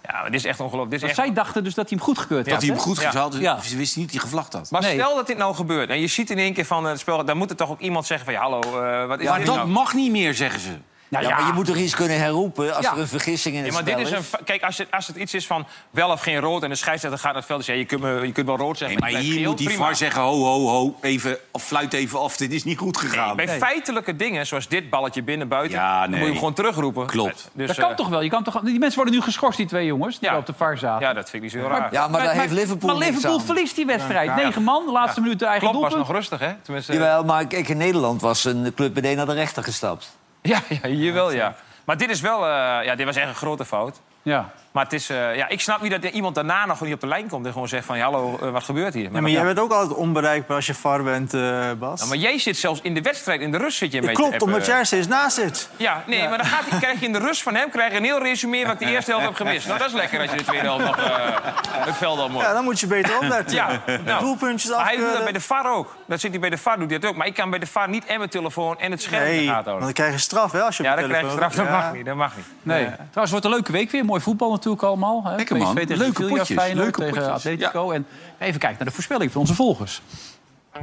ja, 0.06 0.12
maar 0.12 0.30
dit 0.30 0.34
is 0.40 0.44
echt 0.46 0.60
ongelooflijk. 0.60 0.90
Dit 0.90 1.00
is 1.02 1.06
Want 1.06 1.18
echt... 1.18 1.26
zij 1.26 1.44
dachten 1.44 1.64
dus 1.64 1.74
dat 1.74 1.88
hij 1.88 1.96
hem 1.98 2.06
goedgekeurd 2.06 2.46
Ja, 2.46 2.52
had. 2.52 2.60
Dat 2.60 2.68
hij 2.70 2.78
hem 2.78 2.86
hè? 2.88 2.90
goed 2.92 3.02
Ja. 3.02 3.06
gezet 3.10 3.22
had, 3.22 3.36
Ja. 3.40 3.60
ze 3.60 3.76
wisten 3.76 4.00
niet 4.00 4.12
dat 4.12 4.20
hij 4.20 4.28
gevlacht 4.30 4.52
had. 4.52 4.70
Maar 4.70 4.80
Nee. 4.82 4.94
stel 4.94 5.14
dat 5.14 5.26
dit 5.26 5.36
nou 5.36 5.54
gebeurt 5.54 5.90
en 5.90 6.00
je 6.00 6.06
ziet 6.06 6.30
in 6.30 6.38
één 6.38 6.52
keer 6.54 6.64
van 6.64 6.84
eh, 6.84 6.90
het 6.90 7.00
spel... 7.00 7.24
dan 7.24 7.36
moet 7.36 7.50
er 7.50 7.56
toch 7.56 7.70
ook 7.70 7.80
iemand 7.80 8.06
zeggen 8.06 8.24
van... 8.26 8.34
Ja, 8.34 8.40
hallo, 8.40 8.60
eh, 8.60 9.06
wat 9.06 9.20
is 9.20 9.26
Maar 9.28 9.38
dit 9.38 9.46
dat 9.46 9.56
nou? 9.56 9.68
mag 9.68 9.94
niet 9.94 10.10
meer, 10.10 10.34
zeggen 10.34 10.60
ze. 10.60 10.70
Nou, 11.12 11.24
Ja, 11.24 11.30
ja, 11.30 11.36
maar 11.36 11.46
je 11.46 11.52
moet 11.52 11.66
toch 11.66 11.76
iets 11.76 11.94
kunnen 11.94 12.18
herroepen 12.18 12.76
als 12.76 12.84
Ja. 12.84 12.92
er 12.92 12.98
een 12.98 13.08
vergissing 13.08 13.54
in 13.54 13.60
het 13.64 13.68
Ja, 13.68 13.74
maar 13.82 13.84
dit 13.96 13.98
is 14.06 14.10
een, 14.10 14.24
kijk, 14.44 14.62
als 14.62 14.78
het, 14.78 14.90
als 14.90 15.06
het 15.06 15.16
iets 15.16 15.34
is 15.34 15.46
van 15.46 15.66
wel 15.90 16.10
of 16.10 16.20
geen 16.22 16.38
rood... 16.38 16.62
en 16.62 16.68
de 16.68 16.74
scheidsrechter 16.74 17.18
gaat 17.20 17.28
naar 17.32 17.40
het 17.40 17.46
veld 17.46 17.58
en 17.58 17.64
zegt... 17.64 17.78
Ja, 17.78 17.84
je, 17.84 17.88
kunt 17.90 18.02
me, 18.20 18.26
je 18.26 18.32
kunt 18.32 18.46
wel 18.46 18.56
rood 18.56 18.78
zeggen, 18.78 19.00
Nee, 19.00 19.12
maar 19.12 19.20
hier 19.22 19.48
moet 19.48 19.58
die 19.58 19.66
prima. 19.66 19.84
VAR 19.84 19.96
zeggen, 19.96 20.22
ho, 20.22 20.42
ho, 20.44 20.66
ho, 20.68 20.96
even, 21.00 21.36
of 21.50 21.62
fluit 21.64 21.92
even 21.92 22.20
af, 22.20 22.36
dit 22.36 22.52
is 22.52 22.64
niet 22.64 22.78
goed 22.78 22.96
gegaan. 22.96 23.36
Bij 23.36 23.48
feitelijke 23.48 24.16
dingen, 24.16 24.46
zoals 24.46 24.68
dit 24.68 24.90
balletje 24.90 25.22
binnen-buiten... 25.22 25.78
Ja, 25.78 26.00
dan 26.00 26.10
moet 26.10 26.18
je 26.18 26.24
hem 26.24 26.34
gewoon 26.34 26.52
terugroepen. 26.54 27.06
Klopt. 27.06 27.50
Dus, 27.52 27.66
dat 27.66 27.76
kan 27.76 27.90
eh, 27.90 27.96
toch 27.96 28.08
wel? 28.08 28.20
Je 28.20 28.30
kan 28.30 28.42
toch, 28.44 28.60
die 28.60 28.78
mensen 28.78 28.96
worden 28.98 29.14
nu 29.14 29.20
geschorst, 29.24 29.56
die 29.56 29.66
twee 29.66 29.86
jongens, 29.86 30.18
die 30.18 30.28
Ja. 30.30 30.36
op 30.36 30.46
de 30.46 30.52
VAR 30.56 30.78
zaten. 30.78 31.06
Ja, 31.06 31.12
dat 31.12 31.30
vind 31.30 31.44
ik 31.44 31.52
niet 31.52 31.62
zo 31.62 31.68
raar. 31.68 31.92
Ja, 31.92 32.08
maar 32.08 32.22
daar 32.22 32.34
heeft 32.34 32.52
Liverpool 32.52 32.90
Maar 32.96 33.06
Liverpool 33.08 33.38
aan. 33.38 33.44
verliest 33.44 33.76
die 33.76 33.86
wedstrijd. 33.86 34.34
Negen 34.34 34.62
man, 34.62 34.86
de 34.86 34.92
laatste 34.92 35.20
minuut 35.20 35.38
de 35.38 35.44
eigen 35.44 35.68
Klopt, 35.68 35.82
was 35.84 35.92
doelpunt. 35.94 36.08
nog 36.08 36.16
rustig, 36.16 36.38
hè? 36.48 36.54
Tenminste, 36.62 36.92
Jawel, 36.92 37.24
maar 37.24 37.46
kijk, 37.46 37.68
in 37.68 37.76
Nederland 37.76 38.20
was 38.20 38.44
een 38.44 38.72
club 38.74 38.94
meteen 38.94 39.16
naar 39.16 39.26
de 39.26 39.32
rechter 39.34 39.62
gestapt. 39.62 40.20
Ja, 40.42 40.60
ja, 40.68 40.88
hier 40.88 41.12
wel, 41.12 41.32
ja. 41.32 41.54
Maar 41.84 41.96
dit 41.96 42.10
is 42.10 42.20
wel... 42.20 42.38
eh, 42.46 42.84
ja, 42.84 42.94
dit 42.94 43.06
was 43.06 43.16
echt 43.16 43.28
een 43.28 43.34
grote 43.34 43.64
fout. 43.64 44.00
Ja. 44.22 44.52
Maar 44.72 44.84
het 44.84 44.92
is, 44.92 45.10
eh, 45.10 45.36
ja, 45.36 45.48
ik 45.48 45.60
snap 45.60 45.80
niet 45.82 45.90
dat 45.90 46.04
er 46.04 46.10
iemand 46.10 46.34
daarna 46.34 46.66
nog 46.66 46.80
niet 46.80 46.94
op 46.94 47.00
de 47.00 47.06
lijn 47.06 47.28
komt... 47.28 47.46
en 47.46 47.52
gewoon 47.52 47.68
zegt 47.68 47.84
van, 47.86 47.96
ja, 47.96 48.04
hallo, 48.04 48.38
eh, 48.42 48.50
wat 48.50 48.64
gebeurt 48.64 48.94
hier? 48.94 49.08
Ja, 49.12 49.20
maar 49.20 49.30
jij 49.30 49.44
bent 49.44 49.58
ook 49.58 49.72
altijd 49.72 49.98
onbereikbaar 49.98 50.56
als 50.56 50.66
je 50.66 50.74
VAR 50.74 51.02
bent, 51.02 51.34
eh, 51.34 51.70
Bas. 51.78 52.00
Ja, 52.00 52.06
maar 52.06 52.16
jij 52.16 52.38
zit 52.38 52.56
zelfs 52.56 52.80
in 52.82 52.94
de 52.94 53.02
wedstrijd, 53.02 53.40
in 53.40 53.50
de 53.52 53.58
rust 53.58 53.78
zit 53.78 53.92
je 53.92 54.00
mee 54.00 54.08
te 54.08 54.14
klopt, 54.14 54.32
appen. 54.32 54.46
omdat 54.46 54.66
jij 54.66 54.78
er 54.78 54.86
steeds 54.86 55.06
naast 55.06 55.36
zit. 55.36 55.68
Ja, 55.76 56.02
nee, 56.06 56.28
maar 56.28 56.38
dan 56.38 56.46
gaat, 56.46 56.64
hij- 56.68 56.78
krijg 56.78 57.00
je 57.00 57.06
in 57.06 57.12
de 57.12 57.18
rust 57.18 57.42
van 57.42 57.54
hem 57.54 57.70
krijg 57.70 57.90
je 57.92 57.96
een 57.98 58.04
heel 58.04 58.22
resume... 58.22 58.62
wat 58.64 58.72
ik 58.72 58.78
de 58.78 58.86
eerste 58.92 59.10
helft 59.10 59.26
heb 59.26 59.34
gemist. 59.34 59.66
Nou, 59.66 59.78
dat 59.78 59.86
is 59.88 59.94
lekker 59.94 60.20
als 60.20 60.30
je 60.30 60.36
de 60.36 60.44
tweede 60.44 60.66
helft 60.66 60.84
nog 60.84 60.96
eh, 60.98 61.04
het 61.70 61.96
veld 61.96 62.18
al 62.18 62.28
moet. 62.28 62.42
Ja, 62.42 62.52
dan 62.52 62.64
moet 62.64 62.80
je 62.80 62.86
beter 62.86 63.14
opletten. 63.18 63.54
Ja, 63.56 63.80
nou. 64.04 64.20
Doelpuntjes 64.20 64.70
Maar 64.70 64.84
hij 64.84 64.96
doet 64.96 65.12
dat 65.12 65.22
bij 65.22 65.32
de 65.32 65.40
VAR 65.40 65.72
ook. 65.74 65.96
Dat 66.06 66.20
zit 66.20 66.30
hij 66.30 66.40
bij 66.40 66.50
de 66.50 66.58
VAR, 66.58 66.78
doet 66.78 66.90
hij 66.90 66.98
dat 66.98 67.10
ook. 67.10 67.16
Maar 67.16 67.26
ik 67.26 67.34
kan 67.34 67.50
bij 67.50 67.58
de 67.58 67.66
VAR 67.66 67.88
niet 67.88 68.04
en 68.06 68.18
mijn 68.18 68.30
telefoon 68.30 68.78
en 68.80 68.90
het 68.90 69.02
scherm 69.02 69.22
in 69.24 69.30
de 69.30 69.36
Nee, 69.36 69.46
gaten 69.46 69.54
want 69.54 69.64
houden. 69.66 69.84
dan 69.84 69.92
krijg 69.94 70.12
je 70.12 70.18
straf 70.18 70.52
hè, 70.52 70.62
als 70.62 70.76
je 70.76 70.82
op 70.82 70.88
Ja, 70.88 70.96
dan 70.96 71.08
krijg 71.08 71.24
je 71.24 71.30
straf. 71.30 71.54
Dat 71.54 71.66
Ja. 71.66 71.72
mag 71.72 71.92
niet, 71.92 72.04
dat 72.06 72.16
mag 72.16 72.36
niet. 72.36 72.44
Nee. 72.62 72.84
Trouwens, 72.84 73.14
het 73.14 73.30
wordt 73.30 73.44
een 73.44 73.50
leuke 73.50 73.72
week 73.72 73.90
weer. 73.90 74.04
Mooi 74.04 74.20
voetbal 74.20 74.50
natuurlijk 74.64 74.82
allemaal. 74.82 75.22
Hè? 75.24 75.36
Lekker, 75.36 75.56
man. 75.56 75.74
Tegen 75.74 75.96
Leuke 75.96 76.22
Sevilla, 76.22 76.38
potjes, 76.38 76.56
Feyenoord 76.56 76.84
leuke 76.84 77.00
tegen 77.00 77.14
potjes. 77.14 77.34
Atletico. 77.34 77.90
En 77.90 78.06
even 78.38 78.60
kijken 78.60 78.78
naar 78.78 78.88
de 78.88 78.94
voorspelling 78.94 79.32
van 79.32 79.40
onze 79.40 79.54
volgers. 79.54 80.02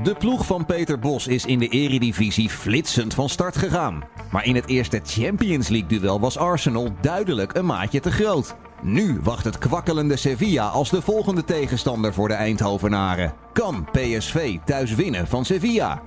De 0.03 0.15
ploeg 0.15 0.45
van 0.45 0.65
Peter 0.65 0.99
Bos 0.99 1.27
is 1.27 1.45
in 1.45 1.59
de 1.59 1.67
eredivisie 1.67 2.49
flitsend 2.49 3.13
van 3.13 3.29
start 3.29 3.57
gegaan. 3.57 4.03
Maar 4.31 4.45
in 4.45 4.55
het 4.55 4.67
eerste 4.67 5.01
Champions 5.03 5.67
League-duel 5.67 6.19
was 6.19 6.37
Arsenal 6.37 6.89
duidelijk 7.01 7.53
een 7.53 7.65
maatje 7.65 7.99
te 7.99 8.11
groot. 8.11 8.55
Nu 8.81 9.19
wacht 9.23 9.43
het 9.43 9.57
kwakkelende 9.57 10.15
Sevilla 10.15 10.67
als 10.67 10.89
de 10.89 11.01
volgende 11.01 11.43
tegenstander 11.43 12.13
voor 12.13 12.27
de 12.27 12.33
Eindhovenaren. 12.33 13.33
Kan 13.53 13.87
PSV 13.91 14.57
thuis 14.65 14.95
winnen 14.95 15.27
van 15.27 15.45
Sevilla? 15.45 16.01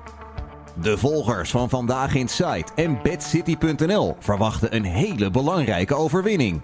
De 0.74 0.98
volgers 0.98 1.50
van 1.50 1.68
Vandaag 1.68 2.14
in 2.14 2.28
Site 2.28 2.72
en 2.74 2.98
BadCity.nl 3.02 4.16
verwachten 4.18 4.74
een 4.74 4.84
hele 4.84 5.30
belangrijke 5.30 5.94
overwinning. 5.94 6.62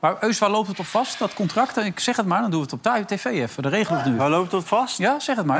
Maar 0.00 0.16
Eus, 0.20 0.38
waar 0.38 0.50
loopt 0.50 0.68
het 0.68 0.78
op 0.78 0.86
vast, 0.86 1.18
dat 1.18 1.34
contract? 1.34 1.76
Ik 1.76 2.00
zeg 2.00 2.16
het 2.16 2.26
maar, 2.26 2.40
dan 2.40 2.50
doen 2.50 2.60
we 2.60 2.76
het 2.76 2.86
op 2.86 3.06
tv 3.06 3.24
even. 3.24 3.62
De 3.62 3.68
regelen 3.68 4.00
het 4.00 4.10
nu. 4.10 4.16
Waar 4.16 4.30
loopt 4.30 4.50
dat 4.50 4.64
vast? 4.64 4.98
Ja, 4.98 5.20
zeg 5.20 5.36
het 5.36 5.46
maar. 5.46 5.58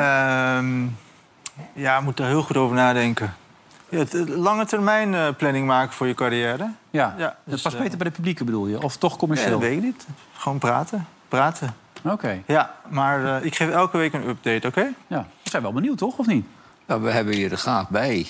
Ehm, 0.56 0.82
ja, 1.72 1.96
je 1.96 2.02
moet 2.04 2.18
er 2.18 2.26
heel 2.26 2.42
goed 2.42 2.56
over 2.56 2.76
nadenken. 2.76 3.34
Ja, 3.88 3.98
het, 3.98 4.12
het 4.12 4.28
lange 4.28 4.64
termijn 4.64 5.14
eh, 5.14 5.28
planning 5.36 5.66
maken 5.66 5.92
voor 5.94 6.06
je 6.06 6.14
carrière. 6.14 6.70
ja, 6.90 7.14
ja, 7.18 7.24
dat 7.24 7.34
dus, 7.44 7.62
past 7.62 7.74
eh, 7.74 7.82
beter 7.82 7.98
bij 7.98 8.06
de 8.06 8.12
publieke 8.12 8.44
bedoel 8.44 8.66
je? 8.66 8.82
Of 8.82 8.96
toch 8.96 9.10
Nee, 9.10 9.18
commercieel? 9.18 9.50
dat 9.50 9.60
weet 9.60 9.76
ik 9.76 9.82
niet. 9.82 10.06
Gewoon 10.32 10.58
praten. 10.58 11.06
Praten. 11.28 11.74
Oké. 12.02 12.42
Ja, 12.46 12.74
maar 12.88 13.36
eh, 13.36 13.44
ik 13.44 13.54
geef 13.54 13.70
elke 13.70 13.96
week 13.96 14.12
een 14.12 14.28
update, 14.28 14.66
oké? 14.66 14.88
Ja. 15.06 15.26
We 15.42 15.50
zijn 15.50 15.62
wel 15.62 15.72
benieuwd, 15.72 15.98
toch? 15.98 16.16
Of 16.16 16.26
niet? 16.26 16.46
Nou, 16.86 17.02
we 17.02 17.10
hebben 17.10 17.36
je 17.36 17.48
er 17.48 17.56
graag 17.56 17.88
bij. 17.88 18.26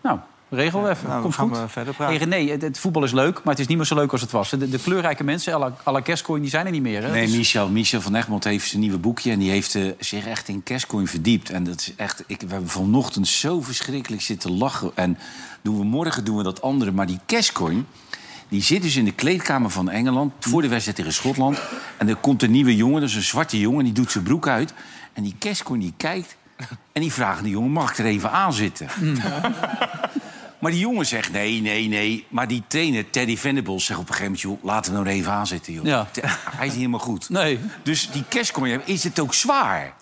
Nou, 0.00 0.18
regel 0.48 0.88
even. 0.90 1.08
Nou, 1.08 1.22
Komt 1.22 1.34
gaan 1.34 1.48
goed. 1.48 1.58
we 1.58 1.68
verder 1.68 1.94
praten. 1.94 2.16
Hey, 2.16 2.24
René, 2.38 2.50
het, 2.52 2.62
het 2.62 2.78
voetbal 2.78 3.04
is 3.04 3.12
leuk, 3.12 3.34
maar 3.34 3.52
het 3.52 3.58
is 3.58 3.66
niet 3.66 3.76
meer 3.76 3.86
zo 3.86 3.94
leuk 3.94 4.12
als 4.12 4.20
het 4.20 4.30
was. 4.30 4.50
De, 4.50 4.68
de 4.68 4.78
kleurrijke 4.78 5.24
mensen, 5.24 5.54
à 5.54 5.58
la, 5.58 5.72
à 5.86 5.92
la 5.92 6.00
Gascoigne, 6.04 6.40
die 6.42 6.50
zijn 6.50 6.66
er 6.66 6.72
niet 6.72 6.82
meer. 6.82 7.02
Hè? 7.02 7.10
Nee, 7.10 7.26
Dus- 7.26 7.36
Michel, 7.36 7.68
Michel 7.68 8.00
van 8.00 8.14
Egmond 8.14 8.44
heeft 8.44 8.68
zijn 8.68 8.80
nieuwe 8.80 8.98
boekje... 8.98 9.30
en 9.30 9.38
die 9.38 9.50
heeft 9.50 9.74
eh, 9.74 9.90
zich 9.98 10.26
echt 10.26 10.48
in 10.48 10.62
Cashcoin 10.62 11.06
verdiept. 11.06 11.50
En 11.50 11.64
dat 11.64 11.80
is 11.80 11.92
echt... 11.96 12.22
Ik, 12.26 12.40
we 12.40 12.46
hebben 12.52 12.68
vanochtend 12.70 13.28
zo 13.28 13.60
verschrikkelijk 13.60 14.22
zitten 14.22 14.50
lachen. 14.50 14.90
En 14.94 15.18
doen 15.62 15.78
we 15.78 15.84
morgen 15.84 16.24
doen 16.24 16.36
we 16.36 16.42
dat 16.42 16.62
andere. 16.62 16.92
Maar 16.92 17.06
die 17.06 17.20
Cashcoin... 17.26 17.86
Die 18.48 18.62
zit 18.62 18.82
dus 18.82 18.96
in 18.96 19.04
de 19.04 19.12
kleedkamer 19.12 19.70
van 19.70 19.90
Engeland 19.90 20.32
voor 20.40 20.62
de 20.62 20.68
wedstrijd 20.68 20.96
tegen 20.96 21.12
Schotland. 21.12 21.58
En 21.96 22.08
er 22.08 22.16
komt 22.16 22.42
een 22.42 22.50
nieuwe 22.50 22.76
jongen, 22.76 23.00
dus 23.00 23.14
een 23.14 23.22
zwarte 23.22 23.58
jongen, 23.60 23.84
die 23.84 23.92
doet 23.92 24.10
zijn 24.10 24.24
broek 24.24 24.48
uit. 24.48 24.72
En 25.12 25.22
die 25.22 25.34
Cashcoin 25.38 25.80
die 25.80 25.92
kijkt 25.96 26.36
en 26.92 27.00
die 27.00 27.12
vraagt 27.12 27.42
die 27.42 27.52
jongen: 27.52 27.70
mag 27.70 27.90
ik 27.90 27.98
er 27.98 28.04
even 28.04 28.30
aan 28.30 28.52
zitten? 28.52 28.88
Maar 30.58 30.70
die 30.70 30.80
jongen 30.80 31.06
zegt 31.06 31.32
nee, 31.32 31.60
nee, 31.60 31.88
nee. 31.88 32.26
Maar 32.28 32.48
die 32.48 32.62
trainer, 32.66 33.10
Teddy 33.10 33.36
Venables, 33.36 33.84
zegt 33.84 34.00
op 34.00 34.08
een 34.08 34.14
gegeven 34.14 34.32
moment... 34.32 34.60
joh, 34.60 34.64
laten 34.64 34.92
we 34.92 34.98
nou 34.98 35.10
even 35.10 35.32
aan 35.32 35.46
zitten, 35.46 35.72
joh. 35.72 35.84
Ja. 35.84 36.08
Hij 36.56 36.66
is 36.66 36.72
niet 36.72 36.80
helemaal 36.80 37.00
goed. 37.00 37.28
Nee. 37.28 37.58
Dus 37.82 38.10
die 38.10 38.24
cashcoin 38.28 38.80
is 38.84 39.04
het 39.04 39.20
ook 39.20 39.34
zwaar. 39.34 39.94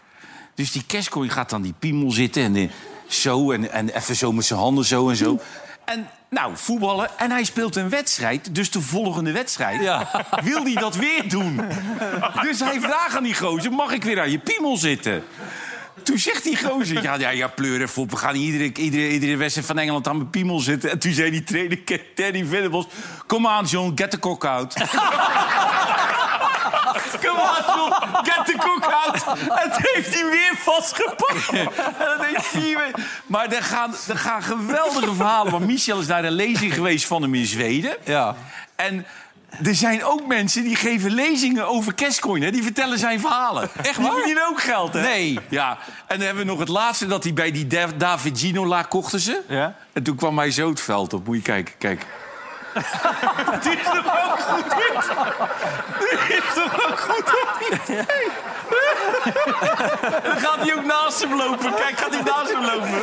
Dus 0.54 0.72
die 0.72 0.84
Kescoin 0.86 1.30
gaat 1.30 1.50
dan 1.50 1.62
die 1.62 1.74
piemel 1.78 2.10
zitten 2.10 2.42
en 2.42 2.56
eh, 2.56 2.68
zo 3.08 3.52
en, 3.52 3.72
en 3.72 3.88
even 3.88 4.16
zo 4.16 4.32
met 4.32 4.44
zijn 4.44 4.58
handen 4.58 4.84
zo 4.84 5.08
en 5.08 5.16
zo. 5.16 5.40
En 5.84 6.08
nou, 6.30 6.52
voetballen. 6.54 7.18
En 7.18 7.30
hij 7.30 7.44
speelt 7.44 7.76
een 7.76 7.88
wedstrijd. 7.88 8.54
Dus 8.54 8.70
de 8.70 8.80
volgende 8.80 9.32
wedstrijd 9.32 9.80
wil 10.50 10.62
hij 10.62 10.74
dat 10.74 10.96
weer 10.96 11.28
doen. 11.28 11.60
Dus 12.42 12.60
hij 12.60 12.80
vraagt 12.80 13.16
aan 13.16 13.22
die 13.22 13.34
gozer, 13.34 13.72
mag 13.72 13.92
ik 13.92 14.04
weer 14.04 14.20
aan 14.20 14.30
je 14.30 14.38
piemel 14.38 14.76
zitten? 14.76 15.22
Toen 16.04 16.18
zegt 16.18 16.42
die 16.42 16.56
gozer, 16.56 17.02
ja, 17.02 17.14
ja, 17.14 17.28
ja 17.28 17.48
pleur 17.48 17.82
even 17.82 18.02
op. 18.02 18.10
We 18.10 18.16
gaan 18.16 18.34
iedere, 18.34 18.72
iedere, 18.72 19.08
iedere 19.08 19.36
wedstrijd 19.36 19.66
van 19.66 19.78
Engeland 19.78 20.08
aan 20.08 20.16
mijn 20.16 20.30
piemel 20.30 20.58
zitten. 20.58 20.90
En 20.90 20.98
toen 20.98 21.12
zei 21.12 21.30
die 21.30 21.44
trainer, 21.44 21.78
Danny 22.14 22.44
Venables... 22.44 22.86
Kom 23.26 23.46
aan, 23.46 23.64
John, 23.64 23.92
get 23.94 24.10
the 24.10 24.18
cock 24.18 24.44
out. 24.44 24.74
Kom 27.24 27.36
aan, 27.36 27.64
John, 27.66 27.92
get 28.22 28.46
the 28.46 28.54
cock 28.58 28.84
out. 28.84 29.38
En 29.38 29.70
toen 29.70 29.90
heeft 29.94 30.14
hij 30.14 30.30
weer 30.30 30.52
vastgepakt. 30.56 31.48
En 31.52 31.68
dat 31.98 32.24
heeft 32.24 32.46
vier. 32.46 32.90
Maar 33.26 33.52
er 33.52 33.62
gaan, 33.62 33.94
er 34.08 34.18
gaan 34.18 34.42
geweldige 34.42 35.14
verhalen. 35.14 35.52
Want 35.52 35.66
Michel 35.66 36.00
is 36.00 36.06
naar 36.06 36.24
een 36.24 36.32
lezing 36.32 36.74
geweest 36.74 37.06
van 37.06 37.22
hem 37.22 37.34
in 37.34 37.46
Zweden. 37.46 37.96
Ja. 38.04 38.36
En 38.76 39.06
er 39.62 39.74
zijn 39.74 40.04
ook 40.04 40.26
mensen 40.26 40.62
die 40.62 40.76
geven 40.76 41.10
lezingen 41.14 41.68
over 41.68 41.94
Cashcoin. 41.94 42.42
Hè? 42.42 42.50
Die 42.50 42.62
vertellen 42.62 42.98
zijn 42.98 43.20
verhalen. 43.20 43.70
Echt 43.82 43.96
Die 43.96 44.04
waar? 44.06 44.14
verdienen 44.14 44.48
ook 44.48 44.60
geld, 44.62 44.92
hè? 44.92 45.00
Nee. 45.00 45.38
Ja. 45.48 45.78
En 46.06 46.16
dan 46.18 46.26
hebben 46.26 46.44
we 46.44 46.50
nog 46.50 46.58
het 46.58 46.68
laatste 46.68 47.06
dat 47.06 47.24
hij 47.24 47.32
bij 47.32 47.50
die 47.50 47.66
Dav- 47.66 47.90
David 47.96 48.38
Ginola 48.38 48.82
kochten 48.82 49.20
ze. 49.20 49.40
Ja? 49.48 49.74
En 49.92 50.02
toen 50.02 50.16
kwam 50.16 50.38
hij 50.38 50.50
zo 50.50 50.68
het 50.68 50.80
veld 50.80 51.12
op. 51.12 51.26
Moet 51.26 51.36
je 51.36 51.42
kijken, 51.42 51.74
kijk. 51.78 52.06
Die 53.62 53.72
is 53.72 53.84
toch 53.84 54.30
ook 54.30 54.40
goed, 54.40 54.64
dit? 54.64 55.10
Die 55.98 56.36
is 56.36 56.54
toch 56.54 56.86
ook 56.90 56.98
goed, 57.00 57.24
dit? 57.86 58.06
Dan 60.24 60.38
gaat 60.38 60.56
hij 60.60 60.74
ook 60.76 60.84
naast 60.84 61.20
hem 61.22 61.34
lopen. 61.36 61.74
Kijk, 61.74 61.98
gaat 61.98 62.14
hij 62.14 62.22
naast 62.22 62.52
hem 62.52 62.64
lopen. 62.64 63.02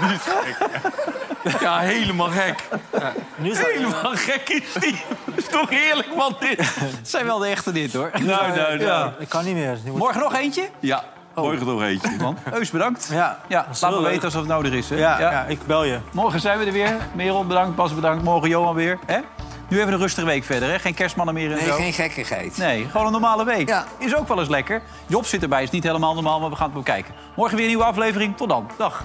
Die 0.00 0.14
is 0.14 0.20
gek. 0.22 1.60
Ja, 1.60 1.78
helemaal 1.78 2.28
gek. 2.28 2.64
Nu 3.36 3.50
is 3.50 3.56
dat- 3.58 3.66
Helemaal 3.66 4.12
gek 4.16 4.48
is 4.48 4.72
die. 4.80 5.00
is 5.34 5.46
toch 5.48 5.70
heerlijk, 5.70 6.14
man, 6.16 6.36
dit. 6.40 6.58
Het 6.80 7.08
zijn 7.08 7.24
wel 7.26 7.38
de 7.38 7.46
echte 7.46 7.72
dit, 7.72 7.92
hoor. 7.92 8.10
Nou, 8.12 8.26
nou, 8.48 8.56
nou. 8.56 8.80
Ja. 8.80 9.14
Ik 9.18 9.28
kan 9.28 9.44
niet 9.44 9.54
meer. 9.54 9.78
Moet- 9.84 9.96
Morgen 9.98 10.20
nog 10.20 10.34
eentje? 10.34 10.68
Ja, 10.80 11.04
morgen 11.34 11.66
nog 11.66 11.82
eentje. 11.82 12.08
Eus, 12.52 12.70
bedankt. 12.70 13.08
Ja, 13.12 13.38
Ja, 13.48 13.66
laat 13.80 13.90
me 13.94 14.02
weten 14.02 14.22
als 14.24 14.34
het 14.34 14.46
nodig 14.46 14.72
is. 14.72 14.90
Hè? 14.90 14.96
Ja, 14.96 15.20
ja. 15.20 15.44
ik 15.44 15.66
bel 15.66 15.84
je. 15.84 15.98
Morgen 16.12 16.40
zijn 16.40 16.58
we 16.58 16.64
er 16.64 16.72
weer. 16.72 16.96
Merel, 17.12 17.46
bedankt. 17.46 17.76
Bas, 17.76 17.94
bedankt. 17.94 18.24
Morgen 18.24 18.48
Johan 18.48 18.74
weer. 18.74 18.98
Hè? 19.06 19.18
Nu 19.68 19.80
even 19.80 19.92
een 19.92 19.98
rustige 19.98 20.26
week 20.26 20.44
verder. 20.44 20.68
Hè? 20.70 20.78
Geen 20.78 20.94
kerstmannen 20.94 21.34
meer 21.34 21.50
en 21.50 21.56
Nee, 21.56 21.66
zo. 21.66 21.74
geen 21.74 21.92
gekkigheid. 21.92 22.56
Nee, 22.56 22.86
gewoon 22.90 23.06
een 23.06 23.12
normale 23.12 23.44
week. 23.44 23.68
Ja. 23.68 23.84
Is 23.98 24.14
ook 24.14 24.28
wel 24.28 24.38
eens 24.38 24.48
lekker. 24.48 24.82
Job 25.06 25.26
zit 25.26 25.42
erbij, 25.42 25.62
is 25.62 25.70
niet 25.70 25.82
helemaal 25.84 26.14
normaal, 26.14 26.40
maar 26.40 26.50
we 26.50 26.56
gaan 26.56 26.64
het 26.66 26.74
bekijken. 26.74 27.14
Morgen 27.36 27.54
weer 27.56 27.64
een 27.64 27.70
nieuwe 27.70 27.86
aflevering. 27.88 28.36
Tot 28.36 28.48
dan. 28.48 28.70
Dag. 28.78 29.04